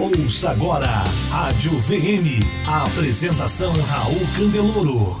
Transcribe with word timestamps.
Ouça 0.00 0.52
agora 0.52 1.04
Rádio 1.30 1.72
VM. 1.78 2.42
A 2.66 2.84
apresentação 2.84 3.70
Raul 3.70 4.18
Candeloro. 4.34 5.20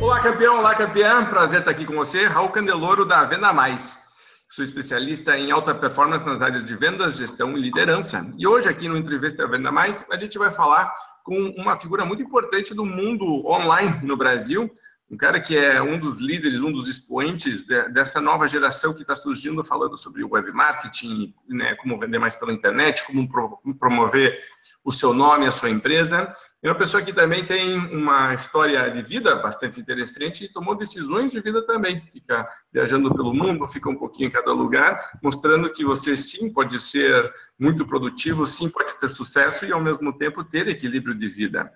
Olá, 0.00 0.20
campeão, 0.20 0.60
olá, 0.60 0.74
campeã. 0.74 1.26
Prazer 1.26 1.58
estar 1.60 1.72
aqui 1.72 1.84
com 1.84 1.94
você. 1.94 2.24
Raul 2.24 2.48
Candeloro, 2.48 3.04
da 3.04 3.24
Venda 3.24 3.52
Mais. 3.52 4.05
Sou 4.56 4.64
especialista 4.64 5.36
em 5.36 5.50
alta 5.50 5.74
performance 5.74 6.24
nas 6.24 6.40
áreas 6.40 6.64
de 6.64 6.74
vendas, 6.74 7.18
gestão 7.18 7.58
e 7.58 7.60
liderança. 7.60 8.26
E 8.38 8.46
hoje, 8.46 8.66
aqui 8.66 8.88
no 8.88 8.96
Entrevista 8.96 9.46
Venda 9.46 9.70
Mais, 9.70 10.10
a 10.10 10.16
gente 10.16 10.38
vai 10.38 10.50
falar 10.50 10.90
com 11.22 11.50
uma 11.58 11.76
figura 11.76 12.06
muito 12.06 12.22
importante 12.22 12.72
do 12.72 12.82
mundo 12.82 13.46
online 13.46 14.00
no 14.02 14.16
Brasil, 14.16 14.72
um 15.10 15.16
cara 15.18 15.42
que 15.42 15.54
é 15.54 15.82
um 15.82 15.98
dos 15.98 16.20
líderes, 16.20 16.58
um 16.58 16.72
dos 16.72 16.88
expoentes 16.88 17.66
de, 17.66 17.90
dessa 17.90 18.18
nova 18.18 18.48
geração 18.48 18.94
que 18.94 19.02
está 19.02 19.14
surgindo, 19.14 19.62
falando 19.62 19.94
sobre 19.98 20.24
web 20.24 20.50
marketing, 20.52 21.34
né, 21.46 21.74
como 21.74 21.98
vender 21.98 22.18
mais 22.18 22.34
pela 22.34 22.50
internet, 22.50 23.04
como 23.04 23.28
pro, 23.28 23.60
promover 23.78 24.42
o 24.82 24.90
seu 24.90 25.12
nome, 25.12 25.46
a 25.46 25.50
sua 25.50 25.68
empresa. 25.68 26.34
E 26.66 26.68
uma 26.68 26.74
pessoa 26.74 27.00
que 27.00 27.12
também 27.12 27.44
tem 27.44 27.78
uma 27.94 28.34
história 28.34 28.90
de 28.90 29.00
vida 29.00 29.36
bastante 29.36 29.78
interessante 29.78 30.44
e 30.44 30.52
tomou 30.52 30.74
decisões 30.74 31.30
de 31.30 31.40
vida 31.40 31.64
também. 31.64 32.02
Fica 32.12 32.44
viajando 32.72 33.14
pelo 33.14 33.32
mundo, 33.32 33.68
fica 33.68 33.88
um 33.88 33.94
pouquinho 33.94 34.26
em 34.26 34.32
cada 34.32 34.52
lugar, 34.52 35.16
mostrando 35.22 35.70
que 35.70 35.84
você 35.84 36.16
sim 36.16 36.52
pode 36.52 36.80
ser 36.80 37.32
muito 37.56 37.86
produtivo, 37.86 38.44
sim 38.48 38.68
pode 38.68 38.98
ter 38.98 39.06
sucesso 39.06 39.64
e 39.64 39.70
ao 39.70 39.80
mesmo 39.80 40.12
tempo 40.12 40.42
ter 40.42 40.66
equilíbrio 40.66 41.14
de 41.14 41.28
vida. 41.28 41.70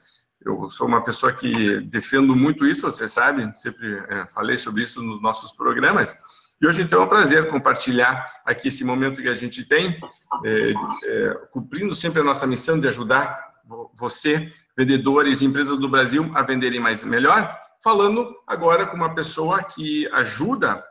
Eu 0.44 0.68
sou 0.68 0.88
uma 0.88 1.04
pessoa 1.04 1.32
que 1.32 1.78
defendo 1.82 2.34
muito 2.34 2.66
isso, 2.66 2.82
você 2.82 3.06
sabe, 3.06 3.48
sempre 3.56 3.96
é, 4.08 4.26
falei 4.26 4.56
sobre 4.56 4.82
isso 4.82 5.00
nos 5.00 5.22
nossos 5.22 5.52
programas. 5.52 6.18
E 6.60 6.66
hoje, 6.66 6.82
então, 6.82 7.00
é 7.00 7.04
um 7.04 7.08
prazer 7.08 7.46
compartilhar 7.46 8.28
aqui 8.44 8.66
esse 8.66 8.82
momento 8.82 9.22
que 9.22 9.28
a 9.28 9.34
gente 9.34 9.64
tem, 9.64 10.00
é, 10.44 10.72
é, 11.04 11.34
cumprindo 11.52 11.94
sempre 11.94 12.22
a 12.22 12.24
nossa 12.24 12.44
missão 12.44 12.80
de 12.80 12.88
ajudar 12.88 13.50
você, 13.94 14.52
vendedores 14.76 15.40
e 15.40 15.46
empresas 15.46 15.78
do 15.78 15.88
Brasil, 15.88 16.30
a 16.34 16.42
venderem 16.42 16.80
mais 16.80 17.02
e 17.02 17.06
melhor, 17.06 17.58
falando 17.82 18.34
agora 18.46 18.86
com 18.86 18.96
uma 18.96 19.14
pessoa 19.14 19.62
que 19.62 20.06
ajuda 20.12 20.84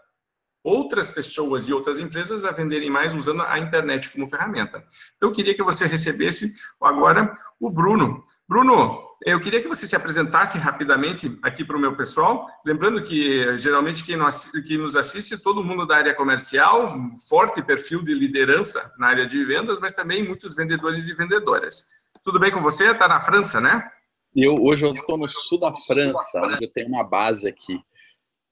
outras 0.63 1.09
pessoas 1.09 1.67
e 1.67 1.73
outras 1.73 1.97
empresas 1.97 2.44
a 2.44 2.52
venderem 2.52 2.89
mais 2.89 3.13
usando 3.16 3.41
a 3.44 3.57
internet 3.57 4.09
como 4.09 4.27
ferramenta. 4.27 4.83
Então, 5.16 5.30
eu 5.30 5.31
queria 5.31 5.53
que 5.53 5.63
você 5.63 5.85
recebesse 5.85 6.53
agora 6.81 7.35
o 7.59 7.69
Bruno. 7.69 8.25
Bruno, 8.47 9.07
eu 9.25 9.39
queria 9.39 9.61
que 9.61 9.67
você 9.67 9.88
se 9.88 9.95
apresentasse 9.95 10.57
rapidamente 10.57 11.38
aqui 11.44 11.63
para 11.63 11.77
o 11.77 11.80
meu 11.80 11.95
pessoal. 11.95 12.47
Lembrando 12.66 13.02
que, 13.02 13.57
geralmente, 13.57 14.03
quem 14.03 14.17
nos 14.77 14.95
assiste, 14.95 15.38
todo 15.38 15.63
mundo 15.63 15.85
da 15.85 15.97
área 15.97 16.13
comercial, 16.13 16.94
um 16.94 17.17
forte 17.19 17.61
perfil 17.61 18.03
de 18.03 18.13
liderança 18.13 18.94
na 18.97 19.07
área 19.07 19.27
de 19.27 19.44
vendas, 19.45 19.80
mas 19.80 19.94
também 19.94 20.27
muitos 20.27 20.55
vendedores 20.55 21.07
e 21.07 21.13
vendedoras. 21.13 21.98
Tudo 22.23 22.39
bem 22.39 22.52
com 22.52 22.62
você? 22.62 22.92
Está 22.92 23.08
na 23.08 23.22
França, 23.22 23.62
né? 23.62 23.89
Eu, 24.36 24.62
hoje 24.62 24.86
eu 24.86 24.94
estou 24.94 25.17
no 25.17 25.28
sul 25.28 25.59
da 25.59 25.73
França, 25.73 26.42
onde 26.42 26.66
eu 26.66 26.72
tenho 26.72 26.88
uma 26.88 27.03
base 27.03 27.48
aqui. 27.48 27.80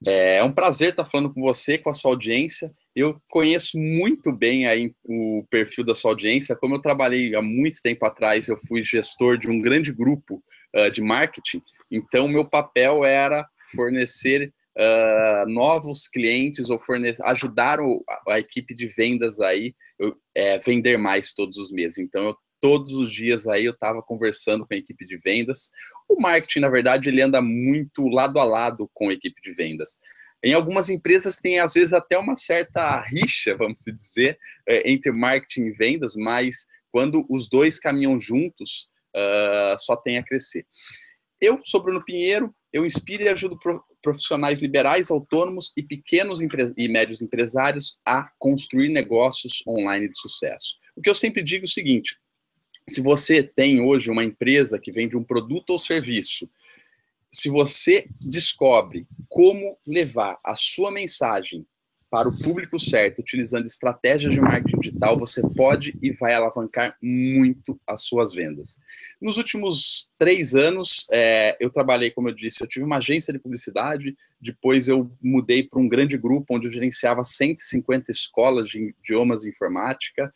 É 0.06 0.42
um 0.44 0.52
prazer 0.52 0.90
estar 0.90 1.04
falando 1.04 1.32
com 1.32 1.40
você, 1.40 1.76
com 1.76 1.90
a 1.90 1.94
sua 1.94 2.12
audiência. 2.12 2.70
Eu 2.94 3.20
conheço 3.30 3.76
muito 3.76 4.32
bem 4.32 4.66
aí 4.66 4.92
o 5.04 5.44
perfil 5.50 5.84
da 5.84 5.94
sua 5.94 6.12
audiência. 6.12 6.56
Como 6.56 6.76
eu 6.76 6.80
trabalhei 6.80 7.34
há 7.34 7.42
muito 7.42 7.82
tempo 7.82 8.06
atrás, 8.06 8.48
eu 8.48 8.56
fui 8.56 8.82
gestor 8.82 9.36
de 9.36 9.48
um 9.48 9.60
grande 9.60 9.92
grupo 9.92 10.42
uh, 10.76 10.90
de 10.90 11.00
marketing. 11.00 11.62
Então, 11.90 12.28
meu 12.28 12.44
papel 12.44 13.04
era 13.04 13.46
fornecer 13.74 14.52
uh, 14.78 15.48
novos 15.48 16.06
clientes 16.06 16.70
ou 16.70 16.78
fornecer, 16.78 17.22
ajudar 17.24 17.80
o, 17.80 18.04
a, 18.08 18.34
a, 18.34 18.38
equipe 18.38 18.74
de 18.74 18.86
vendas 18.86 19.40
aí 19.40 19.74
eu, 19.98 20.16
é, 20.34 20.58
vender 20.58 20.96
mais 20.96 21.34
todos 21.34 21.56
os 21.56 21.72
meses. 21.72 21.98
Então, 21.98 22.26
eu 22.26 22.36
todos 22.60 22.92
os 22.92 23.12
dias 23.12 23.46
aí 23.46 23.64
eu 23.64 23.72
estava 23.72 24.02
conversando 24.02 24.66
com 24.66 24.74
a 24.74 24.76
equipe 24.76 25.06
de 25.06 25.16
vendas. 25.18 25.70
O 26.08 26.20
marketing, 26.20 26.60
na 26.60 26.68
verdade, 26.68 27.08
ele 27.08 27.22
anda 27.22 27.40
muito 27.42 28.06
lado 28.08 28.38
a 28.38 28.44
lado 28.44 28.90
com 28.92 29.08
a 29.08 29.12
equipe 29.12 29.40
de 29.42 29.52
vendas. 29.52 29.98
Em 30.44 30.54
algumas 30.54 30.88
empresas 30.88 31.38
tem, 31.38 31.58
às 31.58 31.74
vezes, 31.74 31.92
até 31.92 32.16
uma 32.16 32.36
certa 32.36 33.00
rixa, 33.02 33.56
vamos 33.56 33.82
dizer, 33.86 34.38
é, 34.68 34.90
entre 34.90 35.10
marketing 35.10 35.66
e 35.66 35.72
vendas, 35.72 36.14
mas 36.16 36.66
quando 36.90 37.24
os 37.28 37.48
dois 37.48 37.78
caminham 37.78 38.18
juntos, 38.18 38.88
uh, 39.14 39.78
só 39.78 39.96
tem 39.96 40.18
a 40.18 40.24
crescer. 40.24 40.64
Eu 41.40 41.58
sou 41.62 41.82
Bruno 41.82 42.04
Pinheiro, 42.04 42.54
eu 42.72 42.84
inspiro 42.84 43.22
e 43.22 43.28
ajudo 43.28 43.58
profissionais 44.02 44.60
liberais, 44.60 45.10
autônomos 45.10 45.72
e 45.76 45.82
pequenos 45.82 46.40
e 46.40 46.88
médios 46.88 47.22
empresários 47.22 47.98
a 48.04 48.30
construir 48.38 48.90
negócios 48.90 49.62
online 49.66 50.08
de 50.08 50.18
sucesso. 50.18 50.76
O 50.96 51.00
que 51.00 51.10
eu 51.10 51.14
sempre 51.14 51.42
digo 51.42 51.64
é 51.64 51.68
o 51.68 51.70
seguinte: 51.70 52.16
se 52.88 53.00
você 53.00 53.42
tem 53.42 53.80
hoje 53.80 54.10
uma 54.10 54.24
empresa 54.24 54.78
que 54.78 54.90
vende 54.90 55.16
um 55.16 55.24
produto 55.24 55.70
ou 55.70 55.78
serviço, 55.78 56.48
se 57.30 57.48
você 57.48 58.08
descobre 58.20 59.06
como 59.28 59.76
levar 59.86 60.36
a 60.44 60.54
sua 60.54 60.90
mensagem 60.90 61.66
para 62.10 62.28
o 62.28 62.38
público 62.42 62.80
certo, 62.80 63.18
utilizando 63.20 63.66
estratégias 63.66 64.32
de 64.32 64.40
marketing 64.40 64.80
digital, 64.80 65.18
você 65.18 65.42
pode 65.54 65.96
e 66.02 66.10
vai 66.12 66.32
alavancar 66.32 66.96
muito 67.02 67.78
as 67.86 68.04
suas 68.04 68.32
vendas. 68.32 68.78
Nos 69.20 69.36
últimos 69.36 70.07
três 70.18 70.54
anos, 70.54 71.06
é, 71.12 71.56
eu 71.60 71.70
trabalhei, 71.70 72.10
como 72.10 72.28
eu 72.28 72.34
disse, 72.34 72.60
eu 72.60 72.66
tive 72.66 72.84
uma 72.84 72.96
agência 72.96 73.32
de 73.32 73.38
publicidade, 73.38 74.16
depois 74.40 74.88
eu 74.88 75.10
mudei 75.22 75.62
para 75.62 75.78
um 75.78 75.88
grande 75.88 76.18
grupo 76.18 76.56
onde 76.56 76.66
eu 76.66 76.72
gerenciava 76.72 77.22
150 77.22 78.10
escolas 78.10 78.68
de 78.68 78.94
idiomas 79.00 79.44
e 79.44 79.50
informática. 79.50 80.30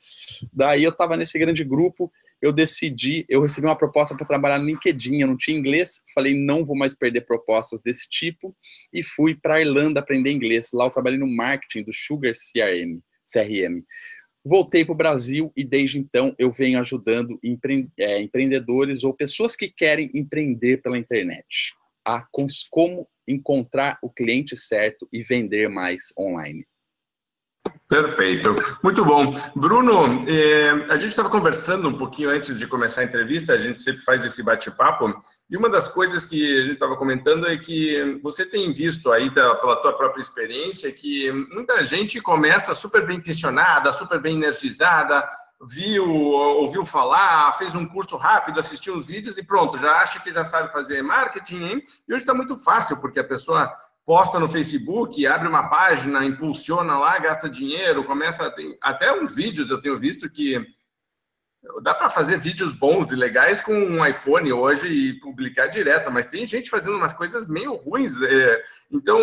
Daí 0.52 0.84
eu 0.84 0.90
estava 0.90 1.16
nesse 1.16 1.38
grande 1.38 1.64
grupo, 1.64 2.10
eu 2.40 2.52
decidi, 2.52 3.26
eu 3.28 3.42
recebi 3.42 3.66
uma 3.66 3.76
proposta 3.76 4.14
para 4.14 4.26
trabalhar 4.26 4.58
no 4.58 4.66
LinkedIn, 4.66 5.20
eu 5.20 5.26
não 5.26 5.36
tinha 5.36 5.58
inglês, 5.58 6.02
falei, 6.14 6.38
não 6.38 6.64
vou 6.64 6.76
mais 6.76 6.94
perder 6.94 7.22
propostas 7.22 7.82
desse 7.82 8.08
tipo, 8.08 8.54
e 8.92 9.02
fui 9.02 9.34
para 9.34 9.56
a 9.56 9.60
Irlanda 9.60 10.00
aprender 10.00 10.30
inglês. 10.30 10.70
Lá 10.72 10.84
eu 10.84 10.90
trabalhei 10.90 11.18
no 11.18 11.26
marketing 11.26 11.82
do 11.82 11.92
Sugar 11.92 12.32
CRM. 12.32 13.00
CRM. 13.24 13.82
Voltei 14.44 14.84
para 14.84 14.92
o 14.92 14.96
Brasil 14.96 15.52
e 15.56 15.62
desde 15.62 15.98
então 15.98 16.34
eu 16.36 16.50
venho 16.50 16.80
ajudando 16.80 17.38
empre 17.42 17.88
é, 17.98 18.20
empreendedores 18.20 19.04
ou 19.04 19.14
pessoas 19.14 19.54
que 19.54 19.68
querem 19.68 20.10
empreender 20.14 20.82
pela 20.82 20.98
internet 20.98 21.74
a 22.04 22.26
como 22.68 23.08
encontrar 23.26 23.98
o 24.02 24.10
cliente 24.10 24.56
certo 24.56 25.08
e 25.12 25.22
vender 25.22 25.68
mais 25.68 26.12
online. 26.18 26.66
Perfeito, 27.92 28.56
muito 28.82 29.04
bom. 29.04 29.38
Bruno, 29.54 30.24
eh, 30.26 30.70
a 30.88 30.94
gente 30.94 31.10
estava 31.10 31.28
conversando 31.28 31.88
um 31.88 31.92
pouquinho 31.92 32.30
antes 32.30 32.58
de 32.58 32.66
começar 32.66 33.02
a 33.02 33.04
entrevista, 33.04 33.52
a 33.52 33.58
gente 33.58 33.82
sempre 33.82 34.00
faz 34.00 34.24
esse 34.24 34.42
bate-papo, 34.42 35.14
e 35.50 35.58
uma 35.58 35.68
das 35.68 35.88
coisas 35.88 36.24
que 36.24 36.58
a 36.58 36.62
gente 36.62 36.72
estava 36.72 36.96
comentando 36.96 37.46
é 37.46 37.54
que 37.58 38.18
você 38.22 38.46
tem 38.46 38.72
visto 38.72 39.12
aí 39.12 39.28
da, 39.28 39.56
pela 39.56 39.76
tua 39.76 39.92
própria 39.92 40.22
experiência 40.22 40.90
que 40.90 41.30
muita 41.52 41.84
gente 41.84 42.18
começa 42.18 42.74
super 42.74 43.06
bem 43.06 43.18
intencionada, 43.18 43.92
super 43.92 44.18
bem 44.18 44.36
energizada, 44.36 45.28
viu, 45.68 46.08
ouviu 46.08 46.86
falar, 46.86 47.58
fez 47.58 47.74
um 47.74 47.86
curso 47.86 48.16
rápido, 48.16 48.58
assistiu 48.58 48.94
uns 48.94 49.04
vídeos 49.04 49.36
e 49.36 49.42
pronto, 49.42 49.76
já 49.76 49.98
acha 49.98 50.18
que 50.18 50.32
já 50.32 50.46
sabe 50.46 50.72
fazer 50.72 51.02
marketing, 51.02 51.62
hein? 51.62 51.84
E 52.08 52.14
hoje 52.14 52.22
está 52.22 52.32
muito 52.32 52.56
fácil, 52.56 52.96
porque 52.96 53.20
a 53.20 53.24
pessoa 53.24 53.70
posta 54.04 54.38
no 54.38 54.48
Facebook, 54.48 55.24
abre 55.26 55.48
uma 55.48 55.68
página, 55.68 56.24
impulsiona 56.24 56.98
lá, 56.98 57.18
gasta 57.18 57.48
dinheiro, 57.48 58.04
começa. 58.04 58.50
Tem, 58.50 58.76
até 58.82 59.12
uns 59.12 59.34
vídeos 59.34 59.70
eu 59.70 59.80
tenho 59.80 59.98
visto 59.98 60.28
que 60.28 60.64
dá 61.82 61.94
para 61.94 62.10
fazer 62.10 62.38
vídeos 62.38 62.72
bons 62.72 63.12
e 63.12 63.16
legais 63.16 63.60
com 63.60 63.72
um 63.72 64.04
iPhone 64.04 64.52
hoje 64.52 64.88
e 64.88 65.20
publicar 65.20 65.68
direto, 65.68 66.10
mas 66.10 66.26
tem 66.26 66.44
gente 66.44 66.68
fazendo 66.68 66.96
umas 66.96 67.12
coisas 67.12 67.46
meio 67.46 67.74
ruins. 67.76 68.20
É, 68.20 68.62
então, 68.90 69.18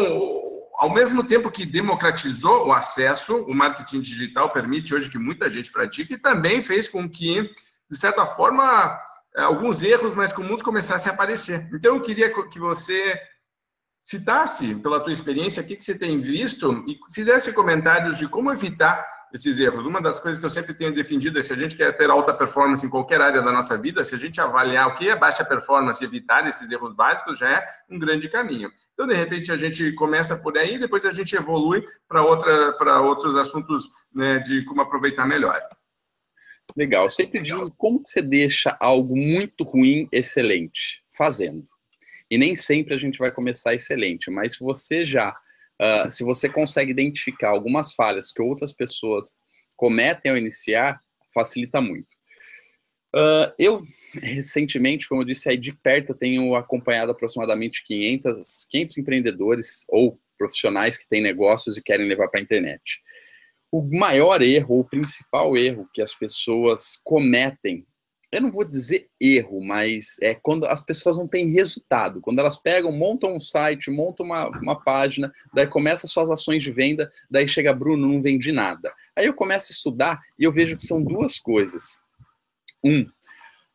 ao 0.75 0.89
mesmo 0.93 1.23
tempo 1.23 1.51
que 1.51 1.65
democratizou 1.65 2.67
o 2.67 2.71
acesso, 2.71 3.43
o 3.43 3.53
marketing 3.53 3.99
digital 3.99 4.49
permite 4.51 4.95
hoje 4.95 5.09
que 5.09 5.17
muita 5.17 5.49
gente 5.49 5.71
pratique 5.71 6.13
e 6.13 6.17
também 6.17 6.61
fez 6.61 6.87
com 6.87 7.09
que, 7.09 7.51
de 7.89 7.97
certa 7.97 8.25
forma, 8.25 8.97
alguns 9.35 9.83
erros 9.83 10.15
mais 10.15 10.31
comuns 10.31 10.61
começassem 10.61 11.11
a 11.11 11.13
aparecer. 11.13 11.69
Então, 11.73 11.95
eu 11.95 12.01
queria 12.01 12.31
que 12.47 12.59
você 12.59 13.19
citasse, 14.09 14.73
pela 14.73 14.99
tua 14.99 15.13
experiência, 15.13 15.61
o 15.61 15.65
que, 15.65 15.75
que 15.75 15.85
você 15.85 15.95
tem 15.95 16.19
visto 16.19 16.83
e 16.87 16.97
fizesse 17.13 17.53
comentários 17.53 18.17
de 18.17 18.27
como 18.27 18.51
evitar 18.51 19.07
esses 19.31 19.59
erros. 19.59 19.85
Uma 19.85 20.01
das 20.01 20.19
coisas 20.19 20.39
que 20.39 20.45
eu 20.47 20.49
sempre 20.49 20.73
tenho 20.73 20.91
defendido 20.91 21.37
é 21.37 21.43
se 21.43 21.53
a 21.53 21.55
gente 21.55 21.75
quer 21.75 21.95
ter 21.95 22.09
alta 22.09 22.33
performance 22.33 22.83
em 22.83 22.89
qualquer 22.89 23.21
área 23.21 23.39
da 23.39 23.51
nossa 23.51 23.77
vida, 23.77 24.03
se 24.03 24.15
a 24.15 24.17
gente 24.17 24.41
avaliar 24.41 24.87
o 24.87 24.95
que 24.95 25.07
é 25.07 25.15
baixa 25.15 25.45
performance 25.45 26.03
e 26.03 26.07
evitar 26.07 26.47
esses 26.47 26.71
erros 26.71 26.95
básicos, 26.95 27.37
já 27.37 27.51
é 27.51 27.67
um 27.87 27.99
grande 27.99 28.27
caminho. 28.27 28.71
Então, 28.95 29.05
de 29.05 29.13
repente, 29.13 29.51
a 29.51 29.57
gente 29.57 29.91
começa 29.91 30.35
por 30.35 30.57
aí 30.57 30.73
e 30.73 30.79
depois 30.79 31.05
a 31.05 31.11
gente 31.11 31.35
evolui 31.35 31.85
para 32.07 32.99
outros 33.01 33.35
assuntos 33.35 33.91
né, 34.11 34.39
de 34.39 34.65
como 34.65 34.81
aproveitar 34.81 35.27
melhor. 35.27 35.61
Legal. 36.75 37.07
Sempre 37.11 37.43
digo 37.43 37.71
como 37.77 38.01
você 38.03 38.23
deixa 38.23 38.75
algo 38.81 39.15
muito 39.15 39.63
ruim 39.63 40.09
excelente? 40.11 41.03
Fazendo. 41.15 41.67
E 42.29 42.37
nem 42.37 42.55
sempre 42.55 42.93
a 42.93 42.97
gente 42.97 43.17
vai 43.17 43.31
começar 43.31 43.73
excelente, 43.73 44.29
mas 44.29 44.53
se 44.53 44.59
você 44.59 45.05
já, 45.05 45.31
uh, 45.81 46.11
se 46.11 46.23
você 46.23 46.47
consegue 46.47 46.91
identificar 46.91 47.49
algumas 47.49 47.93
falhas 47.93 48.31
que 48.31 48.41
outras 48.41 48.71
pessoas 48.71 49.37
cometem 49.75 50.31
ao 50.31 50.37
iniciar, 50.37 50.99
facilita 51.33 51.81
muito. 51.81 52.19
Uh, 53.15 53.51
eu, 53.57 53.81
recentemente, 54.21 55.07
como 55.07 55.21
eu 55.21 55.25
disse 55.25 55.49
aí 55.49 55.57
de 55.57 55.75
perto, 55.75 56.11
eu 56.11 56.17
tenho 56.17 56.55
acompanhado 56.55 57.11
aproximadamente 57.11 57.83
500, 57.83 58.67
500 58.69 58.97
empreendedores 58.99 59.85
ou 59.89 60.19
profissionais 60.37 60.97
que 60.97 61.07
têm 61.07 61.21
negócios 61.21 61.75
e 61.75 61.83
querem 61.83 62.07
levar 62.07 62.27
para 62.29 62.39
a 62.39 62.43
internet. 62.43 63.01
O 63.71 63.81
maior 63.97 64.41
erro, 64.41 64.79
o 64.79 64.83
principal 64.83 65.57
erro 65.57 65.89
que 65.93 66.01
as 66.01 66.13
pessoas 66.13 66.99
cometem 67.03 67.85
eu 68.31 68.41
não 68.41 68.51
vou 68.51 68.63
dizer 68.63 69.09
erro, 69.19 69.63
mas 69.63 70.17
é 70.21 70.35
quando 70.35 70.65
as 70.65 70.81
pessoas 70.81 71.17
não 71.17 71.27
têm 71.27 71.51
resultado. 71.51 72.21
Quando 72.21 72.39
elas 72.39 72.57
pegam, 72.57 72.91
montam 72.91 73.35
um 73.35 73.39
site, 73.39 73.89
montam 73.89 74.25
uma, 74.25 74.47
uma 74.59 74.79
página, 74.79 75.31
daí 75.53 75.65
começa 75.65 76.07
suas 76.07 76.29
ações 76.29 76.61
de 76.61 76.71
venda, 76.71 77.11
daí 77.29 77.47
chega 77.47 77.73
Bruno, 77.73 78.07
não 78.07 78.21
vendi 78.21 78.51
nada. 78.51 78.93
Aí 79.15 79.25
eu 79.25 79.33
começo 79.33 79.71
a 79.71 79.73
estudar 79.73 80.21
e 80.37 80.43
eu 80.43 80.51
vejo 80.51 80.77
que 80.77 80.85
são 80.85 81.03
duas 81.03 81.39
coisas. 81.39 81.99
Um, 82.83 83.09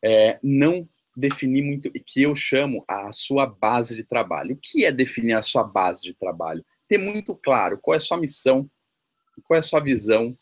é, 0.02 0.38
não 0.42 0.86
definir 1.16 1.62
muito, 1.62 1.90
que 1.90 2.22
eu 2.22 2.34
chamo 2.34 2.84
a 2.86 3.10
sua 3.12 3.46
base 3.46 3.96
de 3.96 4.04
trabalho. 4.04 4.54
O 4.54 4.58
que 4.60 4.84
é 4.84 4.92
definir 4.92 5.34
a 5.34 5.42
sua 5.42 5.64
base 5.64 6.02
de 6.02 6.14
trabalho? 6.14 6.64
Ter 6.86 6.98
muito 6.98 7.34
claro 7.34 7.78
qual 7.80 7.94
é 7.94 7.96
a 7.96 8.00
sua 8.00 8.18
missão, 8.18 8.70
qual 9.44 9.56
é 9.56 9.60
a 9.60 9.62
sua 9.62 9.80
visão, 9.80 10.36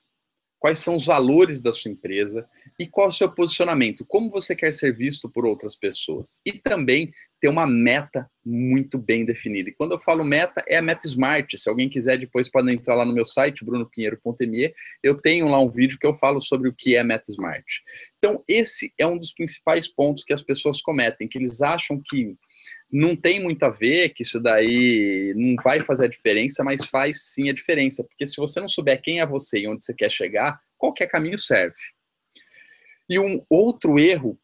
quais 0.63 0.79
são 0.79 0.95
os 0.95 1.05
valores 1.05 1.61
da 1.61 1.73
sua 1.73 1.91
empresa 1.91 2.49
e 2.79 2.87
qual 2.87 3.09
o 3.09 3.13
seu 3.13 3.29
posicionamento, 3.29 4.07
como 4.07 4.31
você 4.31 4.55
quer 4.55 4.73
ser 4.73 4.97
visto 4.97 5.29
por 5.29 5.45
outras 5.45 5.75
pessoas. 5.75 6.41
E 6.47 6.53
também 6.53 7.13
ter 7.41 7.49
uma 7.49 7.67
meta 7.67 8.31
muito 8.47 8.97
bem 8.97 9.27
definida. 9.27 9.69
E 9.69 9.75
quando 9.75 9.91
eu 9.91 9.99
falo 9.99 10.23
meta, 10.23 10.63
é 10.69 10.77
a 10.77 10.83
meta 10.83 11.09
Smart. 11.09 11.59
Se 11.59 11.69
alguém 11.69 11.89
quiser, 11.89 12.17
depois 12.17 12.49
pode 12.49 12.73
entrar 12.73 12.95
lá 12.95 13.05
no 13.05 13.13
meu 13.13 13.27
site, 13.27 13.65
brunopinheiro.me. 13.65 14.73
Eu 15.03 15.17
tenho 15.17 15.49
lá 15.49 15.59
um 15.59 15.69
vídeo 15.69 15.99
que 15.99 16.07
eu 16.07 16.15
falo 16.15 16.41
sobre 16.41 16.69
o 16.69 16.73
que 16.73 16.95
é 16.95 17.03
meta 17.03 17.33
Smart. 17.33 17.65
Então, 18.19 18.41
esse 18.47 18.95
é 18.97 19.05
um 19.05 19.19
dos 19.19 19.33
principais 19.33 19.89
pontos 19.89 20.23
que 20.23 20.33
as 20.33 20.45
pessoas 20.45 20.81
cometem, 20.81 21.27
que 21.27 21.37
eles 21.37 21.61
acham 21.61 22.01
que 22.05 22.37
não 22.91 23.17
tem 23.17 23.41
muito 23.41 23.63
a 23.65 23.71
ver, 23.71 24.11
que 24.11 24.23
isso 24.23 24.39
daí 24.39 25.33
não 25.37 25.57
vai 25.63 25.81
fazer 25.81 26.07
a 26.07 26.09
diferença, 26.09 26.63
mas 26.63 26.85
faz 26.85 27.33
sim 27.33 27.49
a 27.49 27.53
diferença. 27.53 28.05
Porque 28.05 28.27
se 28.27 28.37
você 28.37 28.61
não 28.61 28.69
souber 28.69 29.01
quem 29.01 29.21
é 29.21 29.27
você 29.27 29.61
e 29.61 29.69
onde 29.69 29.85
você 29.85 29.95
quer 29.95 30.11
chegar, 30.11 30.61
qualquer 30.77 31.07
caminho 31.07 31.39
serve. 31.39 31.77
E 33.09 33.19
um 33.19 33.45
outro 33.49 33.99
erro 33.99 34.39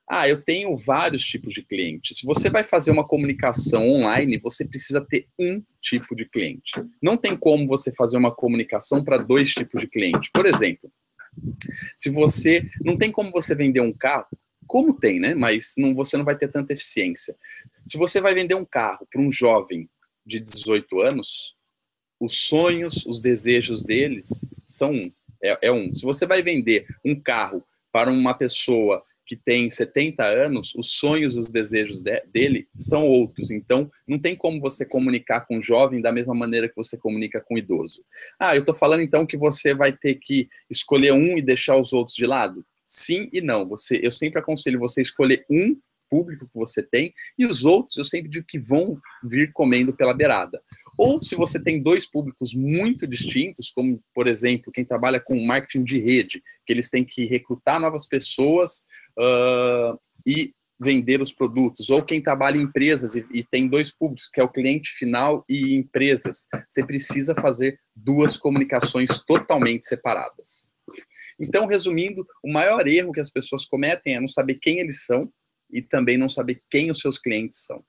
ah, 0.10 0.28
eu 0.28 0.42
tenho 0.42 0.76
vários 0.78 1.24
tipos 1.24 1.54
de 1.54 1.64
clientes. 1.64 2.18
Se 2.18 2.26
você 2.26 2.50
vai 2.50 2.64
fazer 2.64 2.92
uma 2.92 3.08
comunicação 3.08 3.88
online, 3.88 4.38
você 4.38 4.66
precisa 4.66 5.02
ter 5.02 5.28
um 5.40 5.64
tipo 5.82 6.16
de 6.16 6.26
cliente. 6.26 6.72
Não 7.02 7.16
tem 7.16 7.38
como 7.38 7.66
você 7.66 7.94
fazer 7.94 8.18
uma 8.18 8.34
comunicação 8.34 9.04
para 9.04 9.18
dois 9.18 9.52
tipos 9.54 9.82
de 9.82 9.88
cliente. 9.88 10.30
Por 10.34 10.46
exemplo, 10.46 10.92
se 11.98 12.10
você 12.10 12.70
não 12.84 12.98
tem 12.98 13.12
como 13.12 13.32
você 13.32 13.56
vender 13.56 13.80
um 13.80 13.94
carro, 13.94 14.28
como 14.68 14.94
tem, 14.94 15.20
né? 15.20 15.34
Mas 15.36 15.76
não, 15.78 15.96
você 15.96 16.18
não 16.18 16.26
vai 16.26 16.38
ter 16.38 16.50
tanta 16.50 16.74
eficiência. 16.74 17.36
Se 17.88 17.98
você 17.98 18.20
vai 18.20 18.34
vender 18.34 18.56
um 18.56 18.66
carro 18.66 19.08
para 19.12 19.22
um 19.22 19.32
jovem 19.32 19.90
de 20.26 20.40
18 20.40 21.00
anos, 21.02 21.56
os 22.24 22.48
sonhos, 22.48 23.06
os 23.06 23.20
desejos 23.20 23.84
deles 23.84 24.46
são 24.66 24.92
um. 24.92 25.12
É, 25.44 25.68
é 25.68 25.72
um. 25.72 25.94
Se 25.94 26.04
você 26.04 26.26
vai 26.26 26.42
vender 26.42 26.86
um 27.04 27.20
carro 27.20 27.62
para 27.92 28.10
uma 28.10 28.34
pessoa 28.34 29.04
que 29.26 29.36
tem 29.36 29.70
70 29.70 30.24
anos, 30.24 30.74
os 30.76 30.94
sonhos, 30.94 31.38
os 31.38 31.50
desejos 31.50 32.02
de, 32.02 32.22
dele 32.32 32.68
são 32.78 33.06
outros. 33.06 33.52
Então, 33.52 33.92
não 34.08 34.18
tem 34.18 34.36
como 34.36 34.60
você 34.60 34.86
comunicar 34.86 35.42
com 35.42 35.58
o 35.58 35.62
jovem 35.62 36.02
da 36.02 36.12
mesma 36.12 36.34
maneira 36.34 36.70
que 36.70 36.76
você 36.76 36.98
comunica 36.98 37.42
com 37.42 37.56
o 37.56 37.58
idoso. 37.58 38.04
Ah, 38.40 38.56
eu 38.56 38.62
estou 38.62 38.76
falando 38.76 39.04
então 39.04 39.26
que 39.26 39.38
você 39.38 39.74
vai 39.74 39.92
ter 39.92 40.16
que 40.16 40.48
escolher 40.70 41.12
um 41.12 41.38
e 41.38 41.42
deixar 41.42 41.78
os 41.78 41.92
outros 41.92 42.16
de 42.16 42.26
lado? 42.26 42.66
Sim 42.84 43.30
e 43.34 43.42
não. 43.42 43.68
Você, 43.68 44.00
eu 44.02 44.12
sempre 44.12 44.40
aconselho 44.40 44.80
você 44.80 45.02
escolher 45.02 45.46
um 45.50 45.78
público 46.14 46.48
que 46.48 46.60
você 46.60 46.84
tem, 46.84 47.12
e 47.40 47.44
os 47.44 47.66
outros 47.66 47.98
eu 47.98 48.04
sempre 48.04 48.30
digo 48.30 48.46
que 48.48 48.60
vão 48.60 49.00
vir 49.24 49.52
comendo 49.52 49.92
pela 49.92 50.14
beirada. 50.14 50.62
Ou 50.96 51.20
se 51.24 51.36
você 51.36 51.60
tem 51.60 51.82
dois 51.82 52.06
públicos 52.06 52.54
muito 52.54 53.08
distintos, 53.08 53.72
como, 53.72 54.00
por 54.14 54.28
exemplo, 54.28 54.72
quem 54.72 54.86
trabalha 54.86 55.20
com 55.20 55.44
marketing 55.44 55.84
de 55.84 56.00
rede, 56.00 56.44
que 56.68 56.72
eles 56.72 56.92
têm 56.92 57.04
que 57.04 57.26
recrutar 57.26 57.80
novas 57.80 58.08
pessoas 58.08 58.86
uh, 59.18 60.00
e 60.24 60.54
vender 60.80 61.20
os 61.20 61.34
produtos, 61.34 61.90
ou 61.90 62.04
quem 62.04 62.22
trabalha 62.22 62.58
em 62.58 62.64
empresas 62.64 63.16
e, 63.16 63.26
e, 63.32 63.44
tem 63.44 63.68
dois 63.68 63.92
públicos, 63.92 64.30
que 64.32 64.40
é 64.40 64.44
o 64.44 64.52
cliente 64.52 64.90
final 64.92 65.44
e 65.50 65.76
empresas, 65.76 66.48
você 66.68 66.86
precisa 66.86 67.34
fazer 67.34 67.80
duas 67.96 68.38
comunicações 68.38 69.20
totalmente 69.26 69.88
separadas. 69.88 70.74
Então, 71.42 71.66
resumindo, 71.66 72.26
o 72.44 72.52
maior 72.52 72.86
erro 72.88 73.14
que 73.14 73.22
as 73.22 73.32
pessoas 73.32 73.66
cometem 73.66 74.16
é 74.16 74.20
não 74.20 74.28
saber 74.28 74.56
quem 74.56 74.80
eles 74.80 75.06
são, 75.06 75.32
e 75.74 75.82
também 75.82 76.18
não 76.18 76.30
saber 76.30 76.62
quem 76.70 76.92
os 76.92 77.00
seus 77.00 77.18
clientes 77.18 77.66
são. 77.66 77.84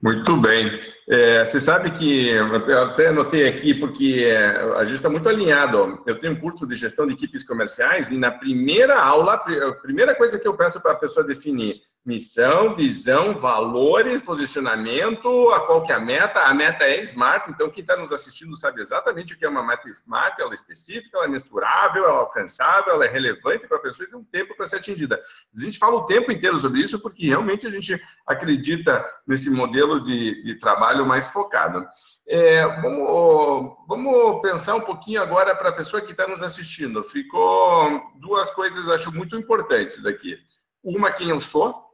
Muito 0.00 0.36
bem. 0.36 0.80
É, 1.08 1.44
você 1.44 1.60
sabe 1.60 1.90
que 1.90 2.28
eu 2.28 2.82
até 2.84 3.08
anotei 3.08 3.48
aqui, 3.48 3.74
porque 3.74 4.24
é, 4.24 4.46
a 4.76 4.84
gente 4.84 4.96
está 4.96 5.10
muito 5.10 5.28
alinhado. 5.28 6.02
Eu 6.06 6.18
tenho 6.18 6.34
um 6.34 6.40
curso 6.40 6.66
de 6.66 6.76
gestão 6.76 7.06
de 7.06 7.14
equipes 7.14 7.42
comerciais 7.42 8.10
e 8.10 8.16
na 8.16 8.30
primeira 8.30 8.96
aula, 8.96 9.34
a 9.34 9.72
primeira 9.72 10.14
coisa 10.14 10.38
que 10.38 10.46
eu 10.46 10.56
peço 10.56 10.80
para 10.80 10.92
a 10.92 10.98
pessoa 10.98 11.26
definir 11.26 11.80
Missão, 12.08 12.74
visão, 12.74 13.34
valores, 13.34 14.22
posicionamento, 14.22 15.50
a 15.50 15.60
qual 15.66 15.82
que 15.82 15.92
é 15.92 15.94
a 15.94 16.00
meta? 16.00 16.40
A 16.40 16.54
meta 16.54 16.84
é 16.84 17.02
SMART, 17.02 17.50
então 17.50 17.68
quem 17.68 17.82
está 17.82 17.98
nos 17.98 18.10
assistindo 18.10 18.56
sabe 18.56 18.80
exatamente 18.80 19.34
o 19.34 19.36
que 19.36 19.44
é 19.44 19.48
uma 19.48 19.62
meta 19.62 19.90
SMART, 19.90 20.38
ela 20.38 20.52
é 20.52 20.54
específica, 20.54 21.18
ela 21.18 21.26
é 21.26 21.28
mensurável, 21.28 22.04
ela 22.04 22.14
é 22.14 22.20
alcançável, 22.20 22.94
ela 22.94 23.04
é 23.04 23.08
relevante 23.10 23.66
para 23.68 23.76
a 23.76 23.80
pessoa 23.80 24.06
e 24.06 24.10
tem 24.10 24.18
um 24.18 24.24
tempo 24.24 24.56
para 24.56 24.66
ser 24.66 24.76
atingida. 24.76 25.20
A 25.54 25.60
gente 25.60 25.78
fala 25.78 25.96
o 25.96 26.06
tempo 26.06 26.32
inteiro 26.32 26.58
sobre 26.58 26.80
isso 26.80 26.98
porque 26.98 27.26
realmente 27.26 27.66
a 27.66 27.70
gente 27.70 28.02
acredita 28.26 29.04
nesse 29.26 29.50
modelo 29.50 30.02
de, 30.02 30.42
de 30.44 30.54
trabalho 30.54 31.04
mais 31.04 31.28
focado. 31.28 31.86
É, 32.26 32.66
vamos, 32.80 33.76
vamos, 33.86 34.40
pensar 34.40 34.76
um 34.76 34.80
pouquinho 34.80 35.20
agora 35.20 35.54
para 35.54 35.68
a 35.68 35.74
pessoa 35.74 36.00
que 36.00 36.12
está 36.12 36.26
nos 36.26 36.42
assistindo. 36.42 37.04
Ficou 37.04 38.00
duas 38.18 38.50
coisas, 38.50 38.88
acho, 38.88 39.14
muito 39.14 39.36
importantes 39.36 40.06
aqui. 40.06 40.38
Uma, 40.82 41.10
quem 41.10 41.28
eu 41.28 41.40
sou, 41.40 41.87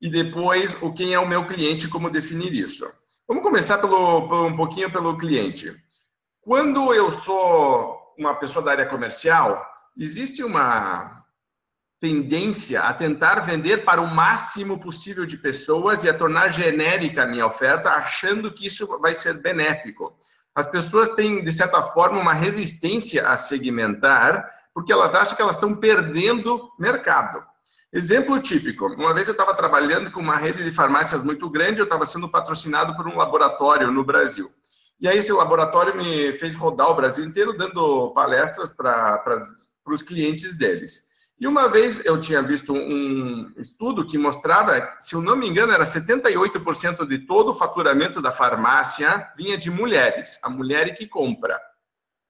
e 0.00 0.08
depois 0.08 0.76
o 0.80 0.92
quem 0.92 1.12
é 1.12 1.18
o 1.18 1.28
meu 1.28 1.46
cliente, 1.46 1.88
como 1.88 2.10
definir 2.10 2.52
isso. 2.52 2.86
Vamos 3.28 3.42
começar 3.42 3.78
pelo, 3.78 4.28
pelo, 4.28 4.46
um 4.46 4.56
pouquinho 4.56 4.90
pelo 4.90 5.16
cliente. 5.16 5.74
Quando 6.40 6.92
eu 6.94 7.12
sou 7.20 8.14
uma 8.18 8.34
pessoa 8.34 8.64
da 8.64 8.72
área 8.72 8.86
comercial, 8.86 9.64
existe 9.96 10.42
uma 10.42 11.24
tendência 12.00 12.80
a 12.80 12.94
tentar 12.94 13.40
vender 13.40 13.84
para 13.84 14.00
o 14.00 14.06
máximo 14.06 14.80
possível 14.80 15.26
de 15.26 15.36
pessoas 15.36 16.02
e 16.02 16.08
a 16.08 16.16
tornar 16.16 16.48
genérica 16.48 17.22
a 17.22 17.26
minha 17.26 17.46
oferta, 17.46 17.90
achando 17.90 18.50
que 18.52 18.66
isso 18.66 18.86
vai 18.98 19.14
ser 19.14 19.34
benéfico. 19.42 20.16
As 20.54 20.66
pessoas 20.66 21.10
têm, 21.10 21.44
de 21.44 21.52
certa 21.52 21.82
forma, 21.82 22.18
uma 22.18 22.32
resistência 22.32 23.28
a 23.28 23.36
segmentar, 23.36 24.50
porque 24.74 24.92
elas 24.92 25.14
acham 25.14 25.36
que 25.36 25.42
elas 25.42 25.56
estão 25.56 25.76
perdendo 25.76 26.70
mercado. 26.78 27.44
Exemplo 27.92 28.40
típico: 28.40 28.86
uma 28.86 29.12
vez 29.12 29.26
eu 29.26 29.32
estava 29.32 29.54
trabalhando 29.54 30.10
com 30.10 30.20
uma 30.20 30.36
rede 30.36 30.62
de 30.62 30.70
farmácias 30.70 31.24
muito 31.24 31.50
grande, 31.50 31.80
eu 31.80 31.84
estava 31.84 32.06
sendo 32.06 32.28
patrocinado 32.28 32.94
por 32.96 33.08
um 33.08 33.16
laboratório 33.16 33.90
no 33.90 34.04
Brasil. 34.04 34.50
E 35.00 35.08
aí 35.08 35.18
esse 35.18 35.32
laboratório 35.32 35.96
me 35.96 36.32
fez 36.34 36.54
rodar 36.54 36.90
o 36.90 36.94
Brasil 36.94 37.24
inteiro 37.24 37.56
dando 37.56 38.12
palestras 38.12 38.70
para 38.70 39.24
os 39.86 40.02
clientes 40.02 40.56
deles. 40.56 41.10
E 41.40 41.46
uma 41.48 41.68
vez 41.68 42.04
eu 42.04 42.20
tinha 42.20 42.42
visto 42.42 42.74
um 42.74 43.50
estudo 43.56 44.04
que 44.04 44.18
mostrava, 44.18 44.94
se 45.00 45.14
eu 45.14 45.22
não 45.22 45.34
me 45.34 45.48
engano, 45.48 45.72
era 45.72 45.84
78% 45.84 47.08
de 47.08 47.20
todo 47.20 47.52
o 47.52 47.54
faturamento 47.54 48.20
da 48.20 48.30
farmácia 48.30 49.32
vinha 49.34 49.56
de 49.56 49.70
mulheres, 49.70 50.38
a 50.44 50.50
mulher 50.50 50.94
que 50.94 51.06
compra 51.06 51.58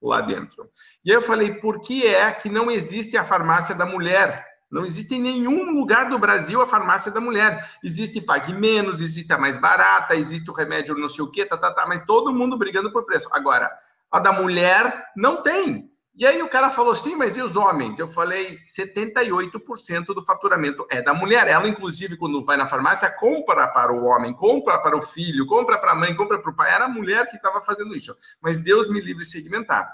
lá 0.01 0.21
dentro. 0.21 0.71
E 1.05 1.11
aí 1.11 1.17
eu 1.17 1.23
falei, 1.23 1.55
por 1.55 1.81
que 1.81 2.07
é 2.07 2.33
que 2.33 2.49
não 2.49 2.71
existe 2.71 3.17
a 3.17 3.25
farmácia 3.25 3.75
da 3.75 3.85
mulher? 3.85 4.47
Não 4.71 4.87
existe 4.87 5.17
em 5.17 5.21
nenhum 5.21 5.73
lugar 5.73 6.09
do 6.09 6.19
Brasil 6.19 6.63
a 6.63 6.67
farmácia 6.67 7.11
da 7.11 7.21
mulher. 7.21 7.69
Existe 7.83 8.21
Pague 8.21 8.53
Menos, 8.53 9.01
existe 9.01 9.33
a 9.33 9.39
mais 9.39 9.57
barata, 9.57 10.15
existe 10.15 10.49
o 10.49 10.55
remédio 10.55 10.97
não 10.97 11.09
sei 11.09 11.25
o 11.25 11.31
quê, 11.31 11.45
tá, 11.45 11.57
tá, 11.57 11.73
tá, 11.73 11.87
mas 11.87 12.05
todo 12.05 12.33
mundo 12.33 12.57
brigando 12.57 12.93
por 12.93 13.05
preço. 13.05 13.29
Agora, 13.33 13.71
a 14.11 14.21
da 14.21 14.33
mulher 14.33 15.11
não 15.17 15.43
tem. 15.43 15.91
E 16.15 16.27
aí 16.27 16.43
o 16.43 16.49
cara 16.49 16.71
falou, 16.71 16.95
sim, 16.95 17.17
mas 17.17 17.37
e 17.37 17.43
os 17.43 17.57
homens? 17.57 17.99
Eu 17.99 18.07
falei, 18.07 18.59
78% 18.59 20.07
do 20.07 20.25
faturamento 20.25 20.87
é 20.91 21.01
da 21.01 21.15
mulher. 21.15 21.49
Ela, 21.49 21.69
inclusive, 21.69 22.17
quando 22.17 22.43
vai 22.43 22.57
na 22.57 22.67
farmácia, 22.67 23.11
compra 23.11 23.67
para 23.69 23.93
o 23.93 24.05
homem, 24.05 24.35
compra 24.35 24.79
para 24.79 24.97
o 24.97 25.03
filho, 25.03 25.47
compra 25.47 25.79
para 25.79 25.93
a 25.93 25.95
mãe, 25.95 26.15
compra 26.15 26.39
para 26.39 26.51
o 26.51 26.55
pai. 26.55 26.73
Era 26.73 26.85
a 26.85 26.89
mulher 26.89 27.29
que 27.29 27.37
estava 27.37 27.63
fazendo 27.63 27.97
isso. 27.97 28.15
Mas 28.41 28.59
Deus 28.59 28.91
me 28.91 29.01
livre 29.01 29.25
segmentar. 29.25 29.91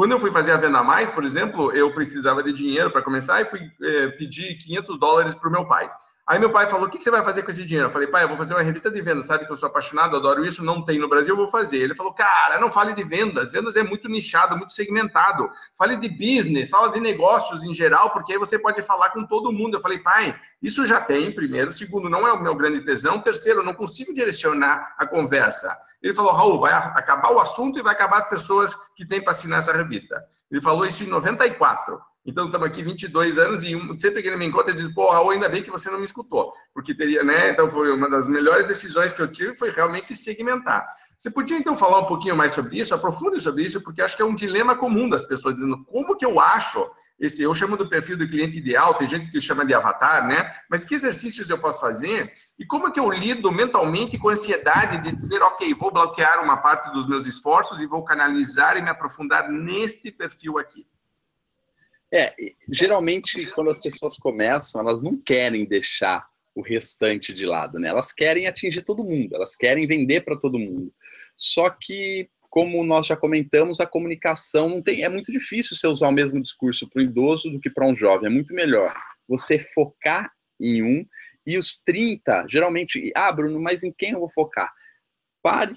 Quando 0.00 0.12
eu 0.12 0.18
fui 0.18 0.32
fazer 0.32 0.52
a 0.52 0.56
venda 0.56 0.82
mais, 0.82 1.10
por 1.10 1.24
exemplo, 1.24 1.70
eu 1.72 1.92
precisava 1.92 2.42
de 2.42 2.54
dinheiro 2.54 2.90
para 2.90 3.02
começar 3.02 3.42
e 3.42 3.44
fui 3.44 3.60
é, 3.82 4.08
pedir 4.08 4.56
500 4.56 4.98
dólares 4.98 5.34
para 5.34 5.46
o 5.46 5.52
meu 5.52 5.66
pai. 5.66 5.90
Aí 6.26 6.38
meu 6.38 6.50
pai 6.50 6.66
falou: 6.70 6.86
O 6.86 6.90
que 6.90 7.04
você 7.04 7.10
vai 7.10 7.22
fazer 7.22 7.42
com 7.42 7.50
esse 7.50 7.66
dinheiro? 7.66 7.88
Eu 7.88 7.92
falei: 7.92 8.08
Pai, 8.08 8.24
eu 8.24 8.28
vou 8.28 8.36
fazer 8.38 8.54
uma 8.54 8.62
revista 8.62 8.90
de 8.90 8.98
vendas. 9.02 9.26
Sabe 9.26 9.44
que 9.44 9.52
eu 9.52 9.58
sou 9.58 9.66
apaixonado, 9.66 10.16
adoro 10.16 10.42
isso, 10.42 10.64
não 10.64 10.82
tem 10.82 10.98
no 10.98 11.06
Brasil, 11.06 11.34
eu 11.34 11.36
vou 11.36 11.48
fazer. 11.48 11.76
Ele 11.76 11.94
falou: 11.94 12.14
Cara, 12.14 12.58
não 12.58 12.70
fale 12.70 12.94
de 12.94 13.04
vendas. 13.04 13.52
Vendas 13.52 13.76
é 13.76 13.82
muito 13.82 14.08
nichado, 14.08 14.56
muito 14.56 14.72
segmentado. 14.72 15.50
Fale 15.76 15.96
de 15.96 16.08
business, 16.08 16.70
fala 16.70 16.88
de 16.88 16.98
negócios 16.98 17.62
em 17.62 17.74
geral, 17.74 18.08
porque 18.08 18.32
aí 18.32 18.38
você 18.38 18.58
pode 18.58 18.80
falar 18.80 19.10
com 19.10 19.26
todo 19.26 19.52
mundo. 19.52 19.76
Eu 19.76 19.80
falei: 19.82 19.98
Pai, 19.98 20.34
isso 20.62 20.86
já 20.86 20.98
tem, 20.98 21.30
primeiro. 21.30 21.70
Segundo, 21.72 22.08
não 22.08 22.26
é 22.26 22.32
o 22.32 22.42
meu 22.42 22.54
grande 22.54 22.80
tesão. 22.80 23.20
Terceiro, 23.20 23.60
eu 23.60 23.64
não 23.64 23.74
consigo 23.74 24.14
direcionar 24.14 24.94
a 24.96 25.06
conversa. 25.06 25.76
Ele 26.02 26.14
falou, 26.14 26.32
Raul, 26.32 26.60
vai 26.60 26.72
acabar 26.72 27.32
o 27.32 27.38
assunto 27.38 27.78
e 27.78 27.82
vai 27.82 27.92
acabar 27.92 28.18
as 28.18 28.28
pessoas 28.28 28.74
que 28.96 29.06
têm 29.06 29.22
para 29.22 29.32
assinar 29.32 29.58
essa 29.58 29.72
revista. 29.72 30.22
Ele 30.50 30.62
falou 30.62 30.86
isso 30.86 31.04
em 31.04 31.08
94. 31.08 32.00
Então, 32.24 32.46
estamos 32.46 32.66
aqui 32.66 32.82
22 32.82 33.38
anos 33.38 33.64
e 33.64 33.98
sempre 33.98 34.22
que 34.22 34.28
ele 34.28 34.36
me 34.36 34.46
encontra, 34.46 34.70
ele 34.70 34.78
diz, 34.78 34.92
pô, 34.94 35.10
Raul, 35.10 35.30
ainda 35.30 35.48
bem 35.48 35.62
que 35.62 35.70
você 35.70 35.90
não 35.90 35.98
me 35.98 36.04
escutou. 36.04 36.52
Porque 36.74 36.94
teria, 36.94 37.24
né? 37.24 37.50
Então, 37.50 37.68
foi 37.68 37.90
uma 37.92 38.08
das 38.10 38.26
melhores 38.28 38.66
decisões 38.66 39.12
que 39.12 39.20
eu 39.20 39.28
tive, 39.28 39.54
foi 39.54 39.70
realmente 39.70 40.14
segmentar. 40.14 40.86
Você 41.16 41.30
podia, 41.30 41.58
então, 41.58 41.76
falar 41.76 42.00
um 42.00 42.06
pouquinho 42.06 42.36
mais 42.36 42.52
sobre 42.52 42.78
isso? 42.78 42.94
Aprofunde 42.94 43.40
sobre 43.40 43.62
isso, 43.62 43.80
porque 43.82 44.02
acho 44.02 44.16
que 44.16 44.22
é 44.22 44.24
um 44.24 44.34
dilema 44.34 44.76
comum 44.76 45.08
das 45.08 45.22
pessoas, 45.22 45.54
dizendo, 45.54 45.84
como 45.84 46.16
que 46.16 46.24
eu 46.24 46.40
acho 46.40 46.90
esse, 47.20 47.42
eu 47.42 47.54
chamo 47.54 47.76
do 47.76 47.86
perfil 47.86 48.16
do 48.16 48.26
cliente 48.26 48.56
ideal, 48.56 48.94
tem 48.94 49.06
gente 49.06 49.30
que 49.30 49.40
chama 49.40 49.66
de 49.66 49.74
avatar, 49.74 50.26
né? 50.26 50.54
Mas 50.70 50.82
que 50.82 50.94
exercícios 50.94 51.50
eu 51.50 51.58
posso 51.58 51.78
fazer? 51.78 52.32
E 52.58 52.64
como 52.64 52.88
é 52.88 52.90
que 52.90 52.98
eu 52.98 53.10
lido 53.10 53.52
mentalmente 53.52 54.16
com 54.16 54.30
a 54.30 54.32
ansiedade 54.32 55.02
de 55.02 55.14
dizer, 55.14 55.42
ok, 55.42 55.74
vou 55.74 55.92
bloquear 55.92 56.42
uma 56.42 56.56
parte 56.56 56.90
dos 56.92 57.06
meus 57.06 57.26
esforços 57.26 57.78
e 57.80 57.86
vou 57.86 58.02
canalizar 58.02 58.78
e 58.78 58.82
me 58.82 58.88
aprofundar 58.88 59.50
neste 59.50 60.10
perfil 60.10 60.58
aqui? 60.58 60.86
É, 62.12 62.34
geralmente 62.72 63.46
quando 63.52 63.70
as 63.70 63.78
pessoas 63.78 64.16
começam, 64.16 64.80
elas 64.80 65.02
não 65.02 65.16
querem 65.16 65.68
deixar 65.68 66.26
o 66.54 66.62
restante 66.62 67.34
de 67.34 67.44
lado, 67.44 67.78
né? 67.78 67.88
Elas 67.88 68.12
querem 68.12 68.46
atingir 68.46 68.82
todo 68.82 69.04
mundo, 69.04 69.34
elas 69.34 69.54
querem 69.54 69.86
vender 69.86 70.22
para 70.22 70.38
todo 70.38 70.58
mundo. 70.58 70.92
Só 71.36 71.68
que 71.68 72.30
como 72.50 72.84
nós 72.84 73.06
já 73.06 73.16
comentamos, 73.16 73.80
a 73.80 73.86
comunicação 73.86 74.68
não 74.68 74.82
tem, 74.82 75.04
é 75.04 75.08
muito 75.08 75.30
difícil 75.30 75.76
você 75.76 75.86
usar 75.86 76.08
o 76.08 76.12
mesmo 76.12 76.40
discurso 76.40 76.90
para 76.90 77.00
o 77.00 77.04
idoso 77.04 77.48
do 77.48 77.60
que 77.60 77.70
para 77.70 77.86
um 77.86 77.96
jovem. 77.96 78.26
É 78.26 78.32
muito 78.32 78.52
melhor 78.52 78.92
você 79.28 79.56
focar 79.56 80.32
em 80.60 80.82
um 80.82 81.06
e 81.46 81.56
os 81.56 81.78
30, 81.78 82.46
geralmente, 82.48 83.12
ah, 83.16 83.32
Bruno, 83.32 83.60
mas 83.60 83.84
em 83.84 83.92
quem 83.96 84.10
eu 84.10 84.18
vou 84.18 84.28
focar? 84.28 84.70
Pare, 85.40 85.76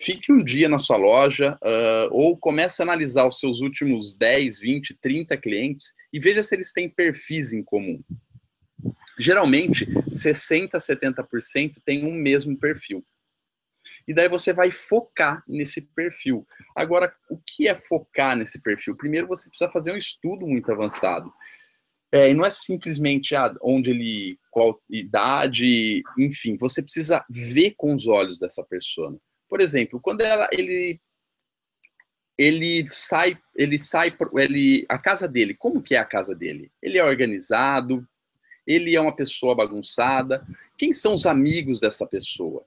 fique 0.00 0.30
um 0.30 0.44
dia 0.44 0.68
na 0.68 0.78
sua 0.78 0.98
loja 0.98 1.58
uh, 1.62 2.08
ou 2.10 2.36
comece 2.36 2.82
a 2.82 2.84
analisar 2.84 3.26
os 3.26 3.40
seus 3.40 3.60
últimos 3.60 4.14
10, 4.14 4.60
20, 4.60 4.98
30 5.00 5.36
clientes 5.38 5.94
e 6.12 6.20
veja 6.20 6.42
se 6.42 6.54
eles 6.54 6.72
têm 6.72 6.90
perfis 6.90 7.54
em 7.54 7.64
comum. 7.64 8.00
Geralmente, 9.18 9.86
60, 10.10 10.76
70% 10.76 11.74
têm 11.84 12.04
um 12.04 12.12
mesmo 12.12 12.56
perfil 12.58 13.04
e 14.06 14.14
daí 14.14 14.28
você 14.28 14.52
vai 14.52 14.70
focar 14.70 15.42
nesse 15.46 15.80
perfil. 15.80 16.46
Agora, 16.76 17.12
o 17.30 17.38
que 17.38 17.68
é 17.68 17.74
focar 17.74 18.36
nesse 18.36 18.62
perfil? 18.62 18.96
Primeiro, 18.96 19.26
você 19.26 19.48
precisa 19.48 19.70
fazer 19.70 19.92
um 19.92 19.96
estudo 19.96 20.46
muito 20.46 20.70
avançado. 20.70 21.32
É, 22.10 22.30
e 22.30 22.34
não 22.34 22.44
é 22.44 22.50
simplesmente 22.50 23.34
ah, 23.34 23.54
onde 23.62 23.90
ele, 23.90 24.38
qual 24.50 24.78
idade, 24.90 26.02
enfim, 26.18 26.58
você 26.58 26.82
precisa 26.82 27.24
ver 27.30 27.74
com 27.76 27.94
os 27.94 28.06
olhos 28.06 28.38
dessa 28.38 28.62
pessoa. 28.64 29.16
Por 29.48 29.60
exemplo, 29.60 29.98
quando 30.00 30.20
ela, 30.20 30.46
ele 30.52 31.00
ele 32.36 32.86
sai, 32.88 33.38
ele 33.54 33.78
sai, 33.78 34.16
ele, 34.36 34.84
a 34.88 34.98
casa 34.98 35.28
dele, 35.28 35.54
como 35.54 35.82
que 35.82 35.94
é 35.94 35.98
a 35.98 36.04
casa 36.04 36.34
dele? 36.34 36.72
Ele 36.82 36.98
é 36.98 37.04
organizado, 37.04 38.06
ele 38.66 38.96
é 38.96 39.00
uma 39.00 39.14
pessoa 39.14 39.54
bagunçada. 39.54 40.44
Quem 40.76 40.92
são 40.92 41.14
os 41.14 41.26
amigos 41.26 41.80
dessa 41.80 42.06
pessoa? 42.06 42.64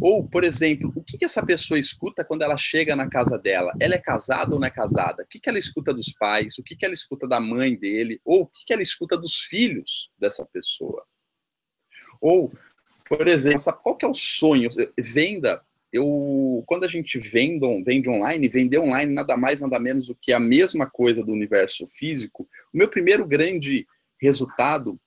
Ou, 0.00 0.28
por 0.28 0.44
exemplo, 0.44 0.92
o 0.94 1.02
que, 1.02 1.24
essa 1.24 1.44
pessoa 1.44 1.80
escuta 1.80 2.24
quando 2.24 2.42
ela 2.42 2.56
chega 2.56 2.94
na 2.94 3.08
casa 3.08 3.38
dela? 3.38 3.72
Ela 3.80 3.94
é 3.94 3.98
casada 3.98 4.52
ou 4.52 4.60
não 4.60 4.66
é 4.66 4.70
casada? 4.70 5.22
O 5.22 5.26
que, 5.26 5.40
ela 5.48 5.58
escuta 5.58 5.92
dos 5.92 6.12
pais? 6.18 6.58
O 6.58 6.62
que, 6.62 6.76
ela 6.82 6.92
escuta 6.92 7.26
da 7.26 7.40
mãe 7.40 7.74
dele? 7.74 8.20
Ou 8.24 8.42
o 8.42 8.46
que, 8.46 8.72
ela 8.72 8.82
escuta 8.82 9.16
dos 9.16 9.40
filhos 9.40 10.10
dessa 10.18 10.46
pessoa? 10.52 11.04
Ou, 12.20 12.52
por 13.08 13.26
exemplo, 13.26 13.72
qual 13.82 13.96
que 13.96 14.04
é 14.04 14.08
o 14.08 14.14
sonho? 14.14 14.68
Venda. 14.98 15.62
Eu, 15.92 16.62
quando 16.66 16.84
a 16.84 16.88
gente 16.88 17.18
vende, 17.18 17.66
vende 17.82 18.10
online, 18.10 18.48
vender 18.48 18.78
online 18.78 19.14
nada 19.14 19.34
mais, 19.36 19.62
nada 19.62 19.78
menos 19.78 20.08
do 20.08 20.14
que 20.14 20.32
a 20.32 20.40
mesma 20.40 20.90
coisa 20.90 21.24
do 21.24 21.32
universo 21.32 21.86
físico. 21.86 22.46
O 22.72 22.76
meu 22.76 22.88
primeiro 22.88 23.26
grande 23.26 23.86
resultado 24.20 25.00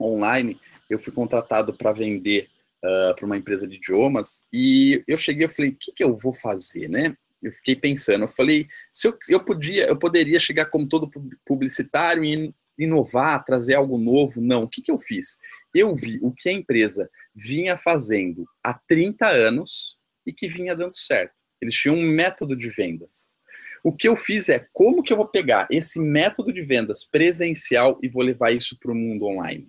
online, 0.00 0.60
eu 0.90 0.98
fui 0.98 1.12
contratado 1.12 1.72
para 1.72 1.92
vender 1.92 2.50
uh, 2.84 3.14
para 3.14 3.26
uma 3.26 3.36
empresa 3.36 3.66
de 3.66 3.76
idiomas 3.76 4.46
e 4.52 5.02
eu 5.06 5.16
cheguei 5.16 5.46
e 5.46 5.50
falei, 5.50 5.70
o 5.70 5.76
que, 5.76 5.92
que 5.92 6.04
eu 6.04 6.16
vou 6.16 6.32
fazer, 6.32 6.88
né? 6.88 7.14
Eu 7.42 7.52
fiquei 7.52 7.76
pensando, 7.76 8.24
eu 8.24 8.28
falei, 8.28 8.66
se 8.92 9.06
eu, 9.06 9.16
eu 9.28 9.44
podia, 9.44 9.86
eu 9.86 9.96
poderia 9.96 10.40
chegar 10.40 10.66
como 10.66 10.88
todo 10.88 11.08
publicitário 11.44 12.24
e 12.24 12.52
inovar, 12.78 13.44
trazer 13.44 13.74
algo 13.74 13.98
novo. 13.98 14.40
Não, 14.40 14.62
o 14.62 14.68
que, 14.68 14.82
que 14.82 14.90
eu 14.90 14.98
fiz? 14.98 15.36
Eu 15.74 15.94
vi 15.94 16.18
o 16.22 16.32
que 16.32 16.48
a 16.48 16.52
empresa 16.52 17.08
vinha 17.34 17.76
fazendo 17.76 18.44
há 18.62 18.74
30 18.74 19.26
anos 19.26 19.96
e 20.26 20.32
que 20.32 20.48
vinha 20.48 20.76
dando 20.76 20.96
certo. 20.96 21.34
Eles 21.60 21.74
tinham 21.74 21.96
um 21.96 22.02
método 22.02 22.56
de 22.56 22.70
vendas. 22.70 23.36
O 23.82 23.92
que 23.92 24.08
eu 24.08 24.16
fiz 24.16 24.48
é 24.48 24.66
como 24.72 25.02
que 25.02 25.12
eu 25.12 25.16
vou 25.16 25.26
pegar 25.26 25.66
esse 25.70 26.00
método 26.00 26.52
de 26.52 26.62
vendas 26.62 27.04
presencial 27.04 27.98
e 28.02 28.08
vou 28.08 28.22
levar 28.22 28.52
isso 28.52 28.78
para 28.78 28.92
o 28.92 28.94
mundo 28.94 29.26
online. 29.26 29.68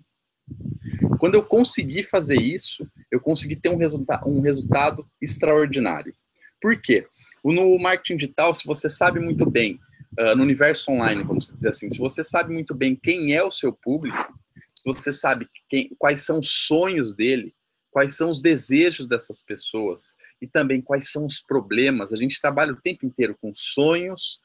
Quando 1.18 1.34
eu 1.34 1.42
consegui 1.42 2.02
fazer 2.02 2.40
isso, 2.40 2.86
eu 3.10 3.20
consegui 3.20 3.56
ter 3.56 3.68
um, 3.68 3.76
resulta 3.76 4.22
um 4.26 4.40
resultado 4.40 5.06
extraordinário. 5.20 6.14
Por 6.60 6.80
quê? 6.80 7.06
No 7.44 7.78
marketing 7.78 8.16
digital, 8.16 8.54
se 8.54 8.66
você 8.66 8.88
sabe 8.88 9.20
muito 9.20 9.48
bem, 9.48 9.78
uh, 10.18 10.36
no 10.36 10.42
universo 10.42 10.90
online, 10.90 11.22
vamos 11.22 11.52
dizer 11.52 11.70
assim, 11.70 11.90
se 11.90 11.98
você 11.98 12.22
sabe 12.22 12.52
muito 12.52 12.74
bem 12.74 12.96
quem 12.96 13.34
é 13.34 13.42
o 13.42 13.50
seu 13.50 13.72
público, 13.72 14.34
se 14.74 14.82
você 14.84 15.12
sabe 15.12 15.48
quem, 15.68 15.94
quais 15.98 16.24
são 16.24 16.38
os 16.38 16.48
sonhos 16.66 17.14
dele, 17.14 17.54
quais 17.90 18.16
são 18.16 18.30
os 18.30 18.40
desejos 18.40 19.06
dessas 19.06 19.40
pessoas 19.40 20.16
e 20.40 20.46
também 20.46 20.80
quais 20.80 21.10
são 21.10 21.26
os 21.26 21.40
problemas. 21.40 22.12
A 22.12 22.16
gente 22.16 22.40
trabalha 22.40 22.72
o 22.72 22.80
tempo 22.80 23.04
inteiro 23.04 23.36
com 23.40 23.52
sonhos 23.52 24.40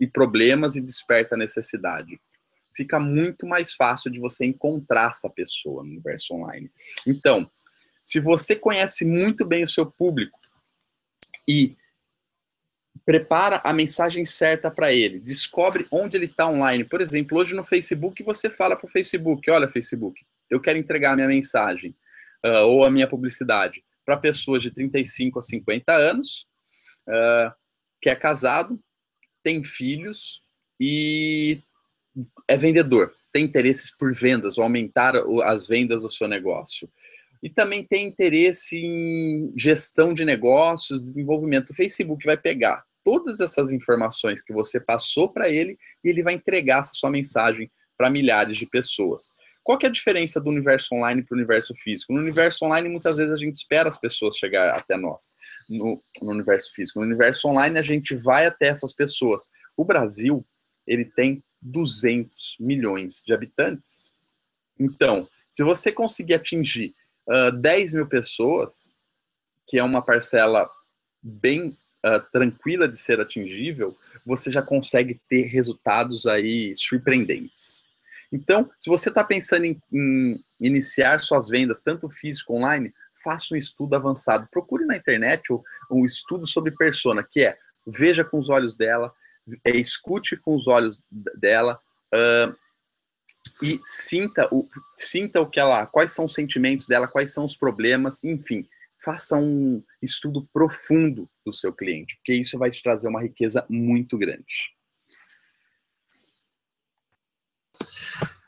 e 0.00 0.06
problemas 0.06 0.74
e 0.74 0.80
desperta 0.80 1.36
necessidade 1.36 2.20
fica 2.74 2.98
muito 2.98 3.46
mais 3.46 3.72
fácil 3.72 4.10
de 4.10 4.18
você 4.18 4.44
encontrar 4.44 5.08
essa 5.08 5.30
pessoa 5.30 5.82
no 5.82 5.90
universo 5.90 6.34
online. 6.34 6.70
Então, 7.06 7.50
se 8.04 8.20
você 8.20 8.54
conhece 8.54 9.04
muito 9.04 9.46
bem 9.46 9.64
o 9.64 9.68
seu 9.68 9.86
público 9.86 10.38
e 11.48 11.76
prepara 13.04 13.60
a 13.64 13.72
mensagem 13.72 14.24
certa 14.24 14.70
para 14.70 14.92
ele, 14.92 15.20
descobre 15.20 15.86
onde 15.90 16.16
ele 16.16 16.26
está 16.26 16.48
online. 16.48 16.84
Por 16.84 17.00
exemplo, 17.00 17.38
hoje 17.38 17.54
no 17.54 17.64
Facebook 17.64 18.22
você 18.22 18.48
fala 18.48 18.76
para 18.76 18.86
o 18.86 18.90
Facebook: 18.90 19.50
olha, 19.50 19.68
Facebook, 19.68 20.24
eu 20.50 20.60
quero 20.60 20.78
entregar 20.78 21.12
a 21.12 21.16
minha 21.16 21.28
mensagem 21.28 21.94
uh, 22.44 22.66
ou 22.66 22.84
a 22.84 22.90
minha 22.90 23.06
publicidade 23.06 23.84
para 24.04 24.16
pessoas 24.16 24.62
de 24.62 24.70
35 24.70 25.38
a 25.38 25.42
50 25.42 25.92
anos, 25.94 26.46
uh, 27.08 27.52
que 28.00 28.10
é 28.10 28.14
casado, 28.14 28.78
tem 29.42 29.64
filhos 29.64 30.42
e 30.78 31.62
é 32.48 32.56
vendedor, 32.56 33.12
tem 33.32 33.44
interesses 33.44 33.90
por 33.90 34.12
vendas, 34.14 34.58
ou 34.58 34.64
aumentar 34.64 35.14
as 35.44 35.66
vendas 35.66 36.02
do 36.02 36.10
seu 36.10 36.28
negócio. 36.28 36.88
E 37.42 37.50
também 37.50 37.84
tem 37.84 38.06
interesse 38.06 38.78
em 38.78 39.52
gestão 39.56 40.14
de 40.14 40.24
negócios, 40.24 41.02
desenvolvimento. 41.02 41.70
O 41.70 41.74
Facebook 41.74 42.24
vai 42.24 42.36
pegar 42.36 42.84
todas 43.04 43.38
essas 43.40 43.70
informações 43.72 44.42
que 44.42 44.52
você 44.52 44.80
passou 44.80 45.28
para 45.28 45.48
ele 45.48 45.76
e 46.02 46.08
ele 46.08 46.22
vai 46.22 46.34
entregar 46.34 46.80
essa 46.80 46.92
sua 46.94 47.10
mensagem 47.10 47.70
para 47.98 48.08
milhares 48.08 48.56
de 48.56 48.66
pessoas. 48.66 49.34
Qual 49.62 49.78
que 49.78 49.86
é 49.86 49.88
a 49.88 49.92
diferença 49.92 50.40
do 50.40 50.50
universo 50.50 50.94
online 50.94 51.22
para 51.22 51.34
o 51.34 51.38
universo 51.38 51.74
físico? 51.74 52.12
No 52.12 52.20
universo 52.20 52.64
online, 52.66 52.88
muitas 52.88 53.16
vezes 53.16 53.32
a 53.32 53.36
gente 53.36 53.54
espera 53.54 53.88
as 53.88 53.98
pessoas 53.98 54.36
chegar 54.36 54.74
até 54.74 54.96
nós. 54.96 55.34
No, 55.68 56.02
no 56.20 56.30
universo 56.30 56.72
físico, 56.74 57.00
no 57.00 57.06
universo 57.06 57.48
online, 57.48 57.78
a 57.78 57.82
gente 57.82 58.14
vai 58.14 58.46
até 58.46 58.68
essas 58.68 58.92
pessoas. 58.92 59.50
O 59.74 59.84
Brasil, 59.84 60.44
ele 60.86 61.04
tem 61.04 61.42
200 61.64 62.56
milhões 62.60 63.24
de 63.26 63.32
habitantes. 63.32 64.14
Então, 64.78 65.28
se 65.50 65.64
você 65.64 65.90
conseguir 65.90 66.34
atingir 66.34 66.94
uh, 67.26 67.50
10 67.50 67.94
mil 67.94 68.06
pessoas, 68.06 68.96
que 69.66 69.78
é 69.78 69.82
uma 69.82 70.02
parcela 70.02 70.70
bem 71.22 71.76
uh, 72.04 72.20
tranquila 72.30 72.86
de 72.86 72.98
ser 72.98 73.18
atingível, 73.18 73.96
você 74.26 74.50
já 74.50 74.60
consegue 74.60 75.20
ter 75.28 75.44
resultados 75.44 76.26
aí 76.26 76.74
surpreendentes. 76.76 77.84
Então, 78.30 78.70
se 78.78 78.90
você 78.90 79.08
está 79.08 79.24
pensando 79.24 79.64
em, 79.64 79.80
em, 79.92 80.44
iniciar 80.60 81.20
suas 81.20 81.48
vendas, 81.48 81.82
tanto 81.82 82.08
físico 82.08 82.54
online, 82.54 82.92
faça 83.22 83.54
um 83.54 83.56
estudo 83.56 83.94
avançado. 83.94 84.48
Procure 84.50 84.84
na 84.84 84.96
internet 84.96 85.44
um 85.90 86.04
estudo 86.04 86.46
sobre 86.46 86.72
persona, 86.72 87.22
que 87.22 87.44
é 87.44 87.56
veja 87.86 88.24
com 88.24 88.38
os 88.38 88.48
olhos 88.48 88.76
dela, 88.76 89.12
é, 89.64 89.76
escute 89.76 90.36
com 90.36 90.54
os 90.54 90.66
olhos 90.66 91.02
dela 91.10 91.78
uh, 92.14 92.54
e 93.62 93.80
sinta 93.84 94.48
o, 94.52 94.68
sinta 94.96 95.40
o 95.40 95.48
que 95.48 95.60
ela, 95.60 95.86
quais 95.86 96.12
são 96.12 96.24
os 96.24 96.34
sentimentos 96.34 96.86
dela, 96.86 97.08
quais 97.08 97.32
são 97.32 97.44
os 97.44 97.56
problemas, 97.56 98.22
enfim, 98.24 98.68
faça 99.04 99.36
um 99.36 99.82
estudo 100.02 100.48
profundo 100.52 101.28
do 101.44 101.52
seu 101.52 101.72
cliente, 101.72 102.16
porque 102.16 102.34
isso 102.34 102.58
vai 102.58 102.70
te 102.70 102.82
trazer 102.82 103.08
uma 103.08 103.22
riqueza 103.22 103.64
muito 103.68 104.16
grande. 104.16 104.74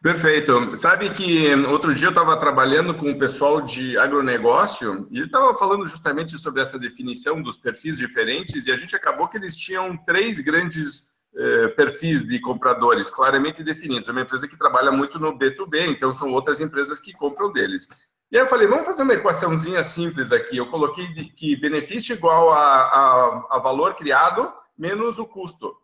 Perfeito. 0.06 0.76
Sabe 0.76 1.10
que 1.10 1.52
outro 1.64 1.92
dia 1.92 2.06
eu 2.06 2.10
estava 2.10 2.36
trabalhando 2.36 2.94
com 2.94 3.10
o 3.10 3.18
pessoal 3.18 3.60
de 3.60 3.98
agronegócio 3.98 5.08
e 5.10 5.16
ele 5.16 5.26
estava 5.26 5.52
falando 5.52 5.84
justamente 5.84 6.38
sobre 6.38 6.62
essa 6.62 6.78
definição 6.78 7.42
dos 7.42 7.58
perfis 7.58 7.98
diferentes 7.98 8.66
e 8.66 8.70
a 8.70 8.76
gente 8.76 8.94
acabou 8.94 9.26
que 9.26 9.36
eles 9.36 9.56
tinham 9.56 9.96
três 9.96 10.38
grandes 10.38 11.16
eh, 11.36 11.68
perfis 11.70 12.24
de 12.24 12.38
compradores 12.38 13.10
claramente 13.10 13.64
definidos. 13.64 14.08
É 14.08 14.12
uma 14.12 14.20
empresa 14.20 14.46
que 14.46 14.56
trabalha 14.56 14.92
muito 14.92 15.18
no 15.18 15.36
B2B, 15.36 15.88
então 15.88 16.14
são 16.14 16.32
outras 16.32 16.60
empresas 16.60 17.00
que 17.00 17.12
compram 17.12 17.52
deles. 17.52 17.88
E 18.30 18.36
aí 18.36 18.44
eu 18.44 18.48
falei, 18.48 18.68
vamos 18.68 18.86
fazer 18.86 19.02
uma 19.02 19.14
equaçãozinha 19.14 19.82
simples 19.82 20.30
aqui. 20.30 20.56
Eu 20.56 20.70
coloquei 20.70 21.08
que 21.34 21.56
benefício 21.56 22.14
igual 22.14 22.52
a, 22.52 22.60
a, 22.60 23.46
a 23.50 23.58
valor 23.58 23.96
criado 23.96 24.52
menos 24.78 25.18
o 25.18 25.26
custo 25.26 25.74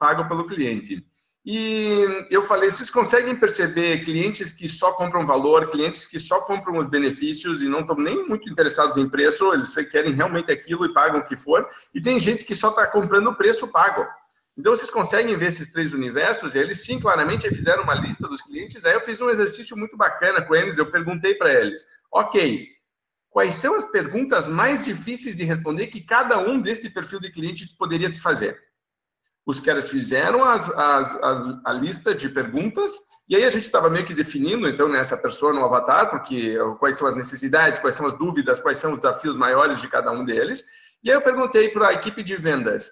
pago 0.00 0.26
pelo 0.26 0.48
cliente. 0.48 1.06
E 1.50 2.26
eu 2.28 2.42
falei, 2.42 2.70
vocês 2.70 2.90
conseguem 2.90 3.34
perceber 3.34 4.04
clientes 4.04 4.52
que 4.52 4.68
só 4.68 4.92
compram 4.92 5.26
valor, 5.26 5.70
clientes 5.70 6.04
que 6.04 6.18
só 6.18 6.42
compram 6.42 6.76
os 6.76 6.86
benefícios 6.86 7.62
e 7.62 7.68
não 7.70 7.80
estão 7.80 7.96
nem 7.96 8.28
muito 8.28 8.50
interessados 8.50 8.98
em 8.98 9.08
preço, 9.08 9.54
eles 9.54 9.74
querem 9.90 10.12
realmente 10.12 10.52
aquilo 10.52 10.84
e 10.84 10.92
pagam 10.92 11.20
o 11.20 11.24
que 11.24 11.38
for, 11.38 11.66
e 11.94 12.02
tem 12.02 12.20
gente 12.20 12.44
que 12.44 12.54
só 12.54 12.68
está 12.68 12.86
comprando 12.86 13.28
o 13.28 13.34
preço 13.34 13.66
pago. 13.66 14.06
Então, 14.58 14.74
vocês 14.74 14.90
conseguem 14.90 15.38
ver 15.38 15.46
esses 15.46 15.72
três 15.72 15.94
universos, 15.94 16.54
e 16.54 16.58
eles 16.58 16.84
sim, 16.84 17.00
claramente, 17.00 17.48
fizeram 17.48 17.82
uma 17.82 17.94
lista 17.94 18.28
dos 18.28 18.42
clientes, 18.42 18.84
aí 18.84 18.92
eu 18.92 19.00
fiz 19.00 19.18
um 19.22 19.30
exercício 19.30 19.74
muito 19.74 19.96
bacana 19.96 20.42
com 20.42 20.54
eles, 20.54 20.76
eu 20.76 20.90
perguntei 20.90 21.34
para 21.34 21.50
eles, 21.50 21.82
ok, 22.12 22.68
quais 23.30 23.54
são 23.54 23.74
as 23.74 23.86
perguntas 23.86 24.46
mais 24.48 24.84
difíceis 24.84 25.34
de 25.34 25.44
responder 25.44 25.86
que 25.86 26.02
cada 26.02 26.38
um 26.38 26.60
deste 26.60 26.90
perfil 26.90 27.20
de 27.20 27.32
cliente 27.32 27.74
poderia 27.78 28.10
te 28.10 28.20
fazer? 28.20 28.67
Os 29.48 29.58
caras 29.58 29.88
fizeram 29.88 30.44
as, 30.44 30.68
as, 30.68 31.16
as, 31.22 31.60
a 31.64 31.72
lista 31.72 32.14
de 32.14 32.28
perguntas 32.28 32.92
e 33.26 33.34
aí 33.34 33.44
a 33.44 33.50
gente 33.50 33.62
estava 33.62 33.88
meio 33.88 34.04
que 34.04 34.12
definindo, 34.12 34.68
então, 34.68 34.90
nessa 34.90 35.16
pessoa 35.16 35.54
no 35.54 35.64
avatar, 35.64 36.10
porque 36.10 36.54
quais 36.78 36.98
são 36.98 37.08
as 37.08 37.16
necessidades, 37.16 37.80
quais 37.80 37.94
são 37.94 38.06
as 38.06 38.12
dúvidas, 38.12 38.60
quais 38.60 38.76
são 38.76 38.92
os 38.92 38.98
desafios 38.98 39.38
maiores 39.38 39.80
de 39.80 39.88
cada 39.88 40.10
um 40.12 40.22
deles. 40.22 40.64
E 41.02 41.10
aí 41.10 41.16
eu 41.16 41.22
perguntei 41.22 41.70
para 41.70 41.88
a 41.88 41.92
equipe 41.94 42.22
de 42.22 42.36
vendas, 42.36 42.90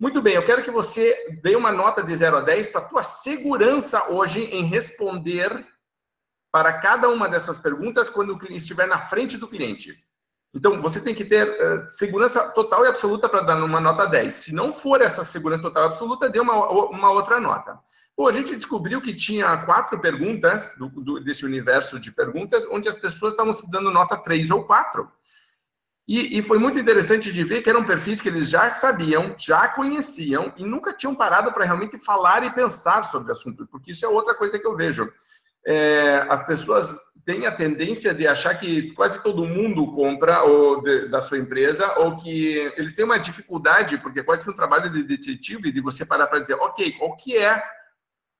muito 0.00 0.22
bem, 0.22 0.34
eu 0.34 0.44
quero 0.44 0.62
que 0.62 0.70
você 0.70 1.38
dê 1.42 1.54
uma 1.54 1.72
nota 1.72 2.02
de 2.02 2.16
0 2.16 2.38
a 2.38 2.40
10 2.40 2.68
para 2.68 2.80
a 2.80 2.84
tua 2.84 3.02
segurança 3.02 4.10
hoje 4.10 4.40
em 4.40 4.64
responder 4.64 5.66
para 6.50 6.80
cada 6.80 7.10
uma 7.10 7.28
dessas 7.28 7.58
perguntas 7.58 8.08
quando 8.08 8.30
o 8.30 8.38
cliente 8.38 8.60
estiver 8.60 8.86
na 8.86 9.00
frente 9.00 9.36
do 9.36 9.48
cliente. 9.48 9.94
Então, 10.56 10.80
você 10.80 11.02
tem 11.02 11.14
que 11.14 11.22
ter 11.22 11.46
uh, 11.46 11.86
segurança 11.86 12.48
total 12.48 12.86
e 12.86 12.88
absoluta 12.88 13.28
para 13.28 13.42
dar 13.42 13.62
uma 13.62 13.78
nota 13.78 14.06
10. 14.06 14.34
Se 14.34 14.54
não 14.54 14.72
for 14.72 15.02
essa 15.02 15.22
segurança 15.22 15.62
total 15.62 15.82
e 15.82 15.86
absoluta, 15.88 16.30
dê 16.30 16.40
uma, 16.40 16.54
uma 16.86 17.10
outra 17.10 17.38
nota. 17.38 17.78
Bom, 18.16 18.26
a 18.26 18.32
gente 18.32 18.56
descobriu 18.56 19.02
que 19.02 19.14
tinha 19.14 19.54
quatro 19.66 19.98
perguntas 20.00 20.72
do, 20.78 20.88
do, 20.88 21.20
desse 21.20 21.44
universo 21.44 22.00
de 22.00 22.10
perguntas, 22.10 22.66
onde 22.70 22.88
as 22.88 22.96
pessoas 22.96 23.34
estavam 23.34 23.54
se 23.54 23.70
dando 23.70 23.90
nota 23.90 24.16
3 24.16 24.50
ou 24.50 24.64
4. 24.64 25.06
E, 26.08 26.38
e, 26.38 26.42
foi 26.42 26.56
muito 26.56 26.78
interessante 26.78 27.30
de 27.30 27.44
ver 27.44 27.60
que 27.60 27.68
eram 27.68 27.84
perfis 27.84 28.18
que 28.18 28.28
eles 28.28 28.48
já 28.48 28.74
sabiam, 28.76 29.34
já 29.36 29.68
conheciam 29.68 30.54
e 30.56 30.64
nunca 30.64 30.94
tinham 30.94 31.14
parado 31.14 31.52
para 31.52 31.66
realmente 31.66 31.98
falar 31.98 32.44
e 32.44 32.54
pensar 32.54 33.02
sobre 33.02 33.28
o 33.28 33.32
assunto, 33.32 33.66
porque 33.66 33.90
isso 33.92 34.06
é 34.06 34.08
outra 34.08 34.34
coisa 34.34 34.58
que 34.58 34.66
eu 34.66 34.74
vejo. 34.74 35.12
É, 35.66 36.24
as 36.30 36.46
pessoas 36.46 36.96
tem 37.26 37.44
a 37.44 37.50
tendência 37.50 38.14
de 38.14 38.24
achar 38.24 38.54
que 38.54 38.92
quase 38.92 39.20
todo 39.20 39.44
mundo 39.44 39.92
compra 39.92 40.44
ou 40.44 40.80
de, 40.80 41.08
da 41.08 41.20
sua 41.20 41.36
empresa 41.36 41.98
ou 41.98 42.16
que 42.16 42.72
eles 42.76 42.94
têm 42.94 43.04
uma 43.04 43.18
dificuldade, 43.18 43.98
porque 43.98 44.20
é 44.20 44.22
quase 44.22 44.44
que 44.44 44.50
um 44.50 44.56
trabalho 44.56 44.88
de 44.88 45.02
detetive, 45.02 45.72
de 45.72 45.80
você 45.80 46.06
parar 46.06 46.28
para 46.28 46.38
dizer, 46.38 46.54
ok, 46.54 46.92
qual 46.92 47.16
que 47.16 47.36
é 47.36 47.60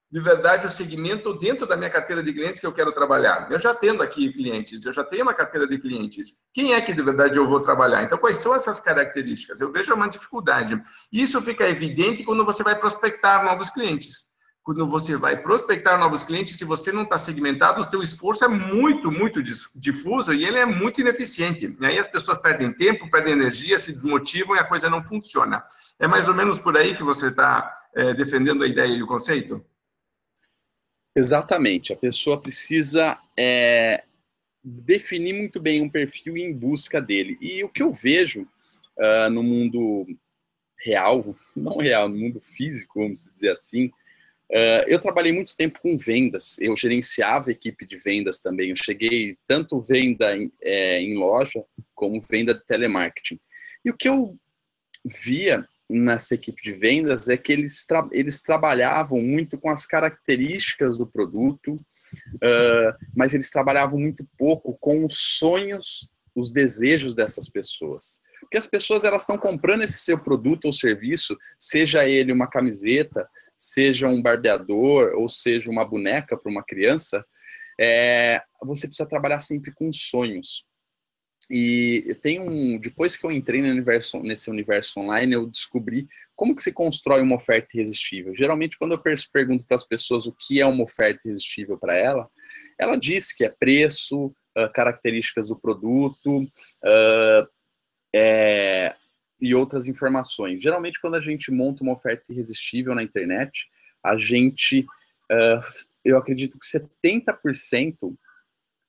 de 0.09 0.21
verdade 0.21 0.69
o 0.69 0.71
segmento 0.71 1.37
dentro 1.37 1.67
da 1.67 1.77
minha 1.77 1.91
carteira 1.91 2.23
de 2.23 2.33
clientes 2.33 2.61
que 2.61 2.67
eu 2.67 2.73
quero 2.73 2.93
trabalhar. 2.93 3.49
Eu 3.51 3.59
já 3.59 3.75
tendo 3.75 4.05
aqui 4.05 4.33
clientes, 4.33 4.85
eu 4.85 4.93
já 4.93 5.03
tenho 5.03 5.25
uma 5.25 5.35
carteira 5.35 5.67
de 5.67 5.79
clientes. 5.79 6.45
Quem 6.55 6.73
é 6.73 6.81
que 6.81 6.95
de 6.95 7.03
verdade 7.03 7.37
eu 7.37 7.45
vou 7.45 7.61
trabalhar? 7.61 8.05
Então, 8.05 8.17
quais 8.17 8.37
são 8.37 8.55
essas 8.55 8.79
características? 8.79 9.61
Eu 9.61 9.73
vejo 9.73 9.93
uma 9.93 10.09
dificuldade. 10.09 10.81
Isso 11.11 11.43
fica 11.43 11.69
evidente 11.69 12.23
quando 12.23 12.45
você 12.45 12.63
vai 12.63 12.77
prospectar 12.77 13.45
novos 13.45 13.69
clientes 13.69 14.36
quando 14.67 14.85
você 14.85 15.17
vai 15.17 15.41
prospectar 15.41 15.97
novos 15.97 16.25
clientes, 16.25 16.59
se 16.59 16.65
você 16.65 16.91
não 16.91 17.05
está 17.05 17.17
segmentado, 17.17 17.81
o 17.81 17.89
seu 17.89 18.03
esforço 18.03 18.45
é 18.45 18.49
muito, 18.49 19.13
muito 19.13 19.41
difuso 19.41 20.35
e 20.35 20.45
ele 20.45 20.59
é 20.59 20.67
muito 20.67 21.01
ineficiente. 21.01 21.77
E 21.81 21.87
aí 21.87 21.97
as 21.97 22.09
pessoas 22.09 22.37
perdem 22.37 22.73
tempo, 22.73 23.09
perdem 23.09 23.35
energia, 23.35 23.79
se 23.79 23.93
desmotivam 23.93 24.57
e 24.57 24.59
a 24.59 24.65
coisa 24.65 24.91
não 24.91 25.01
funciona. 25.01 25.65
É 26.01 26.09
mais 26.09 26.27
ou 26.27 26.35
menos 26.35 26.59
por 26.59 26.77
aí 26.77 26.97
que 26.97 27.05
você 27.05 27.29
está 27.29 27.79
é, 27.95 28.13
defendendo 28.13 28.65
a 28.65 28.67
ideia 28.67 28.93
e 28.93 29.01
o 29.05 29.07
conceito? 29.07 29.65
Exatamente. 31.15 31.93
A 31.93 31.97
pessoa 31.97 32.41
precisa 32.41 33.17
é, 33.39 34.03
definir 34.65 35.35
muito 35.35 35.61
bem 35.61 35.81
um 35.81 35.89
perfil 35.89 36.37
em 36.37 36.53
busca 36.53 37.01
dele. 37.01 37.39
E 37.41 37.63
o 37.63 37.69
que 37.69 37.85
eu 37.85 37.93
vejo 37.93 38.43
uh, 38.99 39.31
no 39.31 39.45
mundo 39.45 40.05
real, 40.81 41.37
não 41.57 41.77
real, 41.77 42.09
no 42.09 42.17
mundo 42.17 42.41
físico, 42.41 43.01
vamos 43.01 43.31
dizer 43.33 43.53
assim, 43.53 43.93
Uh, 44.51 44.87
eu 44.87 45.01
trabalhei 45.01 45.33
muito 45.33 45.57
tempo 45.57 45.81
com 45.81 45.99
vendas, 45.99 46.57
eu 46.61 46.77
gerenciava 46.77 47.51
equipe 47.51 47.85
de 47.85 47.99
vendas 47.99 48.41
também. 48.41 48.71
Eu 48.71 48.77
cheguei 48.77 49.37
tanto 49.47 49.81
venda 49.81 50.37
em, 50.37 50.53
é, 50.63 51.01
em 51.01 51.17
loja 51.17 51.65
como 51.95 52.21
venda 52.21 52.55
de 52.55 52.65
telemarketing. 52.65 53.41
E 53.85 53.91
o 53.91 53.97
que 53.97 54.09
eu 54.09 54.39
via 55.05 55.67
nessa 55.89 56.35
equipe 56.35 56.61
de 56.63 56.73
vendas 56.73 57.29
é 57.29 57.37
que 57.37 57.53
eles, 57.53 57.87
tra 57.87 58.09
eles 58.13 58.43
trabalhavam 58.43 59.21
muito 59.21 59.59
com 59.59 59.71
as 59.71 59.87
características 59.87 60.99
do 60.99 61.07
produto, 61.07 61.75
uh, 61.75 63.07
mas 63.15 63.35
eles 63.35 63.51
trabalhavam 63.51 63.99
muito 63.99 64.27
pouco 64.37 64.77
com 64.81 65.05
os 65.05 65.17
sonhos, 65.39 66.09
os 66.35 66.53
desejos 66.53 67.15
dessas 67.15 67.49
pessoas. 67.49 68.21
Porque 68.41 68.59
as 68.59 68.67
pessoas 68.67 69.05
elas 69.05 69.23
estão 69.23 69.39
comprando 69.39 69.83
esse 69.83 69.99
seu 69.99 70.19
produto 70.19 70.67
ou 70.67 70.73
serviço, 70.73 71.37
seja 71.59 72.09
ele 72.09 72.33
uma 72.33 72.49
camiseta, 72.49 73.29
seja 73.59 74.09
um 74.09 74.23
barbeador 74.23 75.15
ou 75.17 75.29
seja 75.29 75.71
uma 75.71 75.85
boneca 75.85 76.37
para 76.37 76.51
uma 76.51 76.65
criança, 76.65 77.25
é, 77.81 78.43
você 78.63 78.87
precisa 78.87 79.09
trabalhar 79.09 79.41
sempre 79.41 79.73
com 79.73 79.93
sonhos. 79.93 80.65
E 81.51 82.17
tem 82.23 82.41
um, 82.41 82.79
depois 82.79 83.17
que 83.17 83.25
eu 83.25 83.31
entrei 83.31 83.61
universo, 83.61 84.21
nesse 84.21 84.51
universo 84.51 84.99
online, 84.99 85.35
eu 85.35 85.47
descobri 85.47 86.09
como 86.35 86.55
que 86.55 86.63
se 86.63 86.73
constrói 86.73 87.23
uma 87.23 87.37
oferta 87.37 87.69
irresistível. 87.75 88.35
Geralmente, 88.35 88.77
quando 88.77 88.93
eu 88.93 89.03
pergunto 89.33 89.65
para 89.65 89.77
as 89.77 89.87
pessoas 89.87 90.27
o 90.27 90.33
que 90.33 90.61
é 90.61 90.67
uma 90.67 90.83
oferta 90.83 91.21
irresistível 91.25 91.79
para 91.79 91.97
ela, 91.97 92.29
ela 92.79 92.97
diz 92.97 93.33
que 93.33 93.45
é 93.45 93.49
preço, 93.49 94.27
uh, 94.27 94.73
características 94.75 95.49
do 95.49 95.59
produto, 95.59 96.43
uh, 96.43 97.49
é, 98.15 98.95
e 99.41 99.55
outras 99.55 99.87
informações. 99.87 100.63
Geralmente, 100.63 101.01
quando 101.01 101.17
a 101.17 101.21
gente 101.21 101.51
monta 101.51 101.83
uma 101.83 101.93
oferta 101.93 102.33
irresistível 102.33 102.95
na 102.95 103.03
internet, 103.03 103.69
a 104.03 104.17
gente, 104.17 104.81
uh, 105.31 105.61
eu 106.05 106.17
acredito 106.17 106.59
que 106.59 106.67
70% 106.67 108.17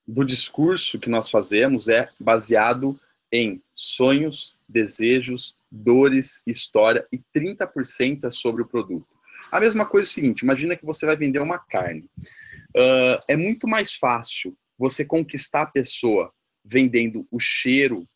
do 0.08 0.24
discurso 0.24 1.00
que 1.00 1.10
nós 1.10 1.30
fazemos 1.30 1.90
é 1.90 2.10
baseado 2.20 3.00
em 3.32 3.62
sonhos, 3.74 4.58
desejos 4.68 5.58
dores, 5.70 6.42
história 6.48 7.06
e 7.12 7.20
30% 7.36 8.26
é 8.26 8.32
sobre 8.32 8.62
o 8.62 8.68
produto. 8.68 9.08
A 9.52 9.60
mesma 9.60 9.86
coisa 9.86 10.08
é 10.08 10.10
o 10.10 10.14
seguinte: 10.14 10.42
imagina 10.42 10.76
que 10.76 10.86
você 10.86 11.06
vai 11.06 11.16
vender 11.16 11.40
uma 11.40 11.60
carne. 11.60 12.10
Uh, 12.76 13.20
é 13.28 13.36
muito 13.36 13.68
mais 13.68 13.94
fácil 13.94 14.58
você 14.78 15.04
conquistar 15.04 15.64
a 15.64 15.68
pessoa 15.68 16.32
vendendo 16.64 17.28
o 17.32 17.40
cheiro 17.40 18.08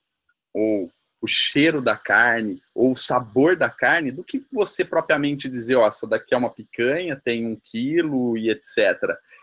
ou 0.53 0.91
o 1.21 1.27
cheiro 1.27 1.81
da 1.81 1.95
carne 1.95 2.59
ou 2.73 2.93
o 2.93 2.95
sabor 2.95 3.55
da 3.55 3.69
carne 3.69 4.11
do 4.11 4.23
que 4.23 4.43
você 4.51 4.83
propriamente 4.83 5.47
dizer, 5.47 5.75
ó, 5.75 5.87
essa 5.87 6.07
daqui 6.07 6.33
é 6.33 6.37
uma 6.37 6.49
picanha, 6.49 7.21
tem 7.23 7.45
um 7.45 7.55
quilo 7.55 8.35
e 8.35 8.49
etc. 8.49 8.97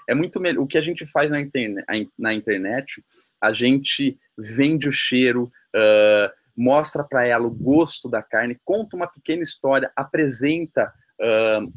É 0.09 0.15
muito 0.15 0.41
melhor. 0.41 0.63
O 0.63 0.67
que 0.67 0.77
a 0.77 0.83
gente 0.83 1.07
faz 1.07 1.31
na, 1.31 1.41
interne 1.41 1.85
na 2.19 2.35
internet, 2.35 3.05
a 3.41 3.53
gente 3.53 4.19
vende 4.37 4.89
o 4.89 4.93
cheiro, 4.93 5.45
uh, 5.75 6.33
mostra 6.57 7.05
para 7.05 7.25
ela 7.25 7.47
o 7.47 7.55
gosto 7.55 8.09
da 8.09 8.23
carne, 8.23 8.59
conta 8.65 8.97
uma 8.97 9.07
pequena 9.07 9.45
história, 9.45 9.93
apresenta, 9.95 10.93
uh, 11.21 11.73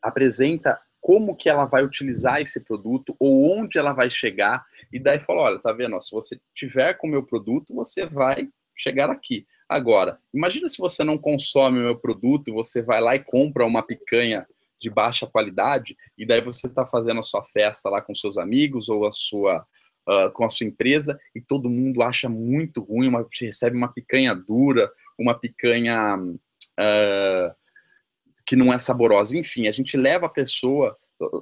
apresenta 0.00 0.78
como 1.00 1.36
que 1.36 1.48
ela 1.48 1.64
vai 1.64 1.84
utilizar 1.84 2.40
esse 2.40 2.60
produto 2.60 3.14
ou 3.18 3.58
onde 3.58 3.78
ela 3.78 3.92
vai 3.92 4.10
chegar 4.10 4.64
e 4.92 5.00
daí 5.00 5.18
fala, 5.18 5.42
olha, 5.42 5.58
tá 5.58 5.72
vendo? 5.72 6.00
se 6.00 6.10
você 6.10 6.38
tiver 6.54 6.94
com 6.94 7.06
o 7.06 7.10
meu 7.10 7.24
produto, 7.24 7.74
você 7.74 8.06
vai 8.06 8.48
chegar 8.76 9.10
aqui. 9.10 9.46
Agora, 9.68 10.18
imagina 10.32 10.68
se 10.68 10.78
você 10.78 11.02
não 11.02 11.18
consome 11.18 11.78
o 11.78 11.82
meu 11.82 11.96
produto, 11.98 12.52
você 12.52 12.82
vai 12.82 13.00
lá 13.00 13.16
e 13.16 13.24
compra 13.24 13.66
uma 13.66 13.82
picanha 13.82 14.46
de 14.80 14.90
baixa 14.90 15.26
qualidade 15.26 15.96
e 16.16 16.26
daí 16.26 16.40
você 16.40 16.66
está 16.66 16.86
fazendo 16.86 17.20
a 17.20 17.22
sua 17.22 17.42
festa 17.42 17.88
lá 17.88 18.00
com 18.00 18.14
seus 18.14 18.36
amigos 18.38 18.88
ou 18.88 19.06
a 19.06 19.12
sua 19.12 19.66
uh, 20.08 20.30
com 20.32 20.44
a 20.44 20.50
sua 20.50 20.66
empresa 20.66 21.18
e 21.34 21.40
todo 21.40 21.70
mundo 21.70 22.02
acha 22.02 22.28
muito 22.28 22.82
ruim, 22.82 23.08
uma, 23.08 23.26
recebe 23.40 23.76
uma 23.76 23.92
picanha 23.92 24.34
dura, 24.34 24.90
uma 25.18 25.34
picanha 25.38 26.16
uh, 26.16 27.54
que 28.46 28.54
não 28.54 28.72
é 28.72 28.78
saborosa. 28.78 29.36
Enfim, 29.36 29.66
a 29.66 29.72
gente 29.72 29.96
leva 29.96 30.26
a 30.26 30.30
pessoa, 30.30 30.96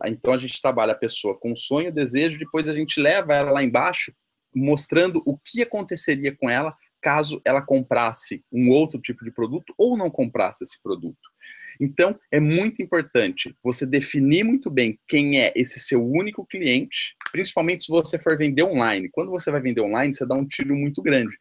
então 0.06 0.32
a 0.32 0.38
gente 0.38 0.60
trabalha 0.60 0.92
a 0.92 0.98
pessoa 0.98 1.36
com 1.36 1.54
sonho, 1.54 1.92
desejo, 1.92 2.38
depois 2.38 2.68
a 2.68 2.74
gente 2.74 3.00
leva 3.00 3.34
ela 3.34 3.50
lá 3.50 3.62
embaixo, 3.62 4.12
mostrando 4.54 5.22
o 5.26 5.36
que 5.36 5.60
aconteceria 5.62 6.34
com 6.34 6.48
ela 6.48 6.74
caso 7.04 7.38
ela 7.44 7.60
comprasse 7.60 8.42
um 8.50 8.70
outro 8.70 8.98
tipo 8.98 9.26
de 9.26 9.30
produto 9.30 9.74
ou 9.76 9.94
não 9.94 10.08
comprasse 10.10 10.64
esse 10.64 10.82
produto. 10.82 11.30
Então, 11.78 12.18
é 12.32 12.40
muito 12.40 12.80
importante 12.80 13.54
você 13.62 13.84
definir 13.84 14.42
muito 14.42 14.70
bem 14.70 14.98
quem 15.06 15.38
é 15.38 15.52
esse 15.54 15.80
seu 15.80 16.02
único 16.02 16.46
cliente, 16.46 17.14
principalmente 17.30 17.84
se 17.84 17.90
você 17.90 18.18
for 18.18 18.38
vender 18.38 18.62
online. 18.62 19.10
Quando 19.10 19.30
você 19.30 19.50
vai 19.50 19.60
vender 19.60 19.82
online, 19.82 20.14
você 20.14 20.26
dá 20.26 20.34
um 20.34 20.46
tiro 20.46 20.74
muito 20.74 21.02
grande. 21.02 21.36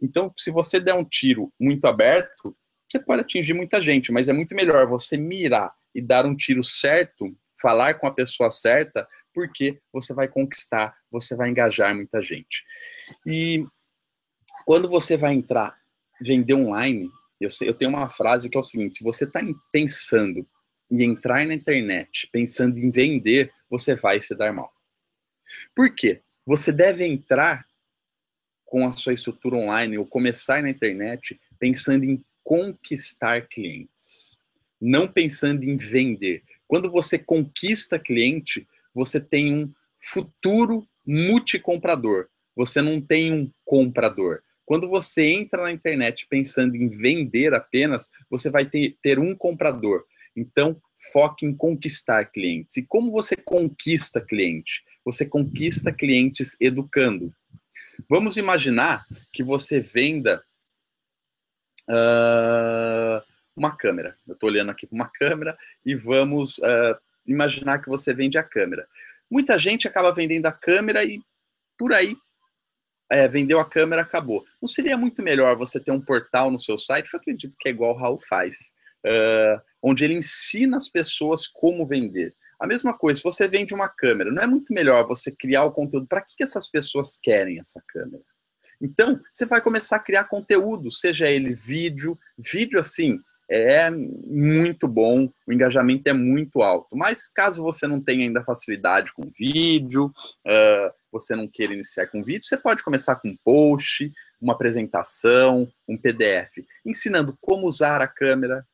Então, 0.00 0.32
se 0.38 0.52
você 0.52 0.78
der 0.78 0.94
um 0.94 1.04
tiro 1.04 1.52
muito 1.58 1.86
aberto, 1.86 2.56
você 2.86 3.00
pode 3.00 3.22
atingir 3.22 3.54
muita 3.54 3.82
gente, 3.82 4.12
mas 4.12 4.28
é 4.28 4.32
muito 4.32 4.54
melhor 4.54 4.86
você 4.86 5.16
mirar 5.16 5.74
e 5.92 6.00
dar 6.00 6.26
um 6.26 6.36
tiro 6.36 6.62
certo, 6.62 7.26
falar 7.60 7.94
com 7.94 8.06
a 8.06 8.14
pessoa 8.14 8.52
certa, 8.52 9.04
porque 9.34 9.80
você 9.92 10.14
vai 10.14 10.28
conquistar, 10.28 10.94
você 11.10 11.34
vai 11.34 11.48
engajar 11.48 11.92
muita 11.92 12.22
gente. 12.22 12.62
E 13.26 13.66
quando 14.68 14.86
você 14.86 15.16
vai 15.16 15.32
entrar, 15.32 15.80
vender 16.20 16.52
online, 16.52 17.10
eu, 17.40 17.48
sei, 17.48 17.70
eu 17.70 17.72
tenho 17.72 17.90
uma 17.90 18.10
frase 18.10 18.50
que 18.50 18.56
é 18.58 18.60
o 18.60 18.62
seguinte: 18.62 18.98
se 18.98 19.02
você 19.02 19.24
está 19.24 19.40
pensando 19.72 20.46
em 20.90 21.04
entrar 21.04 21.46
na 21.46 21.54
internet, 21.54 22.28
pensando 22.30 22.78
em 22.78 22.90
vender, 22.90 23.50
você 23.70 23.94
vai 23.94 24.20
se 24.20 24.34
dar 24.34 24.52
mal. 24.52 24.70
Por 25.74 25.94
quê? 25.94 26.20
Você 26.44 26.70
deve 26.70 27.02
entrar 27.06 27.66
com 28.66 28.86
a 28.86 28.92
sua 28.92 29.14
estrutura 29.14 29.56
online 29.56 29.96
ou 29.96 30.04
começar 30.04 30.62
na 30.62 30.68
internet 30.68 31.40
pensando 31.58 32.04
em 32.04 32.22
conquistar 32.44 33.48
clientes, 33.48 34.38
não 34.78 35.08
pensando 35.08 35.64
em 35.64 35.78
vender. 35.78 36.42
Quando 36.66 36.90
você 36.90 37.18
conquista 37.18 37.98
cliente, 37.98 38.68
você 38.92 39.18
tem 39.18 39.50
um 39.50 39.72
futuro 39.98 40.86
multicomprador. 41.06 42.28
Você 42.54 42.82
não 42.82 43.00
tem 43.00 43.32
um 43.32 43.50
comprador. 43.64 44.42
Quando 44.68 44.86
você 44.86 45.24
entra 45.24 45.62
na 45.62 45.72
internet 45.72 46.26
pensando 46.28 46.76
em 46.76 46.90
vender 46.90 47.54
apenas, 47.54 48.10
você 48.28 48.50
vai 48.50 48.66
ter, 48.66 48.98
ter 49.00 49.18
um 49.18 49.34
comprador. 49.34 50.04
Então, 50.36 50.78
foque 51.10 51.46
em 51.46 51.56
conquistar 51.56 52.26
clientes. 52.26 52.76
E 52.76 52.82
como 52.82 53.10
você 53.10 53.34
conquista 53.34 54.20
cliente? 54.20 54.84
Você 55.06 55.24
conquista 55.24 55.90
clientes 55.90 56.54
educando. 56.60 57.32
Vamos 58.10 58.36
imaginar 58.36 59.06
que 59.32 59.42
você 59.42 59.80
venda 59.80 60.44
uh, 61.88 63.24
uma 63.56 63.74
câmera. 63.74 64.18
Eu 64.26 64.34
estou 64.34 64.50
olhando 64.50 64.70
aqui 64.70 64.86
para 64.86 64.96
uma 64.96 65.08
câmera 65.08 65.56
e 65.82 65.94
vamos 65.94 66.58
uh, 66.58 66.94
imaginar 67.26 67.78
que 67.78 67.88
você 67.88 68.12
vende 68.12 68.36
a 68.36 68.42
câmera. 68.42 68.86
Muita 69.30 69.58
gente 69.58 69.88
acaba 69.88 70.12
vendendo 70.12 70.44
a 70.44 70.52
câmera 70.52 71.02
e 71.04 71.22
por 71.78 71.94
aí 71.94 72.14
é, 73.10 73.26
vendeu 73.26 73.58
a 73.58 73.64
câmera, 73.64 74.02
acabou. 74.02 74.44
Não 74.60 74.68
seria 74.68 74.96
muito 74.96 75.22
melhor 75.22 75.56
você 75.56 75.80
ter 75.80 75.90
um 75.90 76.00
portal 76.00 76.50
no 76.50 76.58
seu 76.58 76.76
site? 76.76 77.12
Eu 77.12 77.20
acredito 77.20 77.56
que 77.58 77.68
é 77.68 77.72
igual 77.72 77.92
o 77.92 77.98
Raul 77.98 78.20
faz, 78.20 78.74
uh, 79.06 79.60
onde 79.82 80.04
ele 80.04 80.14
ensina 80.14 80.76
as 80.76 80.88
pessoas 80.88 81.46
como 81.46 81.86
vender. 81.86 82.34
A 82.60 82.66
mesma 82.66 82.92
coisa, 82.92 83.18
se 83.18 83.24
você 83.24 83.46
vende 83.46 83.72
uma 83.72 83.88
câmera, 83.88 84.32
não 84.32 84.42
é 84.42 84.46
muito 84.46 84.74
melhor 84.74 85.06
você 85.06 85.30
criar 85.30 85.64
o 85.64 85.72
conteúdo? 85.72 86.06
Para 86.06 86.22
que, 86.22 86.42
essas 86.42 86.68
pessoas 86.68 87.16
querem 87.16 87.58
essa 87.58 87.82
câmera? 87.88 88.22
Então, 88.80 89.18
você 89.32 89.46
vai 89.46 89.60
começar 89.60 89.96
a 89.96 90.00
criar 90.00 90.24
conteúdo, 90.24 90.90
seja 90.90 91.28
ele 91.28 91.54
vídeo, 91.54 92.18
vídeo 92.36 92.78
assim, 92.78 93.18
é 93.50 93.90
muito 93.90 94.86
bom, 94.86 95.28
o 95.46 95.52
engajamento 95.52 96.08
é 96.08 96.12
muito 96.12 96.62
alto. 96.62 96.94
Mas 96.94 97.28
caso 97.28 97.62
você 97.62 97.86
não 97.86 98.00
tenha 98.00 98.24
ainda 98.24 98.44
facilidade 98.44 99.12
com 99.12 99.30
vídeo, 99.30 100.06
uh, 100.06 100.97
você 101.10 101.34
não 101.34 101.48
queira 101.48 101.74
iniciar 101.74 102.06
com 102.08 102.22
vídeo, 102.22 102.44
você 102.44 102.56
pode 102.56 102.82
começar 102.82 103.16
com 103.16 103.28
um 103.28 103.36
post, 103.44 104.12
uma 104.40 104.52
apresentação, 104.52 105.70
um 105.88 105.96
PDF, 105.96 106.64
ensinando 106.84 107.36
como 107.40 107.66
usar 107.66 108.00
a 108.00 108.06
câmera, 108.08 108.66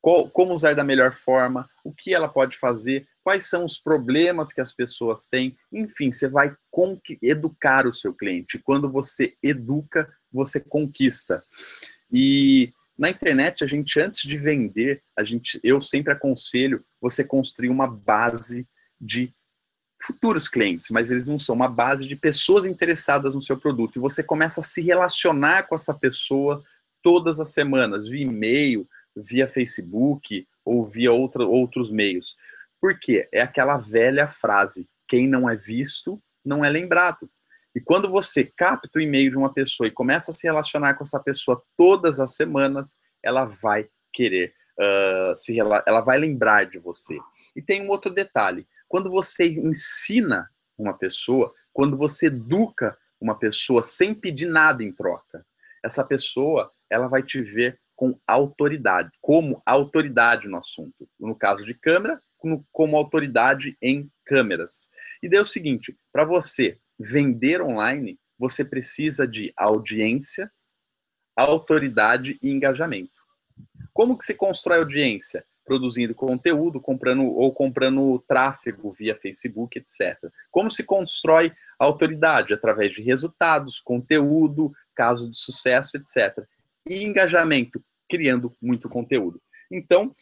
qual, 0.00 0.30
como 0.30 0.54
usar 0.54 0.74
da 0.74 0.84
melhor 0.84 1.12
forma, 1.12 1.68
o 1.84 1.92
que 1.92 2.14
ela 2.14 2.28
pode 2.28 2.56
fazer, 2.56 3.06
quais 3.22 3.46
são 3.46 3.64
os 3.64 3.78
problemas 3.78 4.52
que 4.52 4.60
as 4.60 4.72
pessoas 4.72 5.26
têm. 5.26 5.56
Enfim, 5.72 6.12
você 6.12 6.28
vai 6.28 6.54
educar 7.22 7.86
o 7.86 7.92
seu 7.92 8.14
cliente. 8.14 8.58
Quando 8.58 8.90
você 8.90 9.34
educa, 9.42 10.10
você 10.32 10.60
conquista. 10.60 11.42
E 12.10 12.72
na 12.96 13.10
internet, 13.10 13.62
a 13.62 13.66
gente, 13.66 14.00
antes 14.00 14.22
de 14.22 14.38
vender, 14.38 15.02
a 15.16 15.22
gente, 15.22 15.60
eu 15.62 15.80
sempre 15.80 16.12
aconselho 16.12 16.84
você 17.00 17.22
construir 17.22 17.68
uma 17.68 17.86
base 17.86 18.66
de 19.00 19.32
futuros 20.00 20.48
clientes, 20.48 20.88
mas 20.90 21.10
eles 21.10 21.26
não 21.26 21.38
são 21.38 21.54
uma 21.54 21.68
base 21.68 22.06
de 22.06 22.14
pessoas 22.14 22.64
interessadas 22.64 23.34
no 23.34 23.42
seu 23.42 23.58
produto. 23.58 23.96
E 23.96 24.00
você 24.00 24.22
começa 24.22 24.60
a 24.60 24.62
se 24.62 24.80
relacionar 24.80 25.64
com 25.64 25.74
essa 25.74 25.92
pessoa 25.92 26.62
todas 27.02 27.40
as 27.40 27.52
semanas, 27.52 28.08
via 28.08 28.24
e-mail, 28.24 28.88
via 29.16 29.48
Facebook 29.48 30.46
ou 30.64 30.86
via 30.86 31.12
outra, 31.12 31.44
outros 31.44 31.90
meios. 31.90 32.36
Por 32.80 32.98
quê? 32.98 33.28
É 33.32 33.40
aquela 33.40 33.76
velha 33.76 34.28
frase: 34.28 34.88
quem 35.06 35.26
não 35.26 35.48
é 35.48 35.56
visto 35.56 36.22
não 36.44 36.64
é 36.64 36.70
lembrado. 36.70 37.28
E 37.74 37.80
quando 37.80 38.08
você 38.08 38.44
capta 38.44 38.98
o 38.98 39.00
e-mail 39.00 39.30
de 39.30 39.38
uma 39.38 39.52
pessoa 39.52 39.86
e 39.86 39.92
começa 39.92 40.30
a 40.30 40.34
se 40.34 40.46
relacionar 40.46 40.94
com 40.94 41.02
essa 41.02 41.20
pessoa 41.20 41.62
todas 41.76 42.18
as 42.18 42.34
semanas, 42.34 42.98
ela 43.22 43.44
vai 43.44 43.88
querer 44.12 44.54
uh, 44.78 45.36
se 45.36 45.58
ela 45.60 46.00
vai 46.00 46.18
lembrar 46.18 46.64
de 46.64 46.78
você. 46.78 47.18
E 47.54 47.62
tem 47.62 47.82
um 47.82 47.88
outro 47.88 48.12
detalhe: 48.12 48.66
quando 48.88 49.10
você 49.10 49.46
ensina 49.46 50.50
uma 50.76 50.94
pessoa, 50.96 51.54
quando 51.72 51.96
você 51.96 52.26
educa 52.26 52.96
uma 53.20 53.38
pessoa 53.38 53.82
sem 53.82 54.14
pedir 54.14 54.46
nada 54.46 54.82
em 54.82 54.92
troca, 54.92 55.44
essa 55.84 56.04
pessoa 56.04 56.70
ela 56.90 57.06
vai 57.06 57.22
te 57.22 57.42
ver 57.42 57.78
com 57.94 58.18
autoridade, 58.26 59.10
como 59.20 59.60
autoridade 59.66 60.48
no 60.48 60.56
assunto. 60.56 61.08
No 61.18 61.34
caso 61.34 61.66
de 61.66 61.74
câmera, 61.74 62.20
como 62.70 62.96
autoridade 62.96 63.76
em 63.82 64.10
câmeras. 64.24 64.88
E 65.22 65.28
daí 65.28 65.38
é 65.38 65.42
o 65.42 65.46
seguinte: 65.46 65.98
para 66.12 66.24
você 66.24 66.78
vender 66.98 67.60
online, 67.60 68.18
você 68.38 68.64
precisa 68.64 69.26
de 69.26 69.52
audiência, 69.56 70.50
autoridade 71.36 72.38
e 72.40 72.50
engajamento. 72.50 73.18
Como 73.92 74.16
que 74.16 74.24
se 74.24 74.34
constrói 74.34 74.78
audiência? 74.78 75.44
Produzindo 75.68 76.14
conteúdo, 76.14 76.80
comprando 76.80 77.24
ou 77.24 77.52
comprando 77.52 78.24
tráfego 78.26 78.90
via 78.90 79.14
Facebook, 79.14 79.78
etc. 79.78 80.32
Como 80.50 80.70
se 80.70 80.82
constrói 80.82 81.52
autoridade? 81.78 82.54
Através 82.54 82.94
de 82.94 83.02
resultados, 83.02 83.78
conteúdo, 83.78 84.72
casos 84.94 85.28
de 85.28 85.36
sucesso, 85.36 85.98
etc. 85.98 86.42
E 86.88 87.04
engajamento, 87.04 87.84
criando 88.08 88.56
muito 88.62 88.88
conteúdo. 88.88 89.42
Então, 89.70 90.16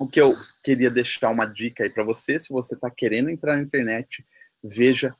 o 0.00 0.08
que 0.08 0.18
eu 0.18 0.32
queria 0.64 0.90
deixar 0.90 1.28
uma 1.28 1.44
dica 1.44 1.84
aí 1.84 1.90
para 1.90 2.02
você, 2.02 2.40
se 2.40 2.50
você 2.50 2.74
está 2.74 2.90
querendo 2.90 3.28
entrar 3.28 3.56
na 3.56 3.62
internet, 3.62 4.24
veja 4.64 5.14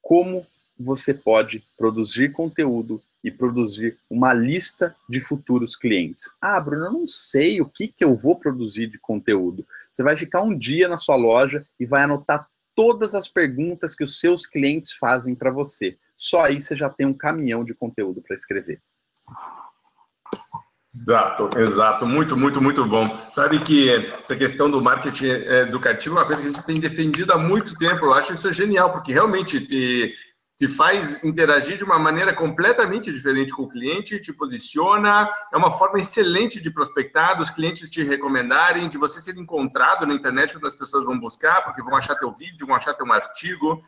como 0.00 0.46
você 0.78 1.12
pode 1.12 1.64
produzir 1.76 2.30
conteúdo 2.30 3.02
e 3.22 3.30
produzir 3.30 3.98
uma 4.08 4.32
lista 4.32 4.94
de 5.08 5.20
futuros 5.20 5.74
clientes. 5.74 6.30
Ah, 6.40 6.60
Bruno, 6.60 6.86
eu 6.86 6.92
não 6.92 7.08
sei 7.08 7.60
o 7.60 7.66
que, 7.66 7.88
que 7.88 8.04
eu 8.04 8.16
vou 8.16 8.36
produzir 8.36 8.86
de 8.86 8.98
conteúdo. 8.98 9.66
Você 9.92 10.02
vai 10.02 10.16
ficar 10.16 10.42
um 10.42 10.56
dia 10.56 10.88
na 10.88 10.96
sua 10.96 11.16
loja 11.16 11.66
e 11.78 11.86
vai 11.86 12.02
anotar 12.02 12.48
todas 12.74 13.14
as 13.14 13.26
perguntas 13.26 13.94
que 13.94 14.04
os 14.04 14.20
seus 14.20 14.46
clientes 14.46 14.92
fazem 14.92 15.34
para 15.34 15.50
você. 15.50 15.98
Só 16.14 16.44
aí 16.44 16.60
você 16.60 16.76
já 16.76 16.88
tem 16.88 17.06
um 17.06 17.14
caminhão 17.14 17.64
de 17.64 17.74
conteúdo 17.74 18.22
para 18.22 18.36
escrever. 18.36 18.80
Exato, 20.94 21.50
exato. 21.58 22.06
Muito, 22.06 22.36
muito, 22.36 22.62
muito 22.62 22.84
bom. 22.84 23.06
Sabe 23.30 23.58
que 23.58 23.90
essa 23.90 24.34
questão 24.34 24.70
do 24.70 24.80
marketing 24.80 25.26
educativo 25.26 26.16
é 26.16 26.20
uma 26.20 26.26
coisa 26.26 26.40
que 26.40 26.48
a 26.48 26.52
gente 26.52 26.64
tem 26.64 26.80
defendido 26.80 27.32
há 27.32 27.38
muito 27.38 27.76
tempo. 27.76 28.06
Eu 28.06 28.14
acho 28.14 28.32
isso 28.32 28.50
genial, 28.52 28.90
porque 28.90 29.12
realmente 29.12 29.60
te, 29.60 30.14
te 30.58 30.66
faz 30.66 31.22
interagir 31.22 31.78
de 31.78 31.84
uma 31.84 32.00
maneira 32.00 32.34
completamente 32.34 33.12
diferente 33.12 33.52
com 33.52 33.62
o 33.62 33.68
cliente, 33.68 34.20
te 34.20 34.32
posiciona, 34.32 35.30
é 35.52 35.56
uma 35.56 35.70
forma 35.70 36.00
excelente 36.00 36.60
de 36.60 36.68
prospectar, 36.68 37.38
dos 37.38 37.48
clientes 37.48 37.88
te 37.88 38.02
recomendarem, 38.02 38.88
de 38.88 38.98
você 38.98 39.20
ser 39.20 39.38
encontrado 39.38 40.04
na 40.04 40.14
internet 40.14 40.52
quando 40.54 40.66
as 40.66 40.74
pessoas 40.74 41.04
vão 41.04 41.16
buscar, 41.16 41.62
porque 41.62 41.80
vão 41.80 41.94
achar 41.94 42.16
teu 42.16 42.32
vídeo, 42.32 42.66
vão 42.66 42.74
achar 42.74 42.92
teu 42.92 43.10
artigo. 43.12 43.80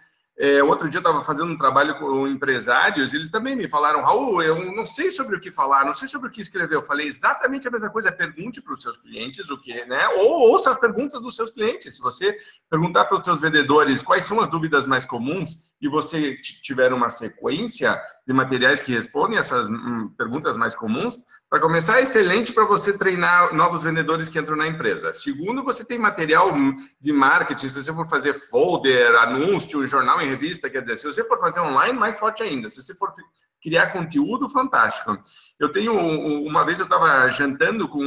É, 0.42 0.62
outro 0.62 0.88
dia 0.88 0.96
eu 0.96 1.02
estava 1.02 1.22
fazendo 1.22 1.52
um 1.52 1.56
trabalho 1.56 1.98
com 1.98 2.26
empresários, 2.26 3.12
eles 3.12 3.28
também 3.28 3.54
me 3.54 3.68
falaram, 3.68 4.00
Raul, 4.00 4.40
eu 4.40 4.72
não 4.72 4.86
sei 4.86 5.12
sobre 5.12 5.36
o 5.36 5.40
que 5.40 5.50
falar, 5.50 5.84
não 5.84 5.92
sei 5.92 6.08
sobre 6.08 6.28
o 6.28 6.30
que 6.30 6.40
escrever. 6.40 6.76
Eu 6.76 6.82
falei 6.82 7.06
exatamente 7.06 7.68
a 7.68 7.70
mesma 7.70 7.90
coisa, 7.90 8.10
pergunte 8.10 8.62
para 8.62 8.72
os 8.72 8.80
seus 8.80 8.96
clientes 8.96 9.50
o 9.50 9.58
que, 9.58 9.84
né? 9.84 10.08
Ou 10.08 10.48
ouça 10.48 10.70
as 10.70 10.80
perguntas 10.80 11.20
dos 11.20 11.36
seus 11.36 11.50
clientes. 11.50 11.96
Se 11.96 12.00
você 12.00 12.34
perguntar 12.70 13.04
para 13.04 13.18
os 13.18 13.22
seus 13.22 13.38
vendedores 13.38 14.00
quais 14.00 14.24
são 14.24 14.40
as 14.40 14.48
dúvidas 14.48 14.86
mais 14.86 15.04
comuns 15.04 15.70
e 15.78 15.86
você 15.86 16.34
tiver 16.36 16.90
uma 16.90 17.10
sequência 17.10 18.00
de 18.26 18.32
materiais 18.32 18.82
que 18.82 18.92
respondem 18.92 19.38
essas 19.38 19.68
hum, 19.68 20.08
perguntas 20.16 20.56
mais 20.56 20.74
comuns, 20.74 21.18
para 21.50 21.58
começar, 21.58 21.98
é 21.98 22.02
excelente 22.02 22.52
para 22.52 22.64
você 22.64 22.96
treinar 22.96 23.52
novos 23.52 23.82
vendedores 23.82 24.28
que 24.28 24.38
entram 24.38 24.56
na 24.56 24.68
empresa. 24.68 25.12
Segundo, 25.12 25.64
você 25.64 25.84
tem 25.84 25.98
material 25.98 26.52
de 27.00 27.12
marketing, 27.12 27.68
se 27.68 27.82
você 27.82 27.92
for 27.92 28.06
fazer 28.06 28.34
folder, 28.34 29.16
anúncio, 29.16 29.86
jornal 29.88 30.20
em 30.22 30.28
revista, 30.28 30.70
quer 30.70 30.82
dizer, 30.82 30.98
se 30.98 31.06
você 31.06 31.24
for 31.24 31.40
fazer 31.40 31.58
online, 31.58 31.98
mais 31.98 32.16
forte 32.18 32.42
ainda. 32.42 32.70
Se 32.70 32.80
você 32.80 32.94
for 32.94 33.10
criar 33.60 33.88
conteúdo, 33.88 34.48
fantástico. 34.48 35.18
Eu 35.58 35.70
tenho, 35.70 35.92
uma 35.92 36.64
vez 36.64 36.78
eu 36.78 36.84
estava 36.84 37.28
jantando 37.30 37.88
com 37.88 38.00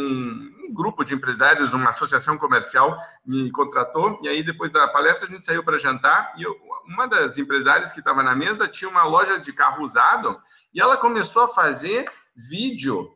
um 0.73 0.75
grupo 0.75 1.05
de 1.05 1.13
empresários, 1.13 1.71
uma 1.71 1.89
associação 1.89 2.36
comercial 2.36 2.97
me 3.23 3.51
contratou, 3.51 4.19
e 4.23 4.27
aí 4.27 4.43
depois 4.43 4.71
da 4.71 4.88
palestra 4.88 5.27
a 5.27 5.31
gente 5.31 5.45
saiu 5.45 5.63
para 5.63 5.77
jantar, 5.77 6.33
e 6.36 6.41
eu, 6.41 6.55
uma 6.88 7.07
das 7.07 7.38
empresárias 7.38 7.93
que 7.93 7.99
estava 7.99 8.23
na 8.23 8.36
mesa 8.36 8.67
tinha 8.67 8.89
uma 8.89 9.03
loja 9.03 9.39
de 9.39 9.53
carro 9.53 9.83
usado, 9.83 10.36
e 10.73 10.81
ela 10.81 10.97
começou 10.97 11.43
a 11.43 11.47
fazer 11.47 12.12
vídeo 12.36 13.15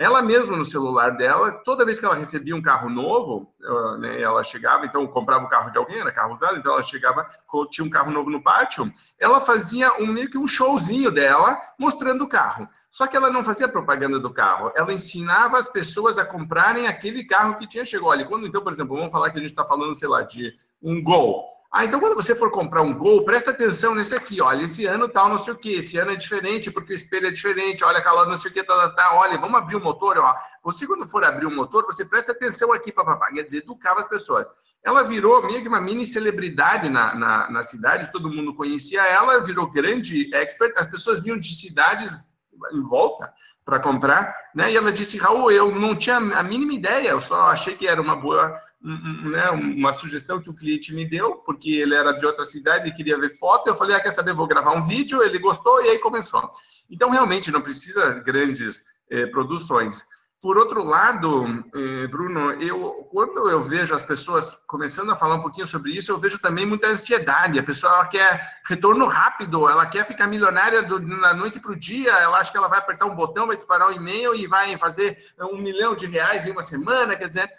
ela 0.00 0.22
mesma 0.22 0.56
no 0.56 0.64
celular 0.64 1.14
dela, 1.14 1.52
toda 1.52 1.84
vez 1.84 1.98
que 1.98 2.06
ela 2.06 2.14
recebia 2.14 2.56
um 2.56 2.62
carro 2.62 2.88
novo, 2.88 3.52
né, 3.98 4.18
ela 4.18 4.42
chegava, 4.42 4.86
então 4.86 5.06
comprava 5.06 5.44
o 5.44 5.48
carro 5.50 5.70
de 5.70 5.76
alguém, 5.76 6.00
era 6.00 6.10
carro 6.10 6.32
usado, 6.32 6.56
então 6.56 6.72
ela 6.72 6.80
chegava, 6.80 7.26
tinha 7.70 7.86
um 7.86 7.90
carro 7.90 8.10
novo 8.10 8.30
no 8.30 8.42
pátio, 8.42 8.90
ela 9.18 9.42
fazia 9.42 9.92
um, 10.02 10.06
meio 10.06 10.30
que 10.30 10.38
um 10.38 10.48
showzinho 10.48 11.10
dela 11.10 11.60
mostrando 11.78 12.24
o 12.24 12.28
carro. 12.28 12.66
Só 12.90 13.06
que 13.06 13.14
ela 13.14 13.28
não 13.28 13.44
fazia 13.44 13.68
propaganda 13.68 14.18
do 14.18 14.32
carro, 14.32 14.72
ela 14.74 14.90
ensinava 14.90 15.58
as 15.58 15.68
pessoas 15.68 16.16
a 16.16 16.24
comprarem 16.24 16.86
aquele 16.86 17.22
carro 17.22 17.58
que 17.58 17.68
tinha 17.68 17.84
chegado. 17.84 18.08
Olha, 18.08 18.24
quando 18.24 18.46
então, 18.46 18.62
por 18.62 18.72
exemplo, 18.72 18.96
vamos 18.96 19.12
falar 19.12 19.28
que 19.28 19.36
a 19.36 19.42
gente 19.42 19.50
está 19.50 19.66
falando, 19.66 19.94
sei 19.94 20.08
lá, 20.08 20.22
de 20.22 20.56
um 20.82 21.02
Gol. 21.02 21.44
Ah, 21.72 21.84
então 21.84 22.00
quando 22.00 22.16
você 22.16 22.34
for 22.34 22.50
comprar 22.50 22.82
um 22.82 22.92
Gol, 22.92 23.24
presta 23.24 23.52
atenção 23.52 23.94
nesse 23.94 24.12
aqui, 24.12 24.42
olha, 24.42 24.64
esse 24.64 24.86
ano 24.86 25.08
tal, 25.08 25.28
não 25.28 25.38
sei 25.38 25.54
o 25.54 25.56
que, 25.56 25.74
esse 25.74 25.96
ano 25.98 26.10
é 26.10 26.16
diferente 26.16 26.68
porque 26.68 26.92
o 26.92 26.96
espelho 26.96 27.28
é 27.28 27.30
diferente, 27.30 27.84
olha, 27.84 28.02
calor, 28.02 28.26
não 28.26 28.36
sei 28.36 28.50
o 28.50 28.54
que, 28.54 28.64
tá, 28.64 28.74
tá, 28.74 28.90
tá, 28.90 29.14
olha, 29.14 29.38
vamos 29.38 29.56
abrir 29.56 29.76
o 29.76 29.80
motor, 29.80 30.18
ó. 30.18 30.34
Você 30.64 30.84
quando 30.84 31.06
for 31.06 31.22
abrir 31.22 31.46
o 31.46 31.50
motor, 31.50 31.86
você 31.86 32.04
presta 32.04 32.32
atenção 32.32 32.72
aqui, 32.72 32.90
papapá, 32.90 33.32
quer 33.32 33.44
dizer, 33.44 33.58
educava 33.58 34.00
as 34.00 34.08
pessoas. 34.08 34.50
Ela 34.84 35.04
virou 35.04 35.46
meio 35.46 35.62
que 35.62 35.68
uma 35.68 35.80
mini 35.80 36.04
celebridade 36.04 36.88
na, 36.88 37.14
na, 37.14 37.50
na 37.50 37.62
cidade, 37.62 38.10
todo 38.10 38.28
mundo 38.28 38.52
conhecia 38.52 39.06
ela, 39.06 39.38
virou 39.38 39.70
grande 39.70 40.34
expert, 40.34 40.76
as 40.76 40.88
pessoas 40.88 41.22
vinham 41.22 41.38
de 41.38 41.54
cidades 41.54 42.32
em 42.72 42.82
volta 42.82 43.32
para 43.64 43.78
comprar, 43.78 44.34
né? 44.52 44.72
E 44.72 44.76
ela 44.76 44.90
disse, 44.90 45.16
Raul, 45.18 45.52
eu 45.52 45.72
não 45.72 45.94
tinha 45.94 46.16
a 46.16 46.42
mínima 46.42 46.72
ideia, 46.72 47.10
eu 47.10 47.20
só 47.20 47.42
achei 47.42 47.76
que 47.76 47.86
era 47.86 48.02
uma 48.02 48.16
boa 48.16 48.60
né, 48.82 49.50
uma 49.50 49.92
sugestão 49.92 50.40
que 50.40 50.48
o 50.48 50.54
cliente 50.54 50.94
me 50.94 51.04
deu, 51.04 51.36
porque 51.36 51.70
ele 51.70 51.94
era 51.94 52.12
de 52.12 52.24
outra 52.24 52.44
cidade 52.44 52.88
e 52.88 52.94
queria 52.94 53.18
ver 53.18 53.36
foto. 53.36 53.68
Eu 53.68 53.74
falei, 53.74 53.94
ah, 53.94 54.00
quer 54.00 54.10
saber, 54.10 54.32
vou 54.32 54.46
gravar 54.46 54.72
um 54.72 54.86
vídeo. 54.86 55.22
Ele 55.22 55.38
gostou 55.38 55.84
e 55.84 55.90
aí 55.90 55.98
começou. 55.98 56.50
Então, 56.90 57.10
realmente, 57.10 57.50
não 57.50 57.60
precisa 57.60 58.14
grandes 58.14 58.82
eh, 59.10 59.26
produções. 59.26 60.02
Por 60.42 60.56
outro 60.56 60.82
lado, 60.82 61.62
eh, 61.74 62.06
Bruno, 62.06 62.52
eu, 62.52 63.06
quando 63.12 63.50
eu 63.50 63.62
vejo 63.62 63.94
as 63.94 64.00
pessoas 64.00 64.54
começando 64.66 65.12
a 65.12 65.16
falar 65.16 65.34
um 65.34 65.42
pouquinho 65.42 65.66
sobre 65.66 65.92
isso, 65.92 66.10
eu 66.10 66.16
vejo 66.18 66.38
também 66.38 66.64
muita 66.64 66.86
ansiedade. 66.86 67.58
A 67.58 67.62
pessoa 67.62 68.06
quer 68.06 68.60
retorno 68.64 69.04
rápido, 69.04 69.68
ela 69.68 69.84
quer 69.84 70.06
ficar 70.06 70.26
milionária 70.26 70.82
do, 70.82 70.98
da 71.20 71.34
noite 71.34 71.60
para 71.60 71.72
o 71.72 71.78
dia, 71.78 72.12
ela 72.12 72.38
acha 72.38 72.50
que 72.50 72.56
ela 72.56 72.68
vai 72.68 72.78
apertar 72.78 73.04
um 73.04 73.14
botão, 73.14 73.46
vai 73.46 73.56
disparar 73.56 73.90
um 73.90 73.92
e-mail 73.92 74.34
e 74.34 74.46
vai 74.46 74.74
fazer 74.78 75.18
um 75.38 75.58
milhão 75.58 75.94
de 75.94 76.06
reais 76.06 76.46
em 76.46 76.52
uma 76.52 76.62
semana. 76.62 77.14
Quer 77.14 77.26
dizer, 77.26 77.52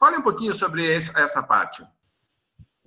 Fale 0.00 0.16
um 0.16 0.22
pouquinho 0.22 0.54
sobre 0.54 0.90
essa 0.90 1.42
parte. 1.42 1.82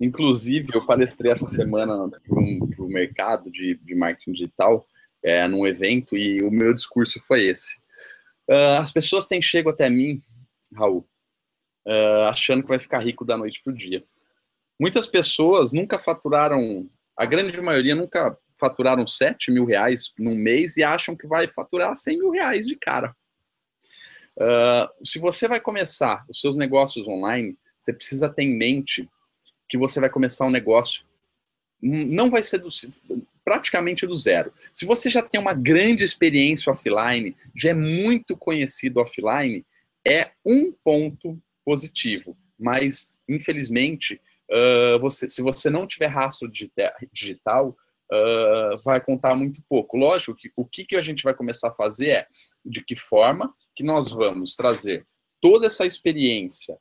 Inclusive, 0.00 0.70
eu 0.74 0.84
palestrei 0.84 1.30
essa 1.30 1.46
semana 1.46 1.96
para 2.10 2.40
o 2.40 2.88
mercado 2.88 3.52
de, 3.52 3.76
de 3.76 3.94
marketing 3.94 4.32
digital, 4.32 4.84
é, 5.22 5.46
num 5.46 5.64
evento, 5.64 6.16
e 6.16 6.42
o 6.42 6.50
meu 6.50 6.74
discurso 6.74 7.20
foi 7.20 7.44
esse. 7.44 7.78
Uh, 8.50 8.80
as 8.80 8.90
pessoas 8.90 9.28
têm 9.28 9.40
chego 9.40 9.70
até 9.70 9.88
mim, 9.88 10.20
Raul, 10.74 11.08
uh, 11.86 12.24
achando 12.28 12.62
que 12.62 12.68
vai 12.68 12.80
ficar 12.80 12.98
rico 12.98 13.24
da 13.24 13.38
noite 13.38 13.62
para 13.62 13.72
o 13.72 13.76
dia. 13.76 14.04
Muitas 14.78 15.06
pessoas 15.06 15.72
nunca 15.72 16.00
faturaram, 16.00 16.90
a 17.16 17.24
grande 17.24 17.58
maioria 17.60 17.94
nunca 17.94 18.36
faturaram 18.58 19.06
7 19.06 19.52
mil 19.52 19.64
reais 19.64 20.12
num 20.18 20.34
mês 20.34 20.76
e 20.76 20.82
acham 20.82 21.16
que 21.16 21.28
vai 21.28 21.46
faturar 21.46 21.94
100 21.94 22.18
mil 22.18 22.30
reais 22.32 22.66
de 22.66 22.74
cara. 22.74 23.14
Uh, 24.36 25.04
se 25.04 25.18
você 25.18 25.46
vai 25.46 25.60
começar 25.60 26.24
os 26.28 26.40
seus 26.40 26.56
negócios 26.56 27.06
online, 27.06 27.56
você 27.80 27.92
precisa 27.92 28.28
ter 28.28 28.42
em 28.42 28.56
mente 28.56 29.08
que 29.68 29.78
você 29.78 30.00
vai 30.00 30.10
começar 30.10 30.46
um 30.46 30.50
negócio, 30.50 31.04
não 31.80 32.30
vai 32.30 32.42
ser 32.42 32.58
do, 32.58 32.68
praticamente 33.44 34.06
do 34.06 34.14
zero. 34.14 34.52
Se 34.72 34.86
você 34.86 35.10
já 35.10 35.22
tem 35.22 35.40
uma 35.40 35.52
grande 35.52 36.02
experiência 36.02 36.72
offline, 36.72 37.36
já 37.54 37.70
é 37.70 37.74
muito 37.74 38.36
conhecido 38.36 39.00
offline, 39.00 39.64
é 40.06 40.30
um 40.44 40.72
ponto 40.72 41.38
positivo. 41.64 42.36
Mas, 42.58 43.14
infelizmente, 43.28 44.20
uh, 44.50 44.98
você, 45.00 45.28
se 45.28 45.42
você 45.42 45.68
não 45.68 45.86
tiver 45.86 46.06
rastro 46.06 46.50
digital, 47.12 47.76
uh, 48.10 48.78
vai 48.82 49.00
contar 49.00 49.34
muito 49.34 49.62
pouco. 49.68 49.96
Lógico 49.96 50.34
que 50.34 50.50
o 50.56 50.64
que, 50.64 50.84
que 50.84 50.96
a 50.96 51.02
gente 51.02 51.22
vai 51.22 51.34
começar 51.34 51.68
a 51.68 51.74
fazer 51.74 52.08
é 52.08 52.26
de 52.64 52.82
que 52.82 52.96
forma 52.96 53.52
que 53.74 53.82
nós 53.82 54.10
vamos 54.10 54.56
trazer 54.56 55.06
toda 55.40 55.66
essa 55.66 55.84
experiência, 55.84 56.78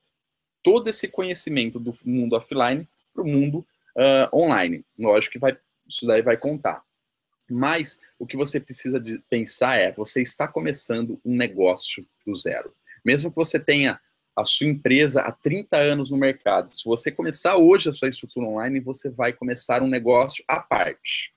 todo 0.64 0.90
esse 0.90 1.08
conhecimento 1.08 1.80
do 1.80 1.92
mundo 2.06 2.36
offline 2.36 2.88
para 3.14 3.24
o 3.24 3.30
mundo 3.30 3.66
uh, 3.98 4.36
online. 4.36 4.86
Lógico 4.98 5.34
que 5.34 5.40
vai, 5.40 5.58
isso 5.88 6.06
daí 6.06 6.22
vai 6.22 6.38
contar. 6.38 6.84
Mas 7.50 8.00
o 8.18 8.26
que 8.26 8.38
você 8.38 8.60
precisa 8.60 9.00
de 9.00 9.20
pensar 9.30 9.76
é: 9.76 9.92
você 9.92 10.22
está 10.22 10.48
começando 10.48 11.20
um 11.26 11.36
negócio 11.36 12.06
do 12.26 12.34
zero. 12.36 12.74
Mesmo 13.04 13.30
que 13.30 13.36
você 13.36 13.60
tenha 13.60 14.00
a 14.36 14.46
sua 14.46 14.68
empresa 14.68 15.22
há 15.22 15.32
30 15.32 15.78
anos 15.78 16.10
no 16.10 16.18
mercado, 16.18 16.74
se 16.74 16.84
você 16.86 17.12
começar 17.12 17.58
hoje 17.58 17.90
a 17.90 17.94
sua 17.94 18.10
estrutura 18.10 18.48
online, 18.48 18.80
você 18.80 19.10
vai 19.10 19.34
começar 19.34 19.84
um 19.84 19.88
negócio 19.88 20.44
à 20.48 20.60
parte. 20.60 21.34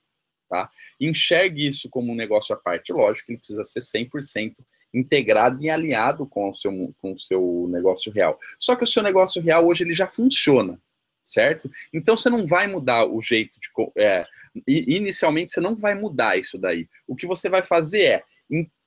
Tá? 0.49 0.71
Enxergue 1.01 1.67
isso 1.67 1.91
como 1.91 2.13
um 2.13 2.15
negócio 2.15 2.55
à 2.55 2.59
parte. 2.59 2.93
Lógico 2.93 3.27
que 3.27 3.33
ele 3.33 3.39
precisa 3.39 3.65
ser 3.65 3.81
100% 3.81 4.55
integrado 4.97 5.63
e 5.63 5.69
alinhado 5.69 6.27
com 6.27 6.49
o 6.49 6.55
seu, 6.55 6.95
com 7.01 7.13
o 7.13 7.19
seu 7.19 7.69
negócio 7.71 8.11
real. 8.11 8.39
Só 8.59 8.75
que 8.75 8.85
o 8.85 8.87
seu 8.87 9.03
negócio 9.03 9.43
real 9.43 9.67
hoje 9.67 9.85
ele 9.85 9.93
já 9.93 10.09
funciona, 10.09 10.81
certo? 11.23 11.71
Então 11.93 12.17
você 12.17 12.31
não 12.31 12.47
vai 12.47 12.67
mudar 12.67 13.05
o 13.05 13.21
jeito 13.21 13.61
de. 13.61 13.69
É, 13.97 14.25
inicialmente 14.67 15.53
você 15.53 15.61
não 15.61 15.77
vai 15.77 15.95
mudar 15.95 16.39
isso 16.39 16.57
daí. 16.57 16.89
O 17.07 17.15
que 17.15 17.27
você 17.27 17.51
vai 17.51 17.63
fazer 17.63 18.05
é 18.05 18.25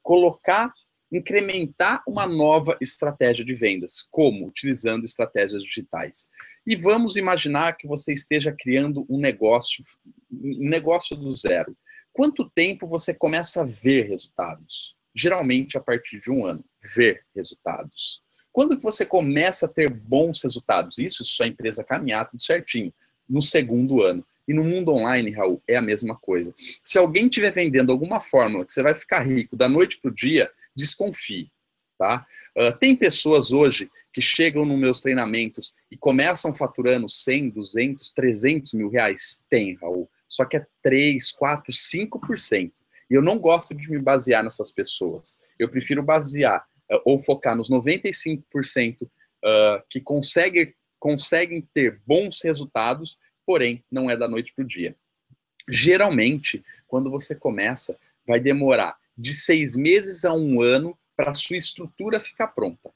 colocar, 0.01 0.73
incrementar 1.11 2.01
uma 2.07 2.25
nova 2.25 2.75
estratégia 2.81 3.45
de 3.45 3.53
vendas. 3.53 4.01
Como? 4.09 4.47
Utilizando 4.47 5.05
estratégias 5.05 5.63
digitais. 5.63 6.29
E 6.65 6.75
vamos 6.75 7.15
imaginar 7.15 7.77
que 7.77 7.87
você 7.87 8.13
esteja 8.13 8.55
criando 8.57 9.05
um 9.07 9.19
negócio, 9.19 9.83
um 10.31 10.69
negócio 10.69 11.15
do 11.15 11.29
zero. 11.31 11.77
Quanto 12.11 12.49
tempo 12.49 12.87
você 12.87 13.13
começa 13.13 13.61
a 13.61 13.65
ver 13.65 14.07
resultados? 14.09 14.98
Geralmente 15.19 15.77
a 15.77 15.81
partir 15.81 16.19
de 16.19 16.31
um 16.31 16.45
ano, 16.45 16.63
ver 16.95 17.23
resultados. 17.35 18.21
Quando 18.51 18.77
que 18.77 18.83
você 18.83 19.05
começa 19.05 19.65
a 19.65 19.69
ter 19.69 19.89
bons 19.89 20.41
resultados? 20.43 20.97
Isso, 20.97 21.25
sua 21.25 21.47
empresa 21.47 21.83
caminhar 21.83 22.27
tudo 22.27 22.41
certinho, 22.41 22.93
no 23.27 23.41
segundo 23.41 24.01
ano. 24.01 24.25
E 24.47 24.53
no 24.53 24.63
mundo 24.63 24.91
online, 24.91 25.29
Raul, 25.29 25.61
é 25.67 25.75
a 25.75 25.81
mesma 25.81 26.15
coisa. 26.15 26.53
Se 26.83 26.97
alguém 26.97 27.25
estiver 27.25 27.51
vendendo 27.51 27.91
alguma 27.91 28.19
fórmula 28.19 28.65
que 28.65 28.73
você 28.73 28.81
vai 28.81 28.95
ficar 28.95 29.19
rico 29.19 29.55
da 29.55 29.69
noite 29.69 29.99
para 30.01 30.09
o 30.09 30.13
dia, 30.13 30.49
desconfie. 30.75 31.51
Tá? 31.97 32.25
Uh, 32.57 32.75
tem 32.79 32.95
pessoas 32.95 33.51
hoje 33.51 33.91
que 34.11 34.21
chegam 34.21 34.65
nos 34.65 34.79
meus 34.79 35.01
treinamentos 35.01 35.73
e 35.91 35.97
começam 35.97 36.55
faturando 36.55 37.07
100, 37.07 37.49
200, 37.49 38.13
300 38.13 38.73
mil 38.73 38.89
reais? 38.89 39.45
Tem, 39.49 39.75
Raul. 39.75 40.09
Só 40.27 40.45
que 40.45 40.57
é 40.57 40.65
3, 40.81 41.31
4, 41.31 41.71
5%. 41.71 42.71
E 43.09 43.15
eu 43.15 43.21
não 43.21 43.39
gosto 43.39 43.75
de 43.75 43.89
me 43.89 43.99
basear 43.99 44.43
nessas 44.43 44.71
pessoas. 44.71 45.39
Eu 45.57 45.69
prefiro 45.69 46.03
basear 46.03 46.65
uh, 46.91 47.01
ou 47.05 47.19
focar 47.19 47.55
nos 47.55 47.69
95% 47.69 49.03
uh, 49.03 49.09
que 49.89 49.99
conseguem, 49.99 50.73
conseguem 50.99 51.67
ter 51.73 52.01
bons 52.05 52.41
resultados 52.43 53.17
porém 53.49 53.83
não 53.91 54.07
é 54.11 54.15
da 54.15 54.27
noite 54.27 54.53
para 54.53 54.63
o 54.63 54.67
dia. 54.67 54.95
Geralmente, 55.67 56.63
quando 56.87 57.09
você 57.09 57.33
começa, 57.33 57.97
vai 58.27 58.39
demorar 58.39 58.95
de 59.17 59.33
seis 59.33 59.75
meses 59.75 60.23
a 60.23 60.31
um 60.31 60.61
ano 60.61 60.95
para 61.17 61.31
a 61.31 61.33
sua 61.33 61.57
estrutura 61.57 62.19
ficar 62.19 62.49
pronta. 62.49 62.91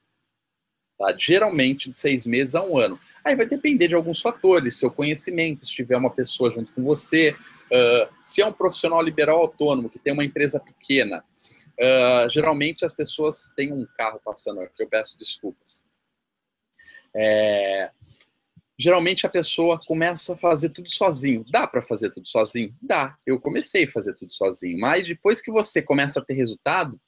Tá? 0.96 1.16
Geralmente 1.18 1.90
de 1.90 1.98
seis 1.98 2.28
meses 2.28 2.54
a 2.54 2.64
um 2.64 2.78
ano. 2.78 3.00
Aí 3.26 3.36
vai 3.36 3.48
depender 3.48 3.88
de 3.88 3.96
alguns 3.96 4.22
fatores, 4.22 4.78
seu 4.78 4.92
conhecimento, 4.92 5.66
se 5.66 5.74
tiver 5.74 5.98
uma 5.98 6.12
pessoa 6.12 6.52
junto 6.52 6.72
com 6.72 6.84
você, 6.84 7.36
uh, 7.72 8.14
se 8.24 8.42
é 8.42 8.46
um 8.46 8.54
profissional 8.54 9.02
liberal 9.02 9.40
autônomo 9.40 9.90
que 9.90 10.00
tem 10.00 10.14
uma 10.14 10.24
empresa 10.24 10.60
pequena. 10.60 11.24
Uh, 11.80 12.30
geralmente 12.30 12.86
as 12.86 12.94
pessoas 12.94 13.52
têm 13.56 13.74
um 13.74 13.86
carro 13.98 14.20
passando 14.24 14.62
aqui, 14.62 14.84
eu 14.84 14.88
peço 14.88 15.18
desculpas. 15.18 15.84
É, 17.16 17.92
geralmente 18.78 19.26
a 19.26 19.30
pessoa 19.30 19.80
começa 19.86 20.34
a 20.34 20.38
fazer 20.38 20.70
tudo 20.70 20.90
sozinho. 20.90 21.46
Dá 21.50 21.68
para 21.68 21.82
fazer 21.82 22.10
tudo 22.10 22.28
sozinho? 22.28 22.76
Dá. 22.82 23.18
Eu 23.26 23.40
comecei 23.40 23.86
a 23.86 23.92
fazer 23.92 24.16
tudo 24.16 24.34
sozinho, 24.34 24.80
mas 24.80 25.08
depois 25.08 25.42
que 25.42 25.52
você 25.52 25.82
começa 25.82 26.20
a 26.20 26.26
ter 26.26 26.34
resultado, 26.34 27.00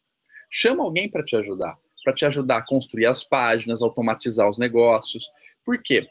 chama 0.50 0.84
alguém 0.84 1.10
para 1.10 1.24
te 1.24 1.36
ajudar, 1.36 1.78
para 2.04 2.13
te 2.13 2.26
ajudar 2.26 2.58
a 2.58 2.65
construir 2.65 3.08
as 3.08 3.24
páginas, 3.24 3.82
automatizar 3.82 4.50
os 4.50 4.60
negócios. 4.60 5.30
Por 5.65 5.82
quê? 5.82 6.08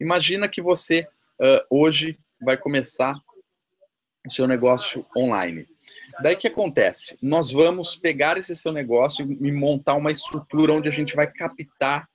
Imagina 0.00 0.48
que 0.48 0.62
você 0.62 1.06
uh, 1.40 1.64
hoje 1.70 2.18
vai 2.40 2.56
começar 2.56 3.20
o 4.28 4.32
seu 4.32 4.46
negócio 4.46 5.04
online. 5.16 5.66
Daí 6.22 6.36
que 6.36 6.48
acontece? 6.48 7.18
Nós 7.22 7.50
vamos 7.50 7.96
pegar 7.96 8.36
esse 8.36 8.54
seu 8.54 8.72
negócio 8.72 9.26
e 9.30 9.52
montar 9.52 9.94
uma 9.94 10.10
estrutura 10.10 10.72
onde 10.72 10.88
a 10.88 10.92
gente 10.92 11.14
vai 11.14 11.30
captar 11.30 12.08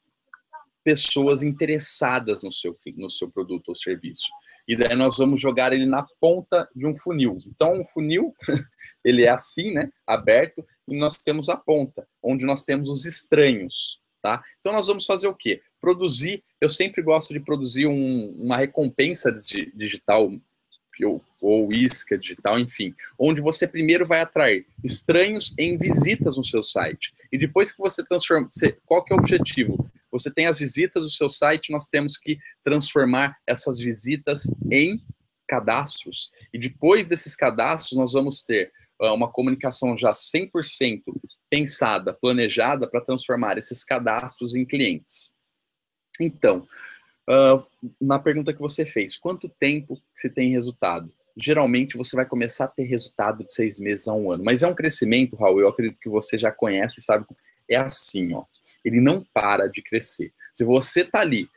pessoas 0.84 1.42
interessadas 1.42 2.44
no 2.44 2.52
seu, 2.52 2.78
no 2.98 3.10
seu 3.10 3.32
produto 3.32 3.70
ou 3.70 3.76
serviço. 3.76 4.28
E 4.68 4.76
daí 4.76 4.96
nós 4.96 5.18
vamos 5.18 5.40
jogar 5.40 5.72
ele 5.72 5.86
na 5.86 6.06
ponta 6.20 6.70
de 6.76 6.86
um 6.86 6.94
funil. 6.94 7.40
Então, 7.48 7.82
o 7.82 7.86
funil, 7.86 8.34
ele 9.04 9.24
é 9.24 9.30
assim, 9.30 9.72
né, 9.74 9.90
aberto, 10.06 10.66
e 10.88 10.98
nós 10.98 11.24
temos 11.24 11.48
a 11.50 11.56
ponta, 11.56 12.06
onde 12.22 12.46
nós 12.46 12.66
temos 12.66 12.90
os 12.90 13.06
estranhos, 13.06 14.02
tá? 14.22 14.44
Então, 14.60 14.74
nós 14.74 14.88
vamos 14.88 15.06
fazer 15.06 15.28
o 15.28 15.36
quê? 15.36 15.62
Produzir, 15.80 16.44
eu 16.60 16.70
sempre 16.70 17.02
gosto 17.02 17.34
de 17.34 17.40
produzir 17.40 17.88
um, 17.88 18.30
uma 18.42 18.58
recompensa 18.58 19.34
digital 19.74 20.30
ou, 21.02 21.24
ou 21.42 21.72
isca 21.72 22.18
digital, 22.18 22.60
enfim, 22.60 22.94
onde 23.18 23.42
você 23.42 23.68
primeiro 23.68 24.06
vai 24.06 24.22
atrair 24.22 24.66
estranhos 24.84 25.56
em 25.58 25.78
visitas 25.78 26.38
no 26.38 26.44
seu 26.44 26.62
site. 26.62 27.14
E 27.32 27.38
depois 27.38 27.72
que 27.72 27.78
você 27.78 28.04
transforma, 28.04 28.48
você, 28.50 28.78
qual 28.86 29.04
que 29.04 29.14
é 29.14 29.16
o 29.16 29.20
objetivo? 29.20 29.90
Você 30.12 30.32
tem 30.32 30.46
as 30.46 30.60
visitas 30.60 31.04
do 31.04 31.10
seu 31.10 31.30
site, 31.30 31.72
nós 31.72 31.88
temos 31.88 32.18
que 32.18 32.38
transformar 32.64 33.38
essas 33.48 33.80
visitas 33.80 34.44
em 34.72 35.02
cadastros. 35.48 36.32
E 36.54 36.60
depois 36.60 37.08
desses 37.08 37.36
cadastros, 37.36 37.98
nós 37.98 38.14
vamos 38.14 38.44
ter 38.44 38.72
uh, 39.02 39.14
uma 39.14 39.32
comunicação 39.32 39.98
já 39.98 40.12
100% 40.12 41.02
pensada, 41.50 42.14
planejada 42.14 42.88
para 42.88 43.02
transformar 43.02 43.58
esses 43.58 43.84
cadastros 43.84 44.56
em 44.56 44.66
clientes. 44.66 45.34
Então, 46.20 46.68
uh, 47.30 47.66
na 48.00 48.20
pergunta 48.20 48.54
que 48.54 48.60
você 48.60 48.86
fez, 48.86 49.18
quanto 49.18 49.50
tempo 49.50 50.02
se 50.14 50.30
tem 50.30 50.52
resultado? 50.52 51.12
Geralmente 51.36 51.98
você 51.98 52.16
vai 52.16 52.26
começar 52.26 52.66
a 52.66 52.70
ter 52.70 52.84
resultado 52.84 53.44
de 53.44 53.54
seis 53.54 53.80
meses 53.80 54.08
a 54.08 54.14
um 54.14 54.32
ano, 54.32 54.44
mas 54.44 54.62
é 54.62 54.68
um 54.68 54.76
crescimento, 54.76 55.36
Raul. 55.36 55.60
Eu 55.60 55.68
acredito 55.68 56.00
que 56.00 56.10
você 56.10 56.38
já 56.38 56.52
conhece 56.52 57.00
e 57.00 57.04
sabe. 57.04 57.26
É 57.70 57.78
assim, 57.78 58.34
ó 58.34 58.44
ele 58.84 59.00
não 59.00 59.26
para 59.34 59.68
de 59.68 59.82
crescer. 59.82 60.34
Se 60.52 60.64
você 60.64 61.02
está 61.02 61.22
ali 61.22 61.50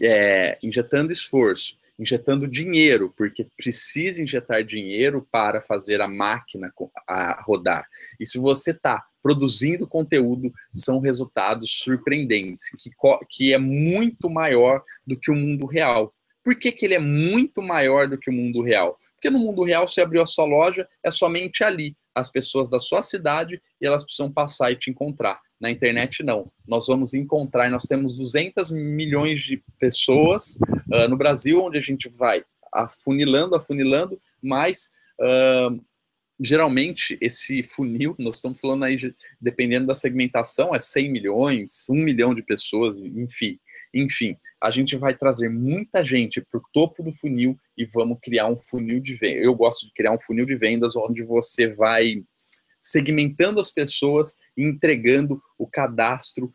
é, 0.00 0.58
injetando 0.62 1.12
esforço, 1.12 1.78
injetando 1.98 2.48
dinheiro, 2.48 3.12
porque 3.16 3.46
precisa 3.56 4.22
injetar 4.22 4.64
dinheiro 4.64 5.26
para 5.30 5.60
fazer 5.60 6.00
a 6.00 6.08
máquina 6.08 6.72
a 7.08 7.40
rodar. 7.42 7.86
E 8.18 8.26
se 8.26 8.38
você 8.38 8.72
está 8.72 9.04
produzindo 9.22 9.86
conteúdo, 9.86 10.52
são 10.72 11.00
resultados 11.00 11.70
surpreendentes, 11.82 12.70
que, 12.78 12.90
que 13.30 13.54
é 13.54 13.58
muito 13.58 14.28
maior 14.28 14.82
do 15.06 15.18
que 15.18 15.30
o 15.30 15.34
mundo 15.34 15.64
real. 15.66 16.14
Por 16.42 16.54
que, 16.56 16.70
que 16.70 16.84
ele 16.84 16.94
é 16.94 16.98
muito 16.98 17.62
maior 17.62 18.06
do 18.06 18.18
que 18.18 18.28
o 18.28 18.32
mundo 18.32 18.62
real? 18.62 18.98
Porque 19.14 19.30
no 19.30 19.38
mundo 19.38 19.64
real, 19.64 19.88
você 19.88 20.02
abriu 20.02 20.20
a 20.20 20.26
sua 20.26 20.44
loja, 20.44 20.86
é 21.02 21.10
somente 21.10 21.64
ali 21.64 21.96
as 22.14 22.30
pessoas 22.30 22.68
da 22.68 22.78
sua 22.78 23.02
cidade 23.02 23.60
e 23.80 23.86
elas 23.86 24.04
precisam 24.04 24.30
passar 24.30 24.70
e 24.70 24.76
te 24.76 24.90
encontrar. 24.90 25.40
Na 25.64 25.70
internet, 25.70 26.22
não. 26.22 26.52
Nós 26.68 26.88
vamos 26.88 27.14
encontrar, 27.14 27.70
nós 27.70 27.84
temos 27.84 28.18
200 28.18 28.70
milhões 28.70 29.40
de 29.40 29.64
pessoas 29.80 30.58
uh, 30.92 31.08
no 31.08 31.16
Brasil, 31.16 31.58
onde 31.62 31.78
a 31.78 31.80
gente 31.80 32.06
vai 32.06 32.44
afunilando, 32.70 33.56
afunilando, 33.56 34.20
mas 34.42 34.90
uh, 35.18 35.82
geralmente 36.38 37.16
esse 37.18 37.62
funil, 37.62 38.14
nós 38.18 38.34
estamos 38.34 38.60
falando 38.60 38.84
aí, 38.84 38.98
dependendo 39.40 39.86
da 39.86 39.94
segmentação, 39.94 40.74
é 40.74 40.78
100 40.78 41.10
milhões, 41.10 41.86
1 41.88 41.94
milhão 41.94 42.34
de 42.34 42.42
pessoas, 42.42 43.02
enfim. 43.02 43.58
Enfim, 43.94 44.36
a 44.62 44.70
gente 44.70 44.98
vai 44.98 45.16
trazer 45.16 45.48
muita 45.48 46.04
gente 46.04 46.42
para 46.42 46.58
o 46.58 46.64
topo 46.74 47.02
do 47.02 47.10
funil 47.10 47.58
e 47.74 47.86
vamos 47.86 48.18
criar 48.20 48.48
um 48.48 48.58
funil 48.58 49.00
de 49.00 49.14
vendas. 49.14 49.44
Eu 49.44 49.54
gosto 49.54 49.86
de 49.86 49.94
criar 49.94 50.12
um 50.12 50.18
funil 50.18 50.44
de 50.44 50.56
vendas 50.56 50.94
onde 50.94 51.22
você 51.22 51.68
vai 51.68 52.22
segmentando 52.84 53.60
as 53.60 53.70
pessoas 53.70 54.36
e 54.54 54.66
entregando 54.66 55.42
o 55.58 55.66
cadastro 55.66 56.52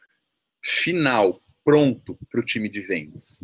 final, 0.63 1.41
pronto 1.65 2.17
para 2.29 2.39
o 2.39 2.45
time 2.45 2.69
de 2.69 2.81
vendas. 2.81 3.43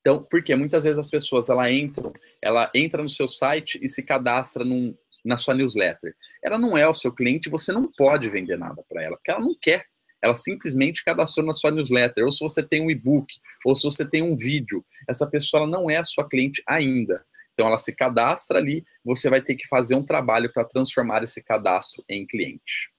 Então, 0.00 0.22
porque 0.22 0.54
muitas 0.54 0.84
vezes 0.84 0.98
as 0.98 1.08
pessoas 1.08 1.48
ela 1.48 1.70
entram, 1.70 2.12
ela 2.42 2.70
entra 2.74 3.02
no 3.02 3.08
seu 3.08 3.28
site 3.28 3.78
e 3.80 3.88
se 3.88 4.02
cadastra 4.02 4.64
num, 4.64 4.96
na 5.24 5.36
sua 5.36 5.54
newsletter. 5.54 6.14
Ela 6.44 6.58
não 6.58 6.76
é 6.76 6.86
o 6.88 6.94
seu 6.94 7.12
cliente, 7.12 7.50
você 7.50 7.72
não 7.72 7.90
pode 7.96 8.28
vender 8.28 8.56
nada 8.56 8.84
para 8.88 9.02
ela, 9.02 9.16
porque 9.16 9.30
ela 9.30 9.40
não 9.40 9.56
quer. 9.60 9.84
Ela 10.22 10.34
simplesmente 10.34 11.04
cadastrou 11.04 11.44
na 11.46 11.52
sua 11.52 11.70
newsletter, 11.70 12.24
ou 12.24 12.32
se 12.32 12.40
você 12.40 12.62
tem 12.62 12.80
um 12.80 12.90
e-book, 12.90 13.32
ou 13.64 13.74
se 13.74 13.84
você 13.84 14.08
tem 14.08 14.22
um 14.22 14.36
vídeo. 14.36 14.84
Essa 15.08 15.28
pessoa 15.28 15.66
não 15.66 15.90
é 15.90 15.96
a 15.96 16.04
sua 16.04 16.28
cliente 16.28 16.62
ainda. 16.66 17.24
Então 17.56 17.68
ela 17.68 17.78
se 17.78 17.96
cadastra 17.96 18.58
ali, 18.58 18.84
você 19.02 19.30
vai 19.30 19.40
ter 19.40 19.54
que 19.54 19.66
fazer 19.66 19.94
um 19.94 20.04
trabalho 20.04 20.52
para 20.52 20.62
transformar 20.62 21.22
esse 21.22 21.42
cadastro 21.42 22.04
em 22.06 22.26
cliente. 22.26 22.92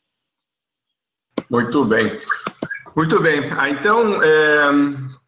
Muito 1.47 1.85
bem. 1.85 2.19
Muito 2.95 3.21
bem. 3.21 3.51
Ah, 3.55 3.69
então, 3.69 4.21
é, 4.23 4.71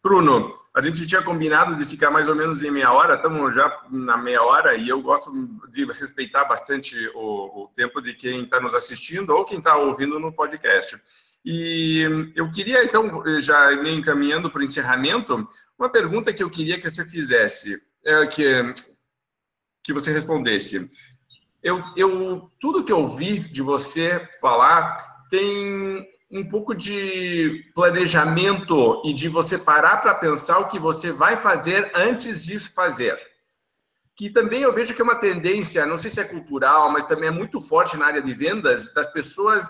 Bruno, 0.02 0.52
a 0.74 0.82
gente 0.82 1.06
tinha 1.06 1.22
combinado 1.22 1.76
de 1.76 1.86
ficar 1.86 2.10
mais 2.10 2.28
ou 2.28 2.34
menos 2.34 2.60
em 2.64 2.72
meia 2.72 2.92
hora, 2.92 3.14
estamos 3.14 3.54
já 3.54 3.72
na 3.88 4.16
meia 4.16 4.42
hora 4.42 4.74
e 4.74 4.88
eu 4.88 5.00
gosto 5.00 5.30
de 5.70 5.84
respeitar 5.84 6.46
bastante 6.46 6.96
o, 7.14 7.62
o 7.62 7.68
tempo 7.76 8.02
de 8.02 8.14
quem 8.14 8.42
está 8.42 8.60
nos 8.60 8.74
assistindo 8.74 9.30
ou 9.30 9.44
quem 9.44 9.58
está 9.58 9.76
ouvindo 9.76 10.18
no 10.18 10.32
podcast. 10.32 11.00
E 11.44 12.32
eu 12.34 12.50
queria, 12.50 12.84
então, 12.84 13.22
já 13.40 13.70
me 13.76 13.92
encaminhando 13.92 14.50
para 14.50 14.60
o 14.60 14.64
encerramento, 14.64 15.48
uma 15.78 15.88
pergunta 15.88 16.32
que 16.32 16.42
eu 16.42 16.50
queria 16.50 16.78
que 16.78 16.90
você 16.90 17.04
fizesse, 17.04 17.80
é, 18.04 18.26
que 18.26 18.74
que 19.82 19.92
você 19.92 20.12
respondesse. 20.12 20.90
Eu, 21.62 21.82
eu, 21.96 22.50
tudo 22.58 22.84
que 22.84 22.92
eu 22.92 23.00
ouvi 23.00 23.40
de 23.40 23.62
você 23.62 24.26
falar 24.40 25.26
tem 25.30 26.08
um 26.30 26.48
pouco 26.48 26.74
de 26.74 27.70
planejamento 27.74 29.02
e 29.04 29.12
de 29.12 29.28
você 29.28 29.58
parar 29.58 29.98
para 29.98 30.14
pensar 30.14 30.58
o 30.58 30.68
que 30.68 30.78
você 30.78 31.10
vai 31.10 31.36
fazer 31.36 31.90
antes 31.94 32.44
de 32.44 32.58
fazer. 32.58 33.18
Que 34.16 34.30
também 34.30 34.62
eu 34.62 34.72
vejo 34.72 34.94
que 34.94 35.00
é 35.00 35.04
uma 35.04 35.16
tendência, 35.16 35.86
não 35.86 35.98
sei 35.98 36.10
se 36.10 36.20
é 36.20 36.24
cultural, 36.24 36.90
mas 36.90 37.04
também 37.04 37.28
é 37.28 37.32
muito 37.32 37.60
forte 37.60 37.96
na 37.96 38.06
área 38.06 38.22
de 38.22 38.32
vendas, 38.32 38.92
das 38.94 39.08
pessoas 39.12 39.68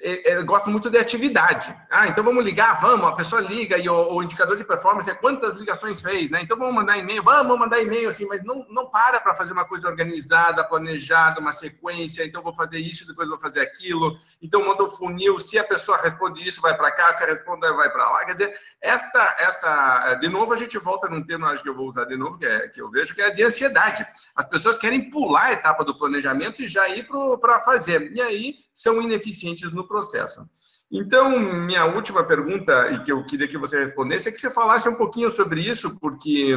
eu 0.00 0.44
gosto 0.44 0.70
muito 0.70 0.88
de 0.88 0.98
atividade. 0.98 1.76
Ah, 1.90 2.08
então 2.08 2.24
vamos 2.24 2.42
ligar, 2.44 2.80
vamos, 2.80 3.06
a 3.06 3.12
pessoa 3.12 3.42
liga 3.42 3.76
e 3.76 3.88
o, 3.88 4.14
o 4.14 4.22
indicador 4.22 4.56
de 4.56 4.64
performance 4.64 5.10
é 5.10 5.14
quantas 5.14 5.54
ligações 5.54 6.00
fez, 6.00 6.30
né? 6.30 6.40
Então 6.42 6.56
vamos 6.56 6.74
mandar 6.74 6.96
e-mail, 6.96 7.22
vamos 7.22 7.58
mandar 7.58 7.82
e-mail 7.82 8.08
assim, 8.08 8.26
mas 8.26 8.42
não, 8.42 8.64
não 8.70 8.86
para 8.86 9.20
para 9.20 9.34
fazer 9.34 9.52
uma 9.52 9.66
coisa 9.66 9.88
organizada, 9.88 10.64
planejada, 10.64 11.40
uma 11.40 11.52
sequência, 11.52 12.24
então 12.24 12.42
vou 12.42 12.54
fazer 12.54 12.78
isso, 12.78 13.06
depois 13.06 13.28
vou 13.28 13.38
fazer 13.38 13.60
aquilo. 13.60 14.18
Então 14.40 14.64
monta 14.64 14.84
o 14.84 14.88
funil, 14.88 15.38
se 15.38 15.58
a 15.58 15.64
pessoa 15.64 15.98
responde 15.98 16.46
isso, 16.46 16.62
vai 16.62 16.74
para 16.76 16.90
cá, 16.92 17.12
se 17.12 17.22
a 17.22 17.26
responde 17.26 17.70
vai 17.72 17.90
para 17.90 18.10
lá. 18.10 18.24
Quer 18.24 18.32
dizer, 18.32 18.54
esta, 18.80 19.36
esta, 19.38 20.14
de 20.14 20.28
novo 20.28 20.54
a 20.54 20.56
gente 20.56 20.78
volta 20.78 21.08
num 21.08 21.22
termo, 21.22 21.44
acho 21.46 21.62
que 21.62 21.68
eu 21.68 21.76
vou 21.76 21.86
usar 21.86 22.06
de 22.06 22.16
novo, 22.16 22.38
que, 22.38 22.46
é, 22.46 22.68
que 22.68 22.80
eu 22.80 22.90
vejo 22.90 23.14
que 23.14 23.20
é 23.20 23.30
de 23.30 23.42
ansiedade. 23.42 24.06
As 24.34 24.46
pessoas 24.46 24.78
querem 24.78 25.10
pular 25.10 25.46
a 25.46 25.52
etapa 25.52 25.84
do 25.84 25.98
planejamento 25.98 26.62
e 26.62 26.68
já 26.68 26.88
ir 26.88 27.06
para 27.40 27.60
fazer. 27.60 28.10
E 28.12 28.20
aí 28.22 28.54
são 28.72 29.02
ineficientes 29.02 29.72
no 29.72 29.86
processo. 29.90 30.48
Então, 30.90 31.38
minha 31.38 31.84
última 31.84 32.24
pergunta, 32.24 32.90
e 32.92 33.02
que 33.02 33.12
eu 33.12 33.24
queria 33.24 33.48
que 33.48 33.58
você 33.58 33.80
respondesse, 33.80 34.28
é 34.28 34.32
que 34.32 34.38
você 34.38 34.50
falasse 34.50 34.88
um 34.88 34.94
pouquinho 34.94 35.30
sobre 35.30 35.60
isso, 35.60 35.98
porque 35.98 36.56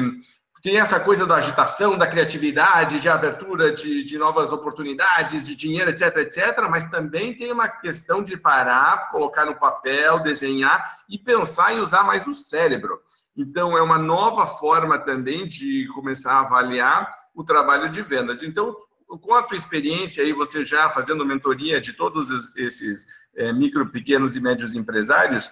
tem 0.61 0.79
essa 0.79 0.99
coisa 0.99 1.25
da 1.25 1.35
agitação, 1.35 1.97
da 1.97 2.07
criatividade, 2.07 2.99
de 2.99 3.09
abertura 3.09 3.71
de, 3.71 4.03
de 4.03 4.17
novas 4.17 4.51
oportunidades, 4.53 5.45
de 5.45 5.55
dinheiro, 5.55 5.89
etc, 5.89 6.17
etc, 6.17 6.67
mas 6.69 6.89
também 6.89 7.35
tem 7.35 7.51
uma 7.51 7.67
questão 7.67 8.23
de 8.23 8.37
parar, 8.37 9.11
colocar 9.11 9.45
no 9.45 9.55
papel, 9.55 10.19
desenhar 10.19 10.99
e 11.09 11.17
pensar 11.17 11.73
em 11.73 11.81
usar 11.81 12.03
mais 12.03 12.25
o 12.25 12.33
cérebro. 12.33 12.99
Então, 13.35 13.77
é 13.77 13.81
uma 13.81 13.97
nova 13.97 14.47
forma 14.47 14.97
também 14.97 15.47
de 15.47 15.87
começar 15.93 16.33
a 16.33 16.41
avaliar 16.41 17.13
o 17.35 17.43
trabalho 17.43 17.89
de 17.89 18.01
vendas. 18.01 18.41
Então, 18.41 18.75
com 19.19 19.33
a 19.33 19.43
tua 19.43 19.57
experiência 19.57 20.23
aí, 20.23 20.33
você 20.33 20.63
já 20.63 20.89
fazendo 20.89 21.25
mentoria 21.25 21.79
de 21.79 21.93
todos 21.93 22.55
esses 22.55 23.05
é, 23.35 23.51
micro, 23.51 23.89
pequenos 23.89 24.35
e 24.35 24.39
médios 24.39 24.73
empresários, 24.73 25.47
o 25.47 25.51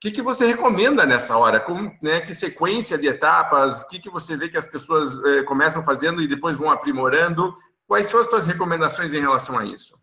que, 0.00 0.10
que 0.10 0.22
você 0.22 0.46
recomenda 0.46 1.04
nessa 1.04 1.36
hora? 1.36 1.60
Como, 1.60 1.94
né, 2.02 2.20
que 2.22 2.34
sequência 2.34 2.96
de 2.96 3.06
etapas? 3.06 3.82
O 3.82 3.88
que, 3.88 3.98
que 3.98 4.08
você 4.08 4.36
vê 4.36 4.48
que 4.48 4.56
as 4.56 4.66
pessoas 4.66 5.22
é, 5.24 5.42
começam 5.42 5.84
fazendo 5.84 6.22
e 6.22 6.28
depois 6.28 6.56
vão 6.56 6.70
aprimorando? 6.70 7.54
Quais 7.86 8.06
são 8.06 8.20
as 8.20 8.26
tuas 8.26 8.46
recomendações 8.46 9.12
em 9.12 9.20
relação 9.20 9.58
a 9.58 9.66
isso? 9.66 10.00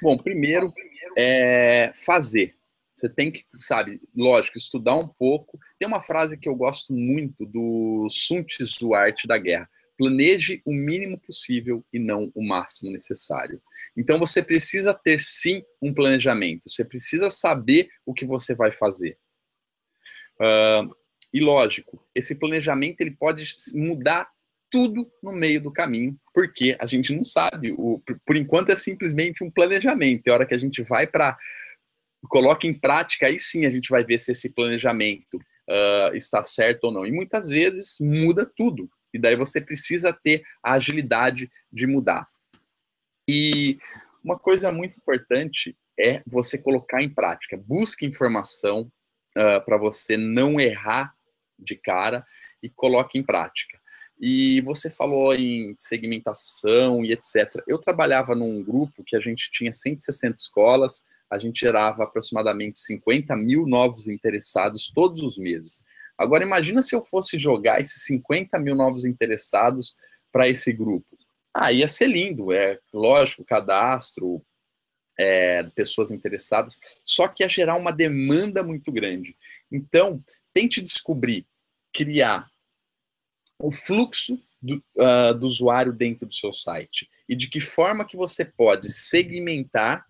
Bom, 0.00 0.16
primeiro 0.16 0.72
é 1.18 1.92
fazer. 1.94 2.54
Você 2.96 3.08
tem 3.08 3.30
que, 3.30 3.44
sabe, 3.58 4.00
lógico, 4.16 4.56
estudar 4.56 4.94
um 4.94 5.08
pouco. 5.08 5.58
Tem 5.78 5.86
uma 5.86 6.00
frase 6.00 6.38
que 6.38 6.48
eu 6.48 6.54
gosto 6.54 6.94
muito 6.94 7.44
do 7.44 8.08
Sun 8.10 8.42
Tzu, 8.44 8.94
Arte 8.94 9.26
da 9.26 9.36
Guerra 9.36 9.68
planeje 10.02 10.60
o 10.64 10.72
mínimo 10.72 11.16
possível 11.16 11.84
e 11.92 11.98
não 12.00 12.32
o 12.34 12.44
máximo 12.44 12.90
necessário. 12.90 13.62
Então 13.96 14.18
você 14.18 14.42
precisa 14.42 14.92
ter 14.92 15.20
sim 15.20 15.62
um 15.80 15.94
planejamento, 15.94 16.68
você 16.68 16.84
precisa 16.84 17.30
saber 17.30 17.88
o 18.04 18.12
que 18.12 18.26
você 18.26 18.52
vai 18.52 18.72
fazer. 18.72 19.16
Uh, 20.40 20.92
e 21.32 21.40
lógico, 21.40 22.04
esse 22.16 22.34
planejamento 22.34 23.00
ele 23.00 23.12
pode 23.12 23.54
mudar 23.76 24.28
tudo 24.68 25.08
no 25.22 25.30
meio 25.30 25.60
do 25.60 25.70
caminho, 25.70 26.18
porque 26.34 26.76
a 26.80 26.86
gente 26.86 27.14
não 27.14 27.22
sabe. 27.22 27.70
O, 27.70 28.02
por 28.26 28.34
enquanto 28.34 28.70
é 28.70 28.76
simplesmente 28.76 29.44
um 29.44 29.50
planejamento. 29.50 30.26
A 30.26 30.34
hora 30.34 30.46
que 30.46 30.54
a 30.54 30.58
gente 30.58 30.82
vai 30.82 31.06
para 31.06 31.38
coloca 32.28 32.66
em 32.66 32.74
prática, 32.74 33.28
aí 33.28 33.38
sim 33.38 33.66
a 33.66 33.70
gente 33.70 33.88
vai 33.88 34.02
ver 34.04 34.18
se 34.18 34.32
esse 34.32 34.52
planejamento 34.52 35.36
uh, 35.36 36.16
está 36.16 36.42
certo 36.42 36.84
ou 36.84 36.92
não. 36.92 37.06
E 37.06 37.12
muitas 37.12 37.48
vezes 37.48 37.98
muda 38.00 38.50
tudo. 38.56 38.90
E 39.12 39.18
daí 39.18 39.36
você 39.36 39.60
precisa 39.60 40.12
ter 40.12 40.44
a 40.62 40.74
agilidade 40.74 41.50
de 41.72 41.86
mudar. 41.86 42.24
E 43.28 43.78
uma 44.24 44.38
coisa 44.38 44.72
muito 44.72 44.96
importante 44.96 45.76
é 45.98 46.22
você 46.26 46.58
colocar 46.58 47.02
em 47.02 47.08
prática. 47.08 47.56
Busque 47.56 48.06
informação 48.06 48.90
uh, 49.36 49.64
para 49.64 49.76
você 49.76 50.16
não 50.16 50.60
errar 50.60 51.14
de 51.58 51.76
cara 51.76 52.24
e 52.62 52.68
coloque 52.68 53.18
em 53.18 53.22
prática. 53.22 53.78
E 54.20 54.60
você 54.62 54.90
falou 54.90 55.34
em 55.34 55.74
segmentação 55.76 57.04
e 57.04 57.12
etc. 57.12 57.62
Eu 57.66 57.78
trabalhava 57.78 58.34
num 58.34 58.62
grupo 58.62 59.04
que 59.04 59.16
a 59.16 59.20
gente 59.20 59.50
tinha 59.50 59.72
160 59.72 60.34
escolas, 60.34 61.04
a 61.30 61.38
gente 61.38 61.60
gerava 61.60 62.04
aproximadamente 62.04 62.80
50 62.80 63.34
mil 63.36 63.66
novos 63.66 64.08
interessados 64.08 64.90
todos 64.94 65.22
os 65.22 65.38
meses. 65.38 65.84
Agora, 66.22 66.44
imagina 66.44 66.82
se 66.82 66.94
eu 66.94 67.02
fosse 67.02 67.38
jogar 67.38 67.80
esses 67.80 68.04
50 68.04 68.58
mil 68.58 68.74
novos 68.74 69.04
interessados 69.04 69.96
para 70.30 70.48
esse 70.48 70.72
grupo. 70.72 71.06
Ah, 71.54 71.72
ia 71.72 71.88
ser 71.88 72.06
lindo, 72.06 72.52
é 72.52 72.78
lógico, 72.92 73.44
cadastro, 73.44 74.42
é, 75.18 75.62
pessoas 75.74 76.10
interessadas, 76.10 76.78
só 77.04 77.28
que 77.28 77.42
ia 77.42 77.48
gerar 77.48 77.76
uma 77.76 77.92
demanda 77.92 78.62
muito 78.62 78.90
grande. 78.90 79.36
Então, 79.70 80.22
tente 80.52 80.80
descobrir, 80.80 81.46
criar 81.92 82.48
o 83.58 83.70
fluxo 83.70 84.42
do, 84.60 84.82
uh, 84.96 85.34
do 85.34 85.46
usuário 85.46 85.92
dentro 85.92 86.26
do 86.26 86.32
seu 86.32 86.52
site 86.52 87.08
e 87.28 87.36
de 87.36 87.48
que 87.48 87.60
forma 87.60 88.06
que 88.06 88.16
você 88.16 88.44
pode 88.44 88.90
segmentar 88.90 90.06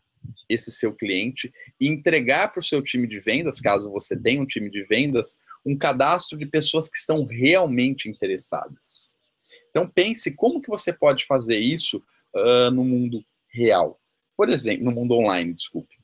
esse 0.48 0.70
seu 0.70 0.94
cliente 0.94 1.52
e 1.80 1.88
entregar 1.88 2.52
para 2.52 2.60
o 2.60 2.64
seu 2.64 2.82
time 2.82 3.06
de 3.06 3.18
vendas, 3.18 3.60
caso 3.60 3.90
você 3.90 4.16
tenha 4.16 4.40
um 4.40 4.46
time 4.46 4.70
de 4.70 4.84
vendas, 4.84 5.38
um 5.64 5.76
cadastro 5.76 6.36
de 6.38 6.46
pessoas 6.46 6.88
que 6.88 6.96
estão 6.96 7.24
realmente 7.24 8.08
interessadas. 8.08 9.14
Então 9.70 9.88
pense 9.88 10.34
como 10.34 10.60
que 10.60 10.68
você 10.68 10.92
pode 10.92 11.24
fazer 11.24 11.58
isso 11.58 12.02
uh, 12.34 12.70
no 12.70 12.84
mundo 12.84 13.24
real. 13.52 13.98
Por 14.36 14.48
exemplo, 14.48 14.84
no 14.84 14.92
mundo 14.92 15.14
online, 15.14 15.54
desculpe. 15.54 15.96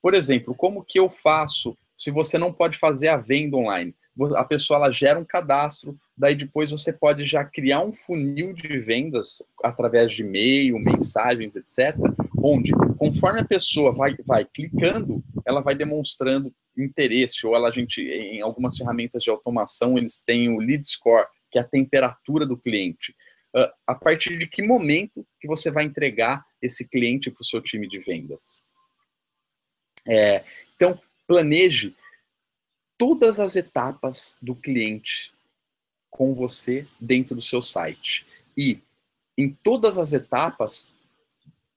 Por 0.00 0.14
exemplo, 0.14 0.54
como 0.54 0.84
que 0.84 0.98
eu 0.98 1.10
faço 1.10 1.76
se 1.96 2.10
você 2.10 2.38
não 2.38 2.52
pode 2.52 2.78
fazer 2.78 3.08
a 3.08 3.16
venda 3.16 3.56
online? 3.56 3.94
A 4.36 4.44
pessoa 4.44 4.78
ela 4.78 4.92
gera 4.92 5.18
um 5.18 5.24
cadastro, 5.24 5.96
daí 6.16 6.34
depois 6.34 6.70
você 6.70 6.92
pode 6.92 7.24
já 7.24 7.44
criar 7.44 7.80
um 7.84 7.92
funil 7.92 8.52
de 8.52 8.78
vendas 8.78 9.42
através 9.62 10.12
de 10.12 10.22
e-mail, 10.22 10.78
mensagens, 10.78 11.54
etc. 11.54 11.96
Onde, 12.42 12.72
conforme 12.98 13.40
a 13.40 13.44
pessoa 13.44 13.92
vai, 13.92 14.16
vai 14.24 14.44
clicando, 14.44 15.22
ela 15.46 15.60
vai 15.60 15.74
demonstrando 15.74 16.52
interesse, 16.84 17.46
ou 17.46 17.54
ela, 17.54 17.68
a 17.68 17.72
gente, 17.72 18.00
em 18.00 18.40
algumas 18.40 18.76
ferramentas 18.76 19.22
de 19.22 19.30
automação, 19.30 19.98
eles 19.98 20.22
têm 20.22 20.48
o 20.48 20.58
lead 20.58 20.86
score, 20.86 21.26
que 21.50 21.58
é 21.58 21.62
a 21.62 21.68
temperatura 21.68 22.46
do 22.46 22.56
cliente. 22.56 23.14
Uh, 23.56 23.70
a 23.86 23.94
partir 23.94 24.36
de 24.36 24.46
que 24.46 24.62
momento 24.62 25.26
que 25.40 25.48
você 25.48 25.70
vai 25.70 25.84
entregar 25.84 26.44
esse 26.60 26.88
cliente 26.88 27.30
para 27.30 27.40
o 27.40 27.44
seu 27.44 27.60
time 27.62 27.88
de 27.88 27.98
vendas? 27.98 28.64
É, 30.06 30.44
então, 30.74 31.00
planeje 31.26 31.94
todas 32.96 33.38
as 33.38 33.56
etapas 33.56 34.38
do 34.42 34.54
cliente 34.54 35.32
com 36.10 36.34
você 36.34 36.86
dentro 37.00 37.34
do 37.34 37.42
seu 37.42 37.62
site. 37.62 38.26
E 38.56 38.80
em 39.36 39.50
todas 39.50 39.98
as 39.98 40.12
etapas, 40.12 40.94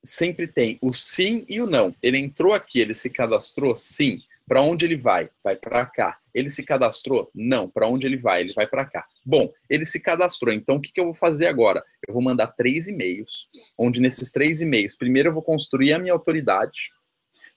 sempre 0.03 0.47
tem 0.47 0.79
o 0.81 0.91
sim 0.91 1.45
e 1.47 1.61
o 1.61 1.67
não. 1.67 1.95
Ele 2.01 2.17
entrou 2.17 2.53
aqui, 2.53 2.79
ele 2.79 2.93
se 2.93 3.09
cadastrou? 3.09 3.75
Sim. 3.75 4.21
Para 4.47 4.61
onde 4.61 4.85
ele 4.85 4.97
vai? 4.97 5.29
Vai 5.43 5.55
para 5.55 5.85
cá. 5.85 6.19
Ele 6.33 6.49
se 6.49 6.63
cadastrou? 6.63 7.29
Não. 7.33 7.69
Para 7.69 7.87
onde 7.87 8.05
ele 8.05 8.17
vai? 8.17 8.41
Ele 8.41 8.53
vai 8.53 8.67
para 8.67 8.85
cá. 8.85 9.05
Bom, 9.25 9.51
ele 9.69 9.85
se 9.85 9.99
cadastrou. 9.99 10.53
Então, 10.53 10.75
o 10.75 10.81
que, 10.81 10.91
que 10.91 10.99
eu 10.99 11.05
vou 11.05 11.13
fazer 11.13 11.47
agora? 11.47 11.83
Eu 12.07 12.13
vou 12.13 12.23
mandar 12.23 12.47
três 12.47 12.87
e-mails, 12.87 13.47
onde 13.77 13.99
nesses 13.99 14.31
três 14.31 14.61
e-mails, 14.61 14.97
primeiro 14.97 15.29
eu 15.29 15.33
vou 15.33 15.43
construir 15.43 15.93
a 15.93 15.99
minha 15.99 16.13
autoridade 16.13 16.91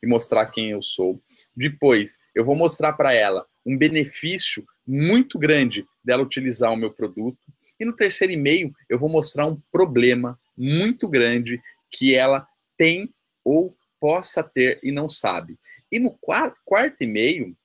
e 0.03 0.07
mostrar 0.07 0.47
quem 0.47 0.71
eu 0.71 0.83
sou. 0.83 1.21
Depois, 1.57 2.19
eu 2.35 2.45
vou 2.45 2.55
mostrar 2.55 2.93
para 2.93 3.13
ela 3.13 3.47
um 3.65 3.77
benefício 3.77 4.65
muito 4.87 5.39
grande 5.39 5.87
dela 6.05 6.23
utilizar 6.23 6.73
o 6.73 6.77
meu 6.77 6.93
produto. 6.93 7.39
E 7.81 7.85
no 7.85 7.97
terceiro 7.97 8.33
e-mail, 8.33 8.73
eu 8.89 8.99
vou 8.99 9.09
mostrar 9.09 9.47
um 9.47 9.61
problema 9.73 10.39
muito 10.57 11.09
grande 11.09 11.61
que 11.91 12.15
ela 12.15 12.47
tem 12.77 13.13
ou 13.45 13.75
possa 14.05 14.43
ter 14.43 14.79
e 14.83 14.93
não 14.93 15.09
sabe. 15.09 15.59
E 15.91 15.99
no 15.99 16.11
quarto 16.13 17.03
e-mail, 17.03 17.57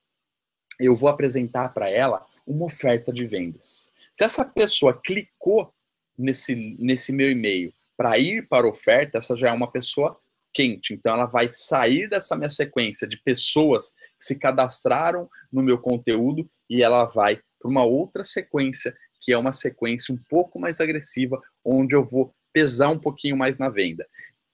eu 0.80 0.96
vou 0.96 1.10
apresentar 1.10 1.68
para 1.74 1.90
ela 1.90 2.26
uma 2.48 2.64
oferta 2.64 3.12
de 3.12 3.28
vendas. 3.28 3.92
Se 4.14 4.24
essa 4.24 4.46
pessoa 4.46 4.98
clicou 5.04 5.74
nesse, 6.18 6.56
nesse 6.80 7.12
meu 7.12 7.30
e-mail 7.30 7.74
para 7.98 8.18
ir 8.18 8.48
para 8.48 8.66
a 8.66 8.70
oferta, 8.70 9.18
essa 9.18 9.36
já 9.36 9.50
é 9.50 9.52
uma 9.52 9.70
pessoa 9.70 10.18
quente. 10.54 10.94
Então, 10.94 11.14
ela 11.14 11.26
vai 11.26 11.50
sair 11.52 12.10
dessa 12.10 12.38
minha 12.38 12.50
sequência 12.50 13.06
de 13.06 13.22
pessoas 13.22 13.92
que 14.18 14.24
se 14.24 14.40
cadastraram 14.40 15.30
no 15.52 15.62
meu 15.62 15.78
conteúdo 15.78 16.50
e 16.70 16.82
ela 16.82 17.04
vai 17.04 17.42
para 17.60 17.70
uma 17.70 17.84
outra 17.84 18.24
sequência, 18.24 18.96
que 19.20 19.34
é 19.34 19.38
uma 19.38 19.52
sequência 19.52 20.16
um 20.16 20.20
pouco 20.30 20.58
mais 20.58 20.80
agressiva, 20.80 21.38
onde 21.66 21.94
eu 21.94 22.06
vou 22.06 22.34
pesar 22.54 22.90
um 22.90 22.98
pouquinho 22.98 23.38
mais 23.38 23.60
na 23.60 23.70
venda. 23.70 24.08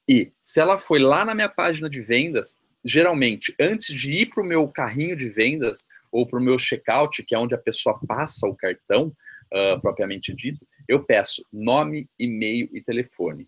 E 0.08 0.32
se 0.42 0.60
ela 0.60 0.78
foi 0.78 1.00
lá 1.00 1.26
na 1.26 1.34
minha 1.34 1.50
página 1.50 1.90
de 1.90 2.02
vendas, 2.02 2.62
geralmente, 2.84 3.56
antes 3.60 3.88
de 3.88 4.12
ir 4.12 4.28
para 4.28 4.44
o 4.44 4.46
meu 4.46 4.68
carrinho 4.68 5.16
de 5.16 5.28
vendas 5.30 5.88
ou 6.12 6.28
para 6.28 6.40
o 6.40 6.44
meu 6.44 6.58
checkout, 6.60 7.24
que 7.24 7.34
é 7.34 7.40
onde 7.40 7.56
a 7.56 7.60
pessoa 7.60 8.00
passa 8.08 8.48
o 8.48 8.56
cartão, 8.56 9.16
uh, 9.52 9.82
propriamente 9.82 10.34
dito, 10.34 10.66
eu 10.88 11.04
peço 11.04 11.44
nome, 11.52 12.08
e-mail 12.20 12.70
e 12.72 12.82
telefone. 12.82 13.48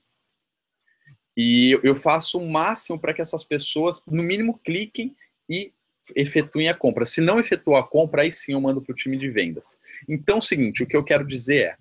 E 1.38 1.80
eu 1.84 1.96
faço 1.96 2.40
o 2.40 2.50
máximo 2.50 3.00
para 3.00 3.14
que 3.14 3.22
essas 3.22 3.44
pessoas, 3.44 4.02
no 4.08 4.24
mínimo, 4.24 4.60
cliquem 4.66 5.16
e 5.48 5.72
efetuem 6.16 6.68
a 6.68 6.74
compra. 6.74 7.06
Se 7.06 7.22
não 7.22 7.40
efetuar 7.40 7.84
a 7.84 7.88
compra, 7.88 8.24
aí 8.24 8.32
sim 8.32 8.54
eu 8.54 8.62
mando 8.62 8.82
para 8.82 8.92
o 8.92 8.96
time 8.96 9.18
de 9.18 9.30
vendas. 9.30 9.80
Então, 10.10 10.38
é 10.38 10.40
o 10.40 10.42
seguinte, 10.42 10.82
o 10.82 10.88
que 10.88 10.98
eu 10.98 11.04
quero 11.04 11.26
dizer 11.28 11.58
é, 11.58 11.78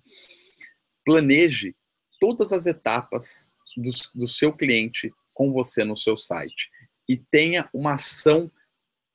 planeje 1.03 1.75
todas 2.19 2.53
as 2.53 2.67
etapas 2.67 3.51
do, 3.77 3.91
do 4.15 4.27
seu 4.27 4.51
cliente 4.51 5.13
com 5.33 5.51
você 5.51 5.83
no 5.83 5.95
seu 5.95 6.17
site 6.17 6.69
e 7.07 7.15
tenha 7.15 7.69
uma 7.73 7.93
ação 7.93 8.51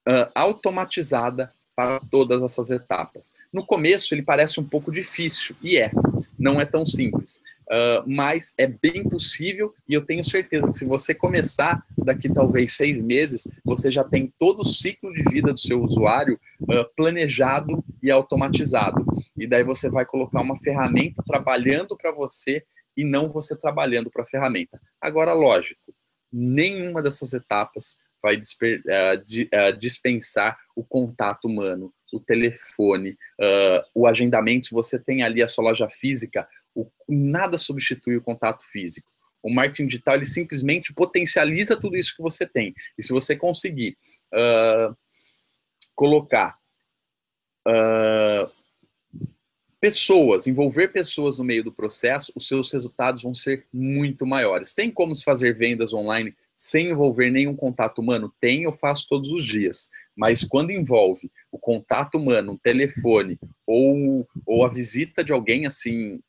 uh, 0.09 0.31
automatizada 0.35 1.53
para 1.75 2.01
todas 2.11 2.43
essas 2.43 2.71
etapas. 2.71 3.35
No 3.53 3.65
começo 3.65 4.15
ele 4.15 4.23
parece 4.23 4.61
um 4.61 4.65
pouco 4.65 4.93
difícil, 4.93 5.57
e 5.63 5.79
é, 5.79 5.91
não 6.39 6.61
é 6.61 6.65
tão 6.65 6.85
simples. 6.85 7.43
Uh, 7.63 8.05
mas 8.07 8.53
é 8.59 8.67
bem 8.67 9.09
possível 9.09 9.73
e 9.89 9.95
eu 9.95 10.05
tenho 10.05 10.23
certeza 10.23 10.71
que 10.71 10.77
se 10.77 10.85
você 10.85 11.15
começar 11.15 11.83
daqui 11.97 12.29
talvez 12.29 12.73
seis 12.73 13.01
meses, 13.01 13.49
você 13.65 13.91
já 13.91 14.05
tem 14.05 14.31
todo 14.39 14.61
o 14.61 14.65
ciclo 14.65 15.11
de 15.15 15.23
vida 15.31 15.53
do 15.53 15.59
seu 15.59 15.81
usuário 15.81 16.39
uh, 16.63 16.85
planejado 16.95 17.83
e 18.03 18.11
automatizado. 18.11 19.03
E 19.39 19.47
daí 19.47 19.65
você 19.65 19.89
vai 19.89 20.05
colocar 20.05 20.43
uma 20.43 20.57
ferramenta 20.57 21.23
trabalhando 21.27 21.97
para 21.97 22.13
você 22.13 22.63
e 22.97 23.05
não 23.05 23.28
você 23.28 23.57
trabalhando 23.57 24.11
para 24.11 24.22
a 24.22 24.26
ferramenta. 24.26 24.80
Agora, 25.01 25.32
lógico, 25.32 25.95
nenhuma 26.32 27.03
dessas 27.03 27.32
etapas 27.32 27.97
vai 28.22 28.36
uh, 28.36 29.76
dispensar 29.78 30.59
o 30.76 30.84
contato 30.84 31.47
humano, 31.47 31.93
o 32.12 32.20
telefone, 32.20 33.11
uh, 33.40 33.82
o 33.95 34.07
agendamento. 34.07 34.66
Se 34.66 34.72
você 34.72 34.99
tem 34.99 35.22
ali 35.22 35.43
a 35.43 35.49
sua 35.49 35.64
loja 35.64 35.88
física, 35.90 36.49
o, 36.74 36.88
nada 37.09 37.59
substitui 37.59 38.16
o 38.16 38.22
contato 38.22 38.62
físico. 38.70 39.11
O 39.43 39.53
marketing 39.53 39.86
digital 39.86 40.14
ele 40.14 40.24
simplesmente 40.24 40.95
potencializa 40.95 41.76
tudo 41.76 41.97
isso 41.97 42.14
que 42.14 42.22
você 42.22 42.47
tem. 42.47 42.72
E 42.97 43.03
se 43.03 43.12
você 43.12 43.34
conseguir 43.34 43.97
uh, 44.32 44.97
colocar 45.97 46.57
uh, 47.66 48.62
pessoas, 49.83 50.47
envolver 50.47 50.93
pessoas 50.93 51.41
no 51.41 51.45
meio 51.45 51.64
do 51.64 51.72
processo, 51.72 52.33
os 52.37 52.47
seus 52.47 52.72
resultados 52.72 53.24
vão 53.24 53.35
ser 53.35 53.66
muito 53.72 54.24
maiores. 54.24 54.76
Tem 54.76 54.93
como 54.93 55.12
se 55.12 55.24
fazer 55.24 55.57
vendas 55.57 55.93
online 55.93 56.37
sem 56.55 56.91
envolver 56.91 57.33
nenhum 57.33 57.57
contato 57.57 57.99
humano? 57.99 58.33
Tem, 58.41 58.62
eu 58.62 58.72
faço 58.72 59.09
todos 59.09 59.33
os 59.33 59.43
dias. 59.45 59.91
Mas 60.14 60.45
quando 60.45 60.70
envolve 60.70 61.28
o 61.51 61.59
contato 61.59 62.16
humano, 62.16 62.53
um 62.53 62.57
telefone 62.57 63.37
ou, 63.66 64.24
ou 64.47 64.64
a 64.64 64.68
visita 64.68 65.24
de 65.24 65.33
alguém 65.33 65.66
assim, 65.66 66.20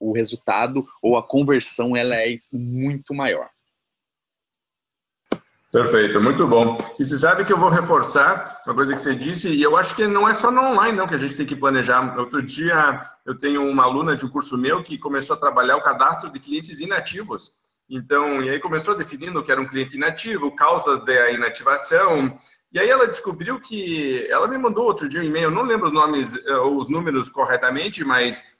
o 0.00 0.12
resultado 0.12 0.88
ou 1.02 1.18
a 1.18 1.22
conversão 1.22 1.94
ela 1.94 2.16
é 2.16 2.34
muito 2.50 3.12
maior. 3.12 3.50
Perfeito, 5.74 6.20
muito 6.20 6.46
bom. 6.46 6.78
E 7.00 7.04
você 7.04 7.18
sabe 7.18 7.44
que 7.44 7.52
eu 7.52 7.58
vou 7.58 7.68
reforçar 7.68 8.62
uma 8.64 8.76
coisa 8.76 8.94
que 8.94 9.00
você 9.00 9.12
disse, 9.12 9.48
e 9.48 9.60
eu 9.60 9.76
acho 9.76 9.96
que 9.96 10.06
não 10.06 10.28
é 10.28 10.32
só 10.32 10.48
no 10.48 10.62
online 10.62 10.96
não 10.96 11.04
que 11.04 11.16
a 11.16 11.18
gente 11.18 11.34
tem 11.34 11.44
que 11.44 11.56
planejar. 11.56 12.16
Outro 12.16 12.40
dia 12.40 13.04
eu 13.26 13.36
tenho 13.36 13.68
uma 13.68 13.82
aluna 13.82 14.14
de 14.14 14.24
um 14.24 14.28
curso 14.28 14.56
meu 14.56 14.84
que 14.84 14.96
começou 14.96 15.34
a 15.34 15.38
trabalhar 15.38 15.76
o 15.76 15.82
cadastro 15.82 16.30
de 16.30 16.38
clientes 16.38 16.78
inativos. 16.78 17.54
Então, 17.90 18.40
e 18.40 18.50
aí 18.50 18.60
começou 18.60 18.96
definindo 18.96 19.40
o 19.40 19.42
que 19.42 19.50
era 19.50 19.60
um 19.60 19.66
cliente 19.66 19.96
inativo, 19.96 20.54
causas 20.54 21.04
da 21.04 21.32
inativação. 21.32 22.38
E 22.72 22.78
aí 22.78 22.88
ela 22.88 23.08
descobriu 23.08 23.58
que 23.58 24.28
ela 24.30 24.46
me 24.46 24.56
mandou 24.56 24.84
outro 24.84 25.08
dia 25.08 25.22
um 25.22 25.24
e-mail, 25.24 25.50
não 25.50 25.62
lembro 25.62 25.86
os 25.86 25.92
nomes, 25.92 26.36
eh, 26.36 26.56
os 26.56 26.88
números 26.88 27.28
corretamente, 27.28 28.04
mas 28.04 28.53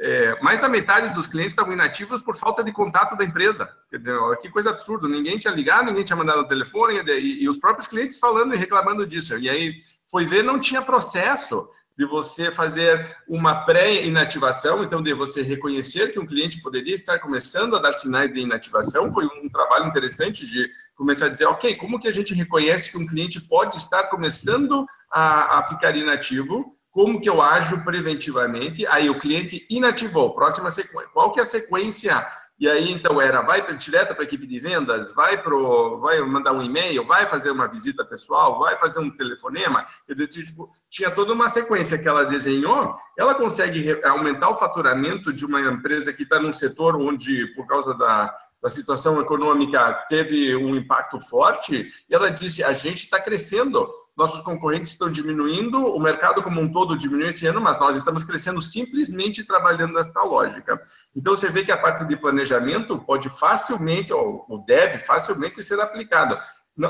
é, 0.00 0.40
mais 0.42 0.60
da 0.60 0.68
metade 0.68 1.14
dos 1.14 1.26
clientes 1.26 1.52
estavam 1.52 1.72
inativos 1.72 2.20
por 2.20 2.36
falta 2.36 2.64
de 2.64 2.72
contato 2.72 3.16
da 3.16 3.24
empresa. 3.24 3.70
Quer 3.90 3.98
dizer, 3.98 4.18
que 4.40 4.50
coisa 4.50 4.70
absurda, 4.70 5.08
ninguém 5.08 5.38
tinha 5.38 5.52
ligado, 5.52 5.86
ninguém 5.86 6.04
tinha 6.04 6.16
mandado 6.16 6.40
o 6.40 6.48
telefone, 6.48 7.00
e, 7.06 7.44
e, 7.44 7.48
os 7.48 7.58
próprios 7.58 7.86
clientes 7.86 8.18
falando 8.18 8.54
e 8.54 8.58
reclamando 8.58 9.06
disso. 9.06 9.38
E 9.38 9.48
aí 9.48 9.74
foi 10.10 10.24
ver, 10.24 10.42
não 10.42 10.58
tinha 10.58 10.82
processo 10.82 11.68
de 11.96 12.04
você 12.04 12.50
fazer 12.50 13.16
uma 13.28 13.64
pré-inativação, 13.64 14.82
então 14.82 15.00
de 15.00 15.14
você 15.14 15.42
reconhecer 15.42 16.12
que 16.12 16.18
um 16.18 16.26
cliente 16.26 16.60
poderia 16.60 16.94
estar 16.94 17.20
começando 17.20 17.76
a 17.76 17.78
dar 17.78 17.92
sinais 17.92 18.32
de 18.32 18.40
inativação. 18.40 19.12
Foi 19.12 19.24
um 19.26 19.48
trabalho 19.48 19.86
interessante 19.86 20.44
de 20.44 20.68
começar 20.96 21.26
a 21.26 21.28
dizer, 21.28 21.46
ok, 21.46 21.76
como 21.76 22.00
que 22.00 22.08
a 22.08 22.12
gente 22.12 22.34
reconhece 22.34 22.90
que 22.90 22.98
um 22.98 23.06
cliente 23.06 23.40
pode 23.40 23.76
estar 23.76 24.04
começando 24.04 24.84
a, 25.08 25.60
a 25.60 25.66
ficar 25.68 25.96
inativo? 25.96 26.73
Como 26.94 27.20
que 27.20 27.28
eu 27.28 27.42
ajo 27.42 27.82
preventivamente? 27.82 28.86
Aí 28.86 29.10
o 29.10 29.18
cliente 29.18 29.66
inativou, 29.68 30.32
próxima 30.32 30.70
sequência. 30.70 31.10
Qual 31.12 31.32
que 31.32 31.40
é 31.40 31.42
a 31.42 31.46
sequência? 31.46 32.24
E 32.56 32.68
aí 32.68 32.92
então 32.92 33.20
era, 33.20 33.42
vai 33.42 33.76
direto 33.76 34.14
para 34.14 34.22
a 34.22 34.24
equipe 34.24 34.46
de 34.46 34.60
vendas, 34.60 35.12
vai 35.12 35.42
pro, 35.42 35.98
vai 35.98 36.20
mandar 36.20 36.52
um 36.52 36.62
e-mail, 36.62 37.04
vai 37.04 37.26
fazer 37.26 37.50
uma 37.50 37.66
visita 37.66 38.04
pessoal, 38.04 38.60
vai 38.60 38.78
fazer 38.78 39.00
um 39.00 39.10
telefonema. 39.10 39.84
Quer 40.06 40.12
dizer, 40.12 40.28
tipo, 40.28 40.70
tinha 40.88 41.10
toda 41.10 41.32
uma 41.32 41.50
sequência 41.50 41.98
que 41.98 42.06
ela 42.06 42.24
desenhou. 42.26 42.94
Ela 43.18 43.34
consegue 43.34 44.00
aumentar 44.04 44.50
o 44.50 44.54
faturamento 44.54 45.32
de 45.32 45.44
uma 45.44 45.60
empresa 45.60 46.12
que 46.12 46.22
está 46.22 46.38
num 46.38 46.52
setor 46.52 46.94
onde, 46.94 47.48
por 47.56 47.66
causa 47.66 47.92
da, 47.98 48.32
da 48.64 48.70
situação 48.70 49.20
econômica, 49.20 49.92
teve 50.08 50.56
um 50.56 50.74
impacto 50.74 51.20
forte. 51.20 51.92
E 52.08 52.14
ela 52.14 52.30
disse: 52.30 52.64
a 52.64 52.72
gente 52.72 53.04
está 53.04 53.20
crescendo 53.20 53.86
nossos 54.16 54.42
concorrentes 54.42 54.92
estão 54.92 55.10
diminuindo, 55.10 55.76
o 55.76 56.00
mercado 56.00 56.40
como 56.40 56.60
um 56.60 56.72
todo 56.72 56.96
diminuiu 56.96 57.30
esse 57.30 57.48
ano, 57.48 57.60
mas 57.60 57.80
nós 57.80 57.96
estamos 57.96 58.22
crescendo 58.22 58.62
simplesmente 58.62 59.44
trabalhando 59.44 59.94
nessa 59.94 60.22
lógica. 60.22 60.80
Então, 61.16 61.34
você 61.34 61.50
vê 61.50 61.64
que 61.64 61.72
a 61.72 61.76
parte 61.76 62.04
de 62.04 62.16
planejamento 62.16 62.96
pode 62.96 63.28
facilmente, 63.28 64.12
ou 64.12 64.64
deve 64.68 65.00
facilmente 65.00 65.60
ser 65.64 65.80
aplicada 65.80 66.40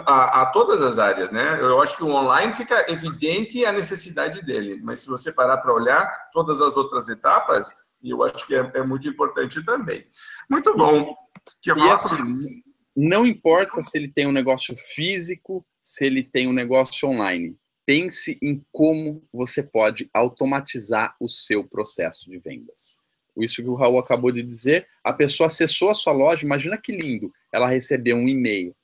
a, 0.07 0.43
a, 0.43 0.47
todas 0.47 0.83
as 0.83 0.99
áreas, 0.99 1.31
né? 1.31 1.59
Eu 1.61 1.81
acho 1.81 1.97
que 1.97 2.05
o 2.05 2.11
online 2.11 2.55
fica 2.55 2.91
evidente 2.93 3.65
a 3.65 3.73
necessidade 3.73 4.43
dele, 4.43 4.81
mas 4.83 5.01
se 5.01 5.09
você 5.09 5.33
parar 5.33 5.57
para 5.59 5.73
olhar 5.73 6.31
todas 6.31 6.61
as 6.61 6.77
outras 6.77 7.09
etapas, 7.09 7.75
eu 8.03 8.23
acho 8.23 8.47
que 8.47 8.55
é, 8.55 8.71
é 8.75 8.83
muito 8.83 9.09
importante 9.09 9.65
também. 9.65 10.07
Muito 10.51 10.77
bom. 10.77 11.17
Que 11.61 11.71
e 11.71 11.91
assim, 11.91 12.63
não 12.97 13.27
importa 13.27 13.83
se 13.83 13.99
ele 13.99 14.09
tem 14.09 14.27
um 14.27 14.33
negócio 14.33 14.75
físico 14.77 15.65
se 15.83 16.07
ele 16.07 16.23
tem 16.23 16.49
um 16.49 16.53
negócio 16.53 17.09
online. 17.09 17.57
Pense 17.85 18.39
em 18.41 18.65
como 18.73 19.23
você 19.31 19.63
pode 19.63 20.09
automatizar 20.15 21.15
o 21.21 21.29
seu 21.29 21.63
processo 21.63 22.31
de 22.31 22.39
vendas. 22.39 23.03
Isso 23.37 23.63
que 23.63 23.69
o 23.69 23.75
Raul 23.75 23.99
acabou 23.99 24.33
de 24.33 24.43
dizer, 24.43 24.87
a 25.03 25.13
pessoa 25.13 25.49
acessou 25.49 25.91
a 25.91 25.95
sua 25.95 26.13
loja, 26.13 26.47
imagina 26.47 26.79
que 26.79 26.97
lindo, 26.97 27.33
ela 27.53 27.69
recebeu 27.69 28.17
um 28.17 28.29
e-mail 28.29 28.75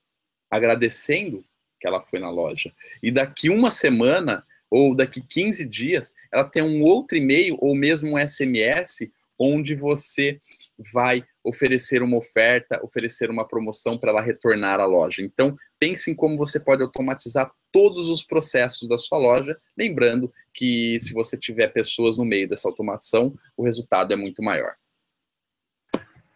agradecendo 0.50 1.44
que 1.80 1.86
ela 1.86 2.02
foi 2.02 2.18
na 2.18 2.28
loja. 2.28 2.74
E 3.02 3.10
daqui 3.10 3.48
uma 3.48 3.70
semana 3.70 4.44
ou 4.68 4.94
daqui 4.94 5.20
15 5.20 5.66
dias, 5.66 6.14
ela 6.30 6.44
tem 6.44 6.62
um 6.62 6.82
outro 6.82 7.16
e-mail 7.16 7.56
ou 7.60 7.74
mesmo 7.74 8.10
um 8.10 8.28
SMS 8.28 9.10
onde 9.40 9.74
você 9.74 10.38
vai 10.92 11.24
oferecer 11.42 12.02
uma 12.02 12.18
oferta, 12.18 12.78
oferecer 12.84 13.30
uma 13.30 13.48
promoção 13.48 13.96
para 13.96 14.10
ela 14.10 14.20
retornar 14.20 14.78
à 14.78 14.84
loja. 14.84 15.22
Então, 15.22 15.56
pense 15.78 16.10
em 16.10 16.14
como 16.14 16.36
você 16.36 16.60
pode 16.60 16.82
automatizar 16.82 17.50
todos 17.72 18.10
os 18.10 18.22
processos 18.22 18.86
da 18.86 18.98
sua 18.98 19.16
loja, 19.16 19.56
lembrando 19.78 20.30
que 20.52 20.98
se 21.00 21.14
você 21.14 21.38
tiver 21.38 21.68
pessoas 21.68 22.18
no 22.18 22.24
meio 22.24 22.46
dessa 22.46 22.68
automação, 22.68 23.34
o 23.56 23.64
resultado 23.64 24.12
é 24.12 24.16
muito 24.16 24.42
maior. 24.42 24.74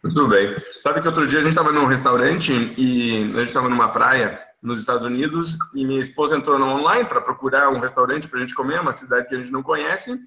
Muito 0.03 0.27
bem. 0.27 0.55
Sabe 0.79 1.01
que 1.01 1.07
outro 1.07 1.27
dia 1.27 1.39
a 1.39 1.41
gente 1.41 1.51
estava 1.51 1.71
num 1.71 1.85
restaurante 1.85 2.51
e 2.77 3.23
a 3.33 3.39
gente 3.39 3.47
estava 3.47 3.69
numa 3.69 3.89
praia 3.89 4.39
nos 4.61 4.79
Estados 4.79 5.03
Unidos 5.03 5.57
e 5.75 5.85
minha 5.85 6.01
esposa 6.01 6.37
entrou 6.37 6.57
no 6.57 6.65
online 6.65 7.05
para 7.05 7.21
procurar 7.21 7.69
um 7.69 7.79
restaurante 7.79 8.27
para 8.27 8.39
a 8.39 8.41
gente 8.41 8.55
comer, 8.55 8.79
uma 8.79 8.93
cidade 8.93 9.27
que 9.27 9.35
a 9.35 9.37
gente 9.37 9.51
não 9.51 9.63
conhece 9.63 10.19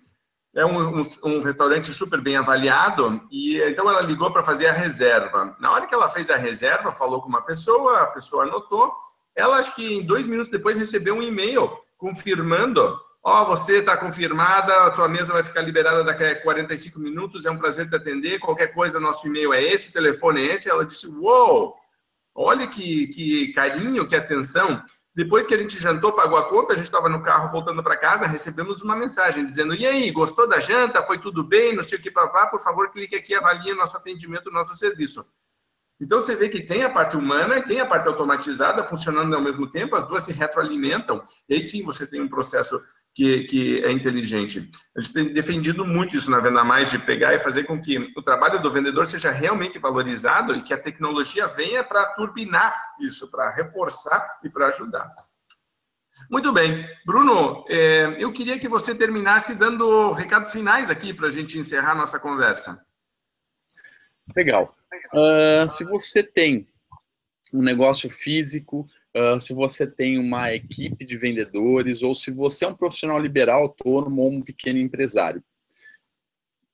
é 0.55 0.65
um, 0.65 1.01
um, 1.01 1.07
um, 1.25 1.43
restaurante 1.43 1.93
super 1.93 2.21
bem 2.21 2.37
avaliado 2.37 3.21
e 3.31 3.61
então 3.61 3.89
ela 3.89 4.01
ligou 4.01 4.31
para 4.33 4.43
fazer 4.43 4.67
a 4.67 4.73
reserva. 4.73 5.57
Na 5.61 5.73
hora 5.73 5.87
que 5.87 5.95
ela 5.95 6.09
fez 6.09 6.31
a 6.31 6.37
reserva, 6.37 6.91
falou 6.91 7.21
com 7.21 7.29
uma 7.29 7.43
pessoa, 7.43 8.01
a 8.01 8.07
pessoa 8.07 8.45
anotou. 8.45 8.93
Ela 9.37 9.57
acho 9.57 9.75
que 9.75 9.95
em 9.95 10.05
dois 10.05 10.27
minutos 10.27 10.51
depois 10.51 10.79
recebeu 10.79 11.15
um 11.15 11.23
e-mail 11.23 11.71
confirmando: 11.97 12.99
ó, 13.23 13.43
oh, 13.43 13.47
você 13.47 13.79
está 13.79 13.97
confirmada, 13.97 14.85
a 14.85 14.95
sua 14.95 15.09
mesa 15.09 15.33
vai 15.33 15.43
ficar 15.43 15.61
liberada 15.61 16.03
daqui 16.03 16.25
a 16.25 16.43
45 16.43 16.99
minutos. 16.99 17.45
É 17.45 17.51
um 17.51 17.59
prazer 17.59 17.89
te 17.89 17.97
atender. 17.97 18.41
Qualquer 18.41 18.69
coisa, 18.69 18.99
nosso 18.99 19.27
e-mail 19.27 19.53
é 19.53 19.63
esse, 19.63 19.93
telefone 19.93 20.41
é 20.41 20.55
esse. 20.55 20.71
Ela 20.71 20.85
disse: 20.85 21.07
uou, 21.07 21.77
olha 22.35 22.67
que, 22.67 23.09
que 23.09 23.53
carinho, 23.53 24.09
que 24.09 24.17
atenção. 24.17 24.83
Depois 25.19 25.49
que 25.49 25.55
a 25.55 25.59
gente 25.59 25.81
jantou, 25.81 26.13
pagou 26.13 26.39
a 26.39 26.49
conta, 26.49 26.75
a 26.75 26.77
gente 26.77 26.85
estava 26.85 27.09
no 27.09 27.21
carro 27.21 27.51
voltando 27.51 27.83
para 27.83 27.97
casa, 27.97 28.25
recebemos 28.25 28.83
uma 28.83 28.95
mensagem 28.95 29.45
dizendo: 29.45 29.75
E 29.75 29.85
aí, 29.85 30.13
gostou 30.13 30.49
da 30.49 30.61
janta? 30.61 31.03
Foi 31.03 31.19
tudo 31.19 31.43
bem? 31.43 31.75
Não 31.75 31.83
sei 31.83 31.99
o 31.99 32.01
que 32.01 32.09
papá, 32.09 32.47
por 32.47 32.61
favor, 32.61 32.93
clique 32.93 33.17
aqui 33.17 33.35
avalie 33.35 33.75
nosso 33.75 33.97
atendimento, 33.97 34.49
nosso 34.49 34.77
serviço. 34.77 35.27
Então 36.01 36.21
você 36.21 36.37
vê 36.37 36.49
que 36.49 36.63
tem 36.63 36.85
a 36.85 36.91
parte 36.91 37.17
humana 37.17 37.59
e 37.59 37.63
tem 37.65 37.81
a 37.81 37.87
parte 37.87 38.07
automatizada 38.07 38.85
funcionando 38.85 39.35
ao 39.35 39.43
mesmo 39.43 39.69
tempo, 39.69 39.97
as 39.97 40.07
duas 40.07 40.23
se 40.23 40.31
retroalimentam, 40.31 41.27
e 41.49 41.55
aí 41.55 41.65
sim 41.65 41.83
você 41.83 42.07
tem 42.07 42.21
um 42.21 42.29
processo 42.29 42.81
que, 43.19 43.43
que 43.47 43.85
é 43.85 43.91
inteligente. 43.91 44.71
A 44.97 45.01
gente 45.01 45.13
tem 45.13 45.33
defendido 45.33 45.85
muito 45.85 46.17
isso 46.17 46.31
na 46.31 46.39
Venda 46.39 46.63
Mais, 46.63 46.89
de 46.89 47.01
pegar 47.01 47.35
e 47.35 47.41
fazer 47.41 47.65
com 47.65 47.83
que 47.83 47.99
o 48.17 48.23
trabalho 48.23 48.63
do 48.63 48.71
vendedor 48.71 49.09
seja 49.09 49.33
realmente 49.33 49.77
valorizado 49.77 50.55
e 50.55 50.63
que 50.63 50.73
a 50.73 50.79
tecnologia 50.79 51.49
venha 51.49 51.83
para 51.83 52.15
turbinar 52.15 52.73
isso, 53.01 53.29
para 53.29 53.51
reforçar 53.51 54.39
e 54.45 54.49
para 54.49 54.69
ajudar. 54.69 55.13
Muito 56.31 56.53
bem. 56.53 56.89
Bruno, 57.05 57.65
é, 57.69 58.15
eu 58.23 58.33
queria 58.33 58.57
que 58.57 58.69
você 58.69 58.95
terminasse 58.95 59.57
dando 59.57 60.13
recados 60.13 60.53
finais 60.53 60.89
aqui 60.89 61.13
para 61.13 61.27
a 61.27 61.31
gente 61.31 61.59
encerrar 61.59 61.97
nossa 61.97 62.21
conversa. 62.21 62.81
Legal. 64.37 64.77
Uh, 65.13 65.69
se 65.69 65.85
você 65.85 66.23
tem 66.23 66.69
um 67.53 67.63
negócio 67.65 68.09
físico, 68.09 68.87
uh, 69.19 69.41
se 69.41 69.53
você 69.53 69.87
tem 69.87 70.19
uma 70.19 70.55
equipe 70.55 71.05
de 71.05 71.19
vendedores, 71.19 72.03
ou 72.03 72.15
se 72.15 72.31
você 72.31 72.65
é 72.65 72.69
um 72.69 72.75
profissional 72.75 73.19
liberal, 73.19 73.63
autônomo 73.63 74.23
ou 74.23 74.33
um 74.33 74.43
pequeno 74.43 74.79
empresário, 74.79 75.43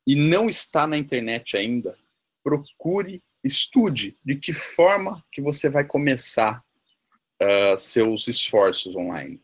e 0.07 0.15
não 0.15 0.51
está 0.51 0.87
na 0.87 0.99
internet 0.99 1.57
ainda, 1.57 1.97
procure, 2.43 3.23
estude 3.43 4.17
de 4.23 4.37
que 4.37 4.53
forma 4.53 5.25
que 5.33 5.41
você 5.41 5.71
vai 5.71 5.85
começar 5.85 6.63
uh, 7.43 7.79
seus 7.79 8.29
esforços 8.29 8.95
online. 8.95 9.41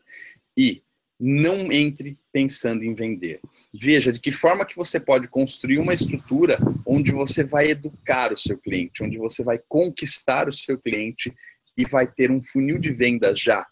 E 0.55 0.83
não 1.19 1.71
entre 1.71 2.17
pensando 2.33 2.83
em 2.83 2.95
vender. 2.95 3.39
Veja 3.71 4.11
de 4.11 4.19
que 4.19 4.31
forma 4.31 4.65
que 4.65 4.75
você 4.75 4.99
pode 4.99 5.27
construir 5.27 5.77
uma 5.77 5.93
estrutura 5.93 6.57
onde 6.83 7.11
você 7.11 7.43
vai 7.43 7.69
educar 7.69 8.33
o 8.33 8.37
seu 8.37 8.57
cliente, 8.57 9.03
onde 9.03 9.19
você 9.19 9.43
vai 9.43 9.59
conquistar 9.69 10.47
o 10.47 10.51
seu 10.51 10.79
cliente 10.79 11.31
e 11.81 11.89
vai 11.89 12.07
ter 12.07 12.29
um 12.29 12.41
funil 12.41 12.77
de 12.77 12.91
vendas 12.91 13.39
já 13.39 13.65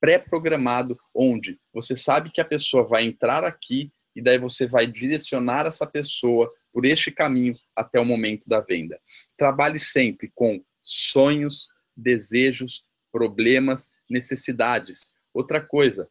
pré-programado, 0.00 0.98
onde 1.14 1.60
você 1.72 1.94
sabe 1.94 2.30
que 2.30 2.40
a 2.40 2.44
pessoa 2.44 2.82
vai 2.82 3.04
entrar 3.04 3.44
aqui 3.44 3.92
e 4.16 4.20
daí 4.20 4.36
você 4.36 4.66
vai 4.66 4.84
direcionar 4.84 5.64
essa 5.64 5.86
pessoa 5.86 6.52
por 6.72 6.84
este 6.84 7.12
caminho 7.12 7.56
até 7.76 8.00
o 8.00 8.04
momento 8.04 8.48
da 8.48 8.60
venda. 8.60 8.98
Trabalhe 9.36 9.78
sempre 9.78 10.32
com 10.34 10.62
sonhos, 10.80 11.70
desejos, 11.96 12.84
problemas, 13.12 13.92
necessidades. 14.10 15.14
Outra 15.32 15.60
coisa, 15.60 16.10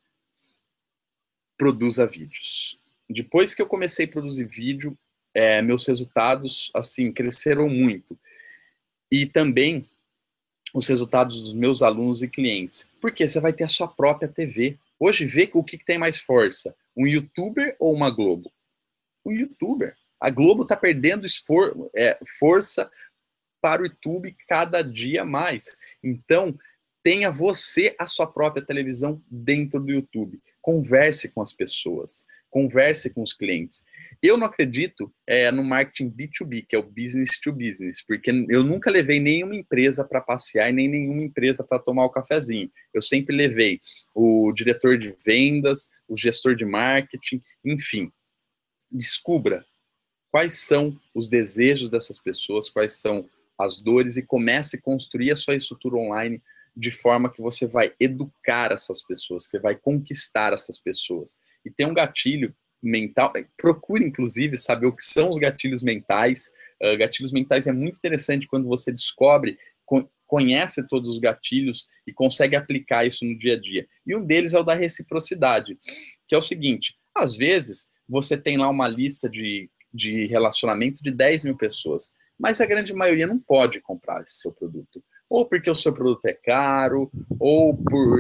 produza 1.58 2.08
vídeos. 2.08 2.80
Depois 3.10 3.54
que 3.54 3.62
eu 3.62 3.68
comecei 3.68 4.06
a 4.06 4.10
produzir 4.10 4.46
vídeo, 4.46 4.98
é, 5.34 5.62
meus 5.62 5.86
resultados 5.86 6.72
assim 6.74 7.12
cresceram 7.12 7.68
muito 7.68 8.18
e 9.12 9.26
também 9.26 9.90
os 10.74 10.88
resultados 10.88 11.42
dos 11.42 11.54
meus 11.54 11.82
alunos 11.82 12.22
e 12.22 12.28
clientes. 12.28 12.90
Porque 13.00 13.28
você 13.28 13.40
vai 13.40 13.54
ter 13.54 13.66
a 13.66 13.70
sua 13.70 13.88
própria 13.88 14.30
TV. 14.30 14.78
Hoje 15.00 15.26
vê 15.26 15.50
o 15.54 15.64
que, 15.64 15.78
tem 15.78 15.98
mais 15.98 16.18
força, 16.18 16.76
um 16.96 17.08
YouTuber 17.08 17.76
ou 17.80 17.94
uma 17.94 18.10
Globo? 18.10 18.52
Um 19.26 19.32
YouTuber. 19.32 19.96
A 20.20 20.30
Globo 20.30 20.64
está 20.64 20.76
perdendo 20.76 21.26
esfor 21.26 21.90
é, 21.96 22.18
força 22.40 22.90
para 23.62 23.82
o 23.82 23.86
YouTube 23.86 24.36
cada 24.48 24.82
dia 24.82 25.26
mais. 25.26 25.78
Então, 26.04 26.58
tenha 27.04 27.32
você 27.32 27.96
a 28.00 28.06
sua 28.06 28.28
própria 28.28 28.64
televisão 28.64 29.22
dentro 29.30 29.80
do 29.80 29.92
YouTube. 29.92 30.40
Converse 30.62 31.32
com 31.32 31.42
as 31.42 31.52
pessoas, 31.52 32.26
converse 32.52 33.12
com 33.12 33.24
os 33.24 33.34
clientes. 33.34 33.86
Eu 34.22 34.38
não 34.38 34.46
acredito 34.46 35.12
é, 35.26 35.50
no 35.50 35.64
marketing 35.64 36.12
B2B, 36.12 36.66
que 36.68 36.76
é 36.76 36.80
o 36.80 36.84
business 36.84 37.40
to 37.42 37.52
business, 37.54 38.06
porque 38.06 38.30
eu 38.50 38.64
nunca 38.64 38.92
levei 38.92 39.20
nenhuma 39.20 39.56
empresa 39.56 40.04
para 40.04 40.22
passear 40.22 40.70
e 40.70 40.74
nem 40.74 40.88
nenhuma 40.88 41.24
empresa 41.24 41.66
para 41.68 41.80
tomar 41.80 42.06
o 42.06 42.10
cafezinho. 42.10 42.70
Eu 42.94 43.02
sempre 43.02 43.36
levei 43.36 43.80
o 44.14 44.52
diretor 44.54 44.98
de 44.98 45.16
vendas, 45.26 45.90
o 46.08 46.18
gestor 46.18 46.56
de 46.56 46.66
marketing, 46.66 47.42
enfim. 47.66 48.12
Descubra 48.92 49.66
quais 50.30 50.56
são 50.56 51.00
os 51.16 51.30
desejos 51.30 51.90
dessas 51.90 52.20
pessoas, 52.20 52.70
quais 52.70 52.94
são 52.94 53.28
as 53.58 53.78
dores 53.78 54.18
e 54.18 54.26
comece 54.26 54.76
a 54.76 54.82
construir 54.82 55.32
a 55.32 55.36
sua 55.36 55.56
estrutura 55.56 55.96
online 55.96 56.42
de 56.76 56.92
forma 56.92 57.32
que 57.32 57.42
você 57.42 57.68
vai 57.68 57.94
educar 58.00 58.72
essas 58.72 59.04
pessoas, 59.04 59.48
que 59.48 59.60
vai 59.60 59.76
conquistar 59.76 60.54
essas 60.54 60.80
pessoas. 60.80 61.40
E 61.66 61.70
tem 61.70 61.86
um 61.86 61.94
gatilho 61.94 62.56
mental, 62.82 63.32
procure 63.58 64.04
inclusive 64.04 64.58
saber 64.58 64.88
o 64.88 64.96
que 64.96 65.04
são 65.04 65.30
os 65.30 65.38
gatilhos 65.38 65.84
mentais. 65.84 66.50
Uh, 66.82 66.98
gatilhos 66.98 67.32
mentais 67.32 67.68
é 67.68 67.72
muito 67.72 67.98
interessante 67.98 68.48
quando 68.48 68.68
você 68.68 68.92
descobre, 68.92 69.58
conhece 70.26 70.88
todos 70.88 71.10
os 71.10 71.20
gatilhos 71.20 71.88
e 72.08 72.14
consegue 72.14 72.56
aplicar 72.56 73.06
isso 73.06 73.26
no 73.26 73.38
dia 73.38 73.56
a 73.56 73.60
dia. 73.60 73.86
E 74.08 74.16
um 74.16 74.26
deles 74.26 74.54
é 74.54 74.60
o 74.60 74.64
da 74.64 74.74
reciprocidade, 74.74 75.78
que 76.28 76.34
é 76.34 76.38
o 76.38 76.42
seguinte: 76.42 76.96
às 77.14 77.36
vezes 77.36 77.92
você 78.08 78.38
tem 78.38 78.58
lá 78.58 78.70
uma 78.70 78.88
lista 78.88 79.30
de, 79.30 79.70
de 79.94 80.26
relacionamento 80.28 81.04
de 81.04 81.12
10 81.12 81.44
mil 81.44 81.58
pessoas, 81.58 82.14
mas 82.40 82.62
a 82.62 82.66
grande 82.66 82.94
maioria 82.94 83.28
não 83.28 83.38
pode 83.38 83.82
comprar 83.82 84.22
esse 84.22 84.40
seu 84.40 84.52
produto 84.54 85.04
ou 85.32 85.46
porque 85.46 85.72
o 85.72 85.76
seu 85.76 85.94
produto 85.94 86.26
é 86.26 86.34
caro, 86.34 87.10
ou, 87.40 87.74
por, 87.74 88.20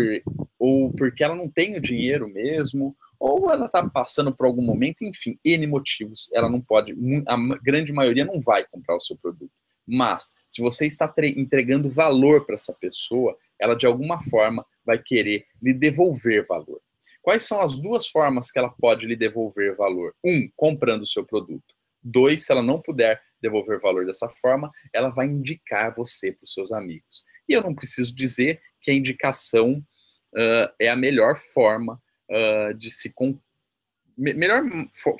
ou 0.57 0.93
porque 0.93 1.21
ela 1.21 1.35
não 1.35 1.49
tem 1.49 1.75
o 1.75 1.81
dinheiro 1.81 2.31
mesmo, 2.31 2.95
ou 3.19 3.51
ela 3.51 3.65
está 3.65 3.87
passando 3.89 4.33
por 4.33 4.45
algum 4.45 4.61
momento, 4.61 5.01
enfim, 5.01 5.37
N 5.43 5.67
motivos, 5.67 6.29
ela 6.33 6.49
não 6.49 6.61
pode, 6.61 6.95
a 7.27 7.35
grande 7.61 7.91
maioria 7.91 8.23
não 8.23 8.39
vai 8.39 8.65
comprar 8.65 8.95
o 8.95 9.01
seu 9.01 9.17
produto. 9.17 9.51
Mas, 9.85 10.33
se 10.47 10.61
você 10.61 10.87
está 10.87 11.13
entregando 11.35 11.89
valor 11.89 12.45
para 12.45 12.55
essa 12.55 12.73
pessoa, 12.79 13.35
ela 13.59 13.75
de 13.75 13.85
alguma 13.85 14.21
forma 14.21 14.65
vai 14.85 14.97
querer 14.97 15.45
lhe 15.61 15.73
devolver 15.73 16.47
valor. 16.47 16.79
Quais 17.21 17.43
são 17.43 17.59
as 17.59 17.77
duas 17.77 18.07
formas 18.07 18.49
que 18.49 18.57
ela 18.57 18.69
pode 18.69 19.05
lhe 19.05 19.17
devolver 19.17 19.75
valor? 19.75 20.15
Um, 20.25 20.49
comprando 20.55 21.01
o 21.01 21.07
seu 21.07 21.25
produto. 21.25 21.75
Dois, 22.01 22.45
se 22.45 22.53
ela 22.53 22.63
não 22.63 22.81
puder 22.81 23.21
devolver 23.41 23.79
valor 23.79 24.05
dessa 24.05 24.29
forma, 24.29 24.71
ela 24.93 25.09
vai 25.09 25.25
indicar 25.25 25.93
você 25.93 26.31
para 26.31 26.43
os 26.43 26.53
seus 26.53 26.71
amigos. 26.71 27.23
E 27.47 27.53
eu 27.53 27.61
não 27.61 27.75
preciso 27.75 28.15
dizer 28.15 28.61
que 28.81 28.91
a 28.91 28.93
indicação 28.93 29.83
uh, 30.33 30.73
é 30.79 30.89
a 30.89 30.95
melhor 30.95 31.35
forma 31.35 32.01
uh, 32.29 32.73
de 32.73 32.89
se 32.89 33.13
con 33.13 33.39
melhor 34.17 34.61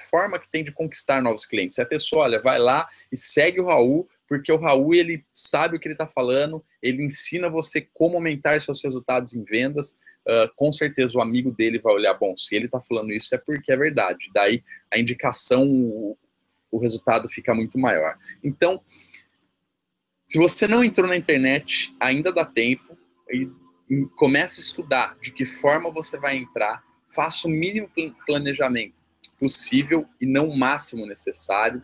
forma 0.09 0.37
que 0.37 0.51
tem 0.51 0.63
de 0.63 0.71
conquistar 0.71 1.21
novos 1.21 1.45
clientes. 1.45 1.75
Se 1.75 1.81
a 1.81 1.85
pessoa, 1.85 2.23
olha, 2.23 2.41
vai 2.41 2.59
lá 2.59 2.87
e 3.11 3.17
segue 3.17 3.59
o 3.59 3.65
Raul, 3.65 4.07
porque 4.27 4.51
o 4.51 4.57
Raul 4.57 4.93
ele 4.93 5.25
sabe 5.33 5.75
o 5.75 5.79
que 5.79 5.87
ele 5.87 5.95
está 5.95 6.05
falando, 6.05 6.63
ele 6.81 7.03
ensina 7.03 7.49
você 7.49 7.81
como 7.93 8.15
aumentar 8.17 8.59
seus 8.61 8.83
resultados 8.83 9.33
em 9.33 9.43
vendas. 9.43 9.97
Uh, 10.27 10.47
com 10.55 10.71
certeza 10.71 11.17
o 11.17 11.21
amigo 11.21 11.51
dele 11.51 11.79
vai 11.79 11.93
olhar, 11.93 12.13
bom, 12.13 12.37
se 12.37 12.55
ele 12.55 12.65
está 12.65 12.79
falando 12.79 13.11
isso 13.11 13.33
é 13.33 13.39
porque 13.39 13.71
é 13.71 13.77
verdade. 13.77 14.29
Daí 14.33 14.63
a 14.93 14.99
indicação, 14.99 16.15
o 16.71 16.79
resultado 16.79 17.27
fica 17.29 17.53
muito 17.53 17.77
maior. 17.77 18.17
Então, 18.43 18.81
se 20.25 20.37
você 20.37 20.67
não 20.67 20.83
entrou 20.83 21.07
na 21.07 21.17
internet, 21.17 21.93
ainda 21.99 22.31
dá 22.31 22.45
tempo 22.45 22.97
e 23.29 23.49
comece 24.15 24.61
a 24.61 24.63
estudar 24.63 25.17
de 25.21 25.31
que 25.31 25.43
forma 25.43 25.91
você 25.91 26.17
vai 26.17 26.37
entrar, 26.37 26.83
faça 27.09 27.47
o 27.47 27.51
mínimo 27.51 27.89
planejamento 28.25 29.01
possível 29.37 30.07
e 30.21 30.25
não 30.25 30.47
o 30.47 30.57
máximo 30.57 31.05
necessário 31.05 31.81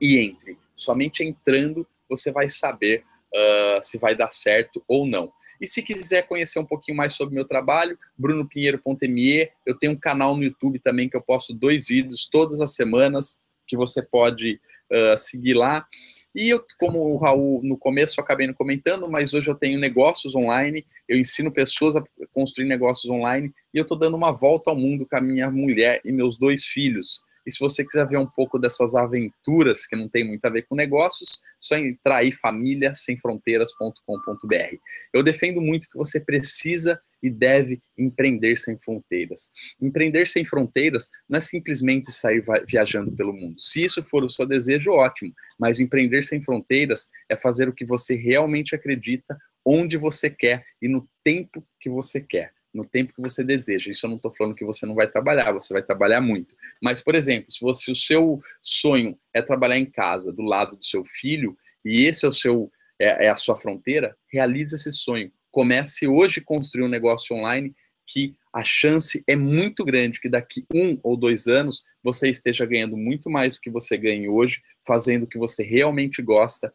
e 0.00 0.18
entre. 0.18 0.58
Somente 0.74 1.22
entrando 1.22 1.86
você 2.08 2.32
vai 2.32 2.48
saber 2.48 3.04
uh, 3.32 3.80
se 3.80 3.98
vai 3.98 4.16
dar 4.16 4.30
certo 4.30 4.82
ou 4.88 5.06
não. 5.06 5.32
E 5.60 5.66
se 5.68 5.80
quiser 5.82 6.26
conhecer 6.26 6.58
um 6.58 6.64
pouquinho 6.64 6.96
mais 6.96 7.12
sobre 7.12 7.34
meu 7.34 7.44
trabalho, 7.44 7.96
brunopinheiro.me, 8.18 9.48
eu 9.64 9.78
tenho 9.78 9.92
um 9.92 9.98
canal 9.98 10.36
no 10.36 10.42
YouTube 10.42 10.80
também 10.80 11.08
que 11.08 11.16
eu 11.16 11.22
posto 11.22 11.54
dois 11.54 11.86
vídeos 11.86 12.28
todas 12.28 12.60
as 12.60 12.74
semanas 12.74 13.38
que 13.66 13.76
você 13.76 14.02
pode 14.02 14.60
uh, 14.90 15.18
seguir 15.18 15.54
lá. 15.54 15.86
E 16.34 16.48
eu, 16.48 16.64
como 16.78 16.98
o 16.98 17.18
Raul 17.18 17.60
no 17.62 17.76
começo 17.76 18.18
eu 18.18 18.24
acabei 18.24 18.46
não 18.46 18.54
comentando, 18.54 19.10
mas 19.10 19.34
hoje 19.34 19.50
eu 19.50 19.54
tenho 19.54 19.78
negócios 19.78 20.34
online, 20.34 20.86
eu 21.06 21.18
ensino 21.18 21.52
pessoas 21.52 21.94
a 21.94 22.02
construir 22.32 22.66
negócios 22.66 23.10
online 23.10 23.52
e 23.74 23.78
eu 23.78 23.82
estou 23.82 23.98
dando 23.98 24.16
uma 24.16 24.32
volta 24.32 24.70
ao 24.70 24.76
mundo 24.76 25.06
com 25.06 25.16
a 25.16 25.20
minha 25.20 25.50
mulher 25.50 26.00
e 26.04 26.10
meus 26.10 26.38
dois 26.38 26.64
filhos. 26.64 27.22
E 27.46 27.52
se 27.52 27.58
você 27.58 27.84
quiser 27.84 28.06
ver 28.06 28.18
um 28.18 28.26
pouco 28.26 28.58
dessas 28.58 28.94
aventuras 28.94 29.86
que 29.86 29.96
não 29.96 30.08
tem 30.08 30.24
muito 30.24 30.44
a 30.44 30.50
ver 30.50 30.62
com 30.62 30.74
negócios, 30.74 31.40
só 31.58 31.76
entrar 31.76 32.18
aí 32.18 32.32
famíliasemfronteiras.com.br. 32.32 34.76
Eu 35.12 35.22
defendo 35.22 35.60
muito 35.60 35.88
que 35.88 35.98
você 35.98 36.20
precisa 36.20 37.00
e 37.22 37.30
deve 37.30 37.80
empreender 37.96 38.56
sem 38.56 38.78
fronteiras. 38.78 39.50
Empreender 39.80 40.26
sem 40.26 40.44
fronteiras 40.44 41.08
não 41.28 41.38
é 41.38 41.40
simplesmente 41.40 42.10
sair 42.10 42.42
viajando 42.66 43.12
pelo 43.12 43.32
mundo. 43.32 43.60
Se 43.60 43.84
isso 43.84 44.02
for 44.02 44.24
o 44.24 44.28
seu 44.28 44.46
desejo, 44.46 44.92
ótimo, 44.92 45.32
mas 45.58 45.78
empreender 45.78 46.22
sem 46.22 46.42
fronteiras 46.42 47.08
é 47.28 47.36
fazer 47.36 47.68
o 47.68 47.74
que 47.74 47.84
você 47.84 48.14
realmente 48.14 48.74
acredita, 48.74 49.38
onde 49.64 49.96
você 49.96 50.28
quer 50.28 50.64
e 50.80 50.88
no 50.88 51.08
tempo 51.22 51.64
que 51.80 51.88
você 51.88 52.20
quer 52.20 52.52
no 52.72 52.86
tempo 52.86 53.12
que 53.12 53.20
você 53.20 53.44
deseja. 53.44 53.90
Isso 53.90 54.06
eu 54.06 54.08
não 54.10 54.16
estou 54.16 54.32
falando 54.32 54.54
que 54.54 54.64
você 54.64 54.86
não 54.86 54.94
vai 54.94 55.06
trabalhar, 55.06 55.52
você 55.52 55.74
vai 55.74 55.82
trabalhar 55.82 56.20
muito. 56.20 56.56
Mas, 56.82 57.02
por 57.02 57.14
exemplo, 57.14 57.50
se 57.50 57.60
você, 57.60 57.90
o 57.90 57.94
seu 57.94 58.40
sonho 58.62 59.18
é 59.34 59.42
trabalhar 59.42 59.76
em 59.76 59.84
casa, 59.84 60.32
do 60.32 60.42
lado 60.42 60.76
do 60.76 60.84
seu 60.84 61.04
filho, 61.04 61.56
e 61.84 62.06
esse 62.06 62.24
é 62.24 62.28
o 62.28 62.32
seu 62.32 62.72
é, 62.98 63.26
é 63.26 63.28
a 63.28 63.36
sua 63.36 63.56
fronteira, 63.56 64.16
realize 64.32 64.74
esse 64.74 64.92
sonho. 64.92 65.30
Comece 65.52 66.08
hoje 66.08 66.40
a 66.40 66.44
construir 66.44 66.84
um 66.84 66.88
negócio 66.88 67.36
online 67.36 67.72
que 68.04 68.34
a 68.52 68.64
chance 68.64 69.22
é 69.26 69.36
muito 69.36 69.84
grande 69.84 70.20
que 70.20 70.28
daqui 70.28 70.66
um 70.74 70.98
ou 71.02 71.16
dois 71.16 71.46
anos 71.46 71.84
você 72.02 72.28
esteja 72.28 72.66
ganhando 72.66 72.96
muito 72.96 73.30
mais 73.30 73.54
do 73.54 73.60
que 73.60 73.70
você 73.70 73.96
ganha 73.96 74.30
hoje, 74.30 74.60
fazendo 74.86 75.22
o 75.22 75.26
que 75.26 75.38
você 75.38 75.62
realmente 75.62 76.20
gosta 76.20 76.72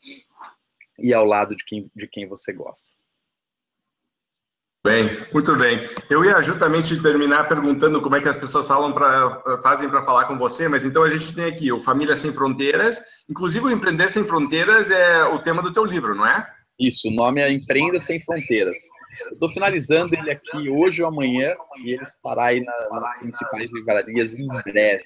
e 0.97 1.13
ao 1.13 1.25
lado 1.25 1.55
de 1.55 1.65
quem, 1.65 1.91
de 1.95 2.07
quem 2.07 2.27
você 2.27 2.53
gosta. 2.53 2.95
Bem, 4.83 5.27
muito 5.33 5.53
bem. 5.57 5.87
Eu 6.09 6.23
ia 6.23 6.41
justamente 6.41 7.01
terminar 7.01 7.49
perguntando 7.49 8.01
como 8.01 8.15
é 8.15 8.21
que 8.21 8.29
as 8.29 8.37
pessoas 8.37 8.67
falam 8.67 8.93
pra, 8.93 9.59
fazem 9.61 9.89
para 9.89 10.03
falar 10.03 10.25
com 10.25 10.37
você, 10.37 10.69
mas 10.69 10.85
então 10.85 11.03
a 11.03 11.09
gente 11.09 11.35
tem 11.35 11.45
aqui 11.45 11.71
o 11.71 11.81
Família 11.81 12.15
Sem 12.15 12.31
Fronteiras, 12.31 13.01
inclusive 13.29 13.65
o 13.65 13.69
Empreender 13.69 14.09
Sem 14.09 14.23
Fronteiras 14.23 14.89
é 14.89 15.25
o 15.25 15.39
tema 15.39 15.61
do 15.61 15.73
teu 15.73 15.83
livro, 15.83 16.15
não 16.15 16.25
é? 16.25 16.47
Isso, 16.79 17.07
o 17.07 17.11
nome 17.11 17.41
é 17.41 17.51
Empreenda 17.51 17.99
Sem 17.99 18.19
Fronteiras. 18.19 18.77
Estou 19.31 19.49
finalizando 19.49 20.15
ele 20.15 20.31
aqui 20.31 20.69
hoje 20.69 21.01
ou 21.01 21.09
amanhã 21.09 21.55
e 21.83 21.91
ele 21.91 22.03
estará 22.03 22.45
aí 22.45 22.61
nas 22.61 23.19
principais 23.19 23.69
livrarias 23.73 24.37
em 24.37 24.47
breve. 24.47 25.03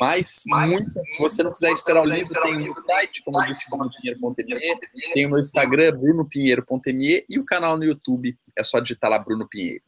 Mas, 0.00 0.42
muito, 0.46 0.84
se 0.84 1.18
você 1.18 1.42
não 1.42 1.52
quiser 1.52 1.70
esperar 1.72 2.02
o 2.02 2.08
livro, 2.08 2.42
tem 2.42 2.56
o 2.56 2.60
meu 2.60 2.74
site, 2.88 3.22
como 3.24 3.42
eu 3.42 3.46
disse, 3.46 3.68
brunopinheiro.me, 3.68 5.12
tem 5.12 5.26
o 5.26 5.30
meu 5.30 5.38
Instagram, 5.38 5.92
brunopinheiro.me, 5.96 7.24
e 7.28 7.38
o 7.38 7.44
canal 7.44 7.76
no 7.76 7.84
YouTube, 7.84 8.36
é 8.58 8.62
só 8.64 8.80
digitar 8.80 9.10
lá 9.10 9.18
Bruno 9.18 9.46
Pinheiro. 9.48 9.84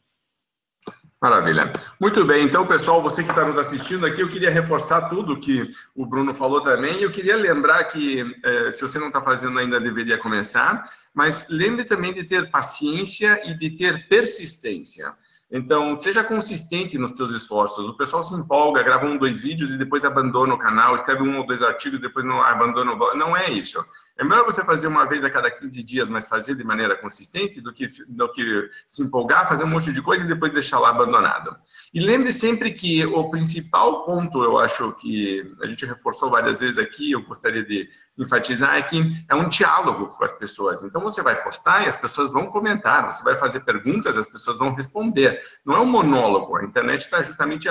Maravilha. 1.19 1.73
Muito 1.99 2.23
bem, 2.23 2.45
então, 2.45 2.67
pessoal, 2.67 3.01
você 3.01 3.23
que 3.23 3.31
está 3.31 3.43
nos 3.43 3.57
assistindo 3.57 4.05
aqui, 4.05 4.21
eu 4.21 4.29
queria 4.29 4.51
reforçar 4.51 5.09
tudo 5.09 5.39
que 5.39 5.67
o 5.95 6.05
Bruno 6.05 6.31
falou 6.31 6.61
também. 6.61 7.01
Eu 7.01 7.09
queria 7.09 7.35
lembrar 7.35 7.85
que, 7.85 8.39
eh, 8.43 8.71
se 8.71 8.83
você 8.83 8.99
não 8.99 9.07
está 9.07 9.19
fazendo 9.19 9.57
ainda, 9.57 9.79
deveria 9.79 10.19
começar, 10.19 10.87
mas 11.15 11.47
lembre 11.49 11.85
também 11.85 12.13
de 12.13 12.23
ter 12.23 12.51
paciência 12.51 13.41
e 13.49 13.57
de 13.57 13.71
ter 13.71 14.07
persistência. 14.07 15.11
Então, 15.49 15.99
seja 15.99 16.23
consistente 16.23 16.99
nos 16.99 17.11
seus 17.11 17.31
esforços. 17.31 17.87
O 17.87 17.97
pessoal 17.97 18.21
se 18.21 18.35
empolga, 18.35 18.83
grava 18.83 19.07
um, 19.07 19.17
dois 19.17 19.41
vídeos 19.41 19.71
e 19.71 19.77
depois 19.77 20.05
abandona 20.05 20.53
o 20.53 20.59
canal, 20.59 20.93
escreve 20.93 21.23
um 21.23 21.39
ou 21.39 21.47
dois 21.47 21.63
artigos 21.63 21.97
e 21.97 22.01
depois 22.01 22.25
não 22.25 22.43
abandona 22.43 22.91
o... 22.91 23.15
Não 23.15 23.35
é 23.35 23.49
isso. 23.49 23.83
É 24.19 24.23
melhor 24.23 24.45
você 24.45 24.63
fazer 24.63 24.87
uma 24.87 25.05
vez 25.05 25.23
a 25.23 25.29
cada 25.29 25.51
15 25.51 25.83
dias, 25.83 26.09
mas 26.09 26.27
fazer 26.27 26.55
de 26.55 26.63
maneira 26.63 26.95
consistente, 26.95 27.61
do 27.61 27.71
que, 27.71 27.87
do 28.07 28.31
que 28.31 28.69
se 28.87 29.03
empolgar, 29.03 29.47
fazer 29.47 29.63
um 29.63 29.67
monte 29.67 29.93
de 29.93 30.01
coisa 30.01 30.23
e 30.23 30.27
depois 30.27 30.51
deixar 30.51 30.79
lá 30.79 30.89
abandonado. 30.89 31.55
E 31.93 31.99
lembre 31.99 32.33
sempre 32.33 32.71
que 32.71 33.05
o 33.05 33.29
principal 33.29 34.05
ponto, 34.05 34.43
eu 34.43 34.57
acho 34.57 34.91
que 34.93 35.55
a 35.61 35.67
gente 35.67 35.85
reforçou 35.85 36.31
várias 36.31 36.59
vezes 36.59 36.79
aqui, 36.79 37.11
eu 37.11 37.21
gostaria 37.21 37.63
de 37.63 37.87
enfatizar, 38.17 38.75
é 38.75 38.81
que 38.81 39.23
é 39.29 39.35
um 39.35 39.47
diálogo 39.47 40.07
com 40.07 40.23
as 40.23 40.33
pessoas. 40.33 40.83
Então 40.83 41.01
você 41.01 41.21
vai 41.21 41.35
postar 41.43 41.83
e 41.83 41.87
as 41.87 41.97
pessoas 41.97 42.31
vão 42.31 42.47
comentar, 42.47 43.05
você 43.05 43.23
vai 43.23 43.37
fazer 43.37 43.59
perguntas, 43.59 44.17
as 44.17 44.27
pessoas 44.27 44.57
vão 44.57 44.73
responder. 44.73 45.39
Não 45.63 45.75
é 45.75 45.79
um 45.79 45.85
monólogo, 45.85 46.57
a 46.57 46.63
internet 46.63 47.01
está 47.01 47.21
justamente, 47.21 47.67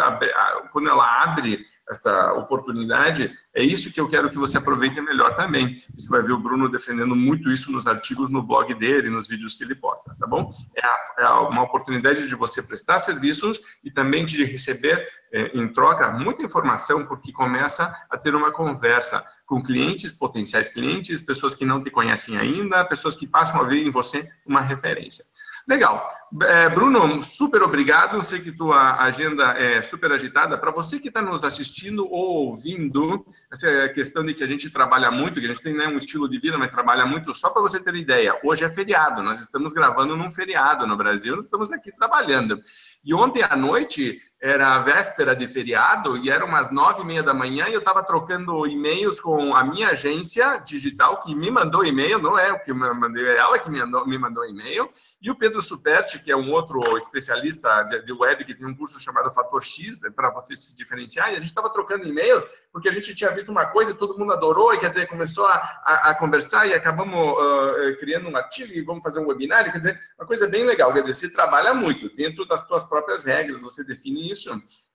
quando 0.72 0.88
ela 0.88 1.24
abre 1.24 1.66
essa 1.88 2.32
oportunidade, 2.34 3.32
é 3.54 3.62
isso 3.62 3.92
que 3.92 4.00
eu 4.00 4.08
quero 4.08 4.28
que 4.28 4.38
você 4.38 4.58
aproveite 4.58 5.00
melhor 5.00 5.34
também. 5.34 5.82
Você 5.96 6.08
vai 6.08 6.20
ver 6.20 6.32
o 6.32 6.38
Bruno 6.38 6.68
defendendo 6.68 7.14
muito 7.14 7.50
isso 7.50 7.70
nos 7.70 7.86
artigos 7.86 8.28
no 8.28 8.42
blog 8.42 8.74
dele, 8.74 9.08
nos 9.08 9.28
vídeos 9.28 9.54
que 9.54 9.64
ele 9.64 9.74
posta, 9.74 10.14
tá 10.18 10.26
bom? 10.26 10.52
É, 10.76 11.22
é 11.22 11.28
uma 11.28 11.62
oportunidade 11.62 12.26
de 12.26 12.34
você 12.34 12.62
prestar 12.62 12.98
serviços 12.98 13.60
e 13.84 13.90
também 13.90 14.24
de 14.24 14.44
receber 14.44 15.06
é, 15.32 15.58
em 15.58 15.68
troca 15.68 16.10
muita 16.12 16.42
informação, 16.42 17.06
porque 17.06 17.32
começa 17.32 17.94
a 18.10 18.18
ter 18.18 18.34
uma 18.34 18.52
conversa 18.52 19.24
com 19.46 19.62
clientes, 19.62 20.12
potenciais 20.12 20.68
clientes, 20.68 21.22
pessoas 21.22 21.54
que 21.54 21.64
não 21.64 21.80
te 21.80 21.90
conhecem 21.90 22.36
ainda, 22.36 22.84
pessoas 22.84 23.14
que 23.14 23.26
passam 23.26 23.60
a 23.60 23.64
ver 23.64 23.86
em 23.86 23.90
você 23.90 24.28
uma 24.44 24.60
referência. 24.60 25.24
Legal. 25.66 26.08
É, 26.42 26.68
Bruno, 26.68 27.20
super 27.22 27.62
obrigado. 27.62 28.22
Sei 28.22 28.40
que 28.40 28.52
tua 28.52 29.02
agenda 29.02 29.52
é 29.52 29.82
super 29.82 30.12
agitada. 30.12 30.56
Para 30.56 30.70
você 30.70 30.98
que 30.98 31.08
está 31.08 31.20
nos 31.20 31.42
assistindo 31.42 32.06
ou 32.08 32.48
ouvindo, 32.48 33.26
essa 33.50 33.88
questão 33.88 34.24
de 34.24 34.32
que 34.32 34.44
a 34.44 34.46
gente 34.46 34.70
trabalha 34.70 35.10
muito, 35.10 35.40
que 35.40 35.46
a 35.46 35.48
gente 35.48 35.62
tem 35.62 35.74
né, 35.74 35.88
um 35.88 35.96
estilo 35.96 36.28
de 36.28 36.38
vida, 36.38 36.56
mas 36.56 36.70
trabalha 36.70 37.04
muito, 37.04 37.34
só 37.34 37.50
para 37.50 37.62
você 37.62 37.82
ter 37.82 37.94
ideia, 37.96 38.38
hoje 38.44 38.64
é 38.64 38.68
feriado. 38.68 39.22
Nós 39.22 39.40
estamos 39.40 39.72
gravando 39.72 40.16
num 40.16 40.30
feriado 40.30 40.86
no 40.86 40.96
Brasil, 40.96 41.34
nós 41.34 41.46
estamos 41.46 41.72
aqui 41.72 41.90
trabalhando. 41.90 42.60
E 43.04 43.12
ontem 43.14 43.42
à 43.42 43.56
noite 43.56 44.20
era 44.40 44.74
a 44.74 44.78
véspera 44.80 45.34
de 45.34 45.46
feriado 45.48 46.16
e 46.18 46.30
era 46.30 46.44
umas 46.44 46.70
nove 46.70 47.02
e 47.02 47.04
meia 47.04 47.22
da 47.22 47.32
manhã 47.32 47.68
e 47.68 47.72
eu 47.72 47.78
estava 47.78 48.02
trocando 48.02 48.66
e-mails 48.66 49.18
com 49.18 49.54
a 49.54 49.64
minha 49.64 49.90
agência 49.90 50.58
digital 50.58 51.18
que 51.20 51.34
me 51.34 51.50
mandou 51.50 51.84
e-mail, 51.84 52.18
não 52.18 52.38
é 52.38 52.52
o 52.52 52.60
que 52.60 52.72
me 52.72 52.92
mandei, 52.92 53.26
é 53.26 53.36
ela 53.38 53.58
que 53.58 53.70
me 53.70 53.78
mandou, 53.78 54.06
me 54.06 54.18
mandou 54.18 54.44
e-mail, 54.44 54.90
e 55.22 55.30
o 55.30 55.34
Pedro 55.34 55.62
Superti, 55.62 56.22
que 56.22 56.30
é 56.30 56.36
um 56.36 56.52
outro 56.52 56.98
especialista 56.98 57.82
de, 57.84 58.04
de 58.04 58.12
web 58.12 58.44
que 58.44 58.54
tem 58.54 58.66
um 58.66 58.74
curso 58.74 59.00
chamado 59.00 59.30
Fator 59.30 59.62
X 59.62 60.00
né, 60.02 60.10
para 60.14 60.30
você 60.30 60.54
se 60.54 60.76
diferenciar, 60.76 61.30
e 61.30 61.36
a 61.36 61.38
gente 61.38 61.46
estava 61.46 61.70
trocando 61.70 62.06
e-mails 62.06 62.46
porque 62.70 62.90
a 62.90 62.92
gente 62.92 63.14
tinha 63.14 63.30
visto 63.30 63.50
uma 63.50 63.64
coisa 63.64 63.92
e 63.92 63.94
todo 63.94 64.18
mundo 64.18 64.34
adorou, 64.34 64.74
e 64.74 64.78
quer 64.78 64.90
dizer, 64.90 65.06
começou 65.06 65.46
a, 65.46 65.54
a, 65.84 66.10
a 66.10 66.14
conversar 66.14 66.66
e 66.66 66.74
acabamos 66.74 67.14
uh, 67.14 67.96
criando 67.98 68.28
um 68.28 68.36
artigo 68.36 68.70
e 68.70 68.82
vamos 68.82 69.02
fazer 69.02 69.18
um 69.18 69.26
webinário, 69.26 69.72
quer 69.72 69.78
dizer, 69.78 69.98
uma 70.18 70.26
coisa 70.26 70.46
bem 70.46 70.64
legal, 70.64 70.92
quer 70.92 71.00
dizer, 71.00 71.14
você 71.14 71.32
trabalha 71.32 71.72
muito 71.72 72.14
dentro 72.14 72.46
das 72.46 72.60
suas 72.66 72.84
próprias 72.84 73.24
regras, 73.24 73.60
você 73.60 73.82
define 73.82 74.25
isso 74.30 74.50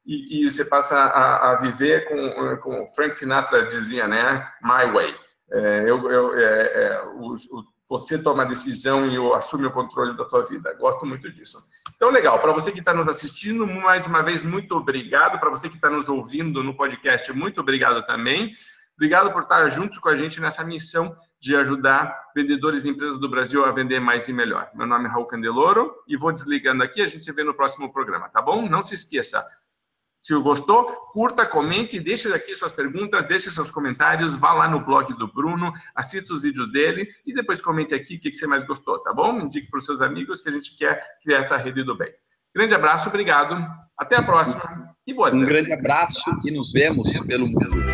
e, 0.06 0.46
e 0.46 0.52
você 0.52 0.66
passa 0.66 0.98
a, 0.98 1.52
a, 1.52 1.56
viver 1.58 2.08
com, 2.08 2.58
com 2.58 2.88
Frank 2.90 3.16
Sinatra 3.16 3.68
dizia, 3.68 4.08
né, 4.08 4.48
my 4.62 4.92
way. 4.92 5.16
É, 5.52 5.82
eu, 5.82 6.10
eu, 6.10 6.40
é, 6.40 6.62
é, 6.64 7.04
o, 7.16 7.34
o, 7.34 7.64
você 7.88 8.18
toma 8.18 8.44
a 8.44 8.46
decisão 8.46 9.08
e 9.08 9.16
eu 9.16 9.34
assume 9.34 9.68
o 9.68 9.72
controle 9.72 10.16
da 10.16 10.26
tua 10.26 10.44
vida. 10.44 10.74
Gosto 10.76 11.06
muito 11.06 11.30
disso. 11.30 11.62
Então, 11.96 12.10
legal. 12.10 12.40
Para 12.40 12.54
você 12.54 12.72
que 12.72 12.80
está 12.80 12.94
nos 12.94 13.08
assistindo, 13.08 13.68
mais 13.68 14.08
uma 14.08 14.24
vez, 14.24 14.44
muito 14.44 14.76
obrigado. 14.76 15.40
Para 15.40 15.50
você 15.50 15.68
que 15.68 15.76
está 15.76 15.90
nos 15.90 16.08
ouvindo 16.08 16.64
no 16.64 16.76
podcast, 16.76 17.32
muito 17.34 17.60
obrigado 17.60 18.06
também. 18.06 18.54
Obrigado 18.96 19.32
por 19.34 19.44
estar 19.44 19.68
junto 19.70 20.00
com 20.00 20.10
a 20.10 20.16
gente 20.16 20.40
nessa 20.40 20.64
missão 20.64 21.14
de 21.42 21.56
ajudar 21.56 22.30
vendedores 22.36 22.86
e 22.86 22.89
empresas 22.89 23.20
do 23.20 23.28
Brasil 23.28 23.66
a 23.66 23.72
vender 23.72 24.00
mais 24.00 24.28
e 24.28 24.34
melhor. 24.34 24.70
Meu 24.76 24.86
nome 24.86 25.06
é 25.06 25.12
Raul 25.12 25.26
Candeloro 25.26 25.96
e 26.08 26.16
vou 26.16 26.32
desligando 26.32 26.84
aqui. 26.84 27.02
A 27.02 27.08
gente 27.08 27.24
se 27.24 27.32
vê 27.32 27.44
no 27.44 27.56
próximo 27.56 27.92
programa, 27.92 28.30
tá 28.30 28.39
bom? 28.39 28.70
Não 28.70 28.82
se 28.82 28.94
esqueça. 28.94 29.44
Se 30.22 30.36
gostou, 30.36 30.86
curta, 31.12 31.44
comente, 31.44 32.00
deixe 32.00 32.32
aqui 32.32 32.54
suas 32.54 32.72
perguntas, 32.72 33.26
deixe 33.26 33.50
seus 33.50 33.72
comentários, 33.72 34.36
vá 34.36 34.54
lá 34.54 34.68
no 34.68 34.80
blog 34.80 35.12
do 35.16 35.28
Bruno, 35.28 35.74
assista 35.96 36.32
os 36.32 36.44
vídeos 36.44 36.72
dele 36.72 37.10
e 37.26 37.34
depois 37.34 37.60
comente 37.60 37.96
aqui 37.96 38.18
o 38.18 38.20
que 38.20 38.32
você 38.32 38.46
mais 38.46 38.64
gostou, 38.64 39.00
tá 39.00 39.12
bom? 39.12 39.39
Indique 39.39 39.68
para 39.68 39.80
os 39.80 39.86
seus 39.86 40.00
amigos 40.00 40.39
que 40.39 40.50
a 40.50 40.52
gente 40.52 40.78
quer 40.78 41.04
criar 41.24 41.39
essa 41.39 41.58
rede 41.58 41.84
do 41.84 41.98
bem. 41.98 42.12
Grande 42.54 42.76
abraço, 42.76 43.10
obrigado, 43.10 43.58
até 43.98 44.16
a 44.16 44.22
próxima 44.22 44.96
e 45.08 45.14
boa 45.14 45.34
Um 45.34 45.44
grande 45.44 45.74
abraço 45.74 46.30
e 46.46 46.52
nos 46.52 46.72
vemos 46.72 47.20
pelo 47.22 47.48
mundo. 47.48 47.91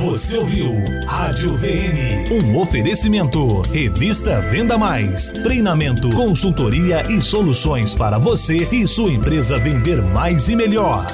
Você 0.00 0.38
ouviu 0.38 0.72
Rádio 1.06 1.54
VM, 1.56 2.32
um 2.32 2.56
oferecimento. 2.56 3.60
Revista 3.60 4.40
Venda 4.40 4.78
Mais, 4.78 5.30
treinamento, 5.30 6.08
consultoria 6.16 7.04
e 7.06 7.20
soluções 7.20 7.94
para 7.94 8.18
você 8.18 8.66
e 8.72 8.86
sua 8.86 9.12
empresa 9.12 9.58
vender 9.58 10.00
mais 10.00 10.48
e 10.48 10.56
melhor. 10.56 11.06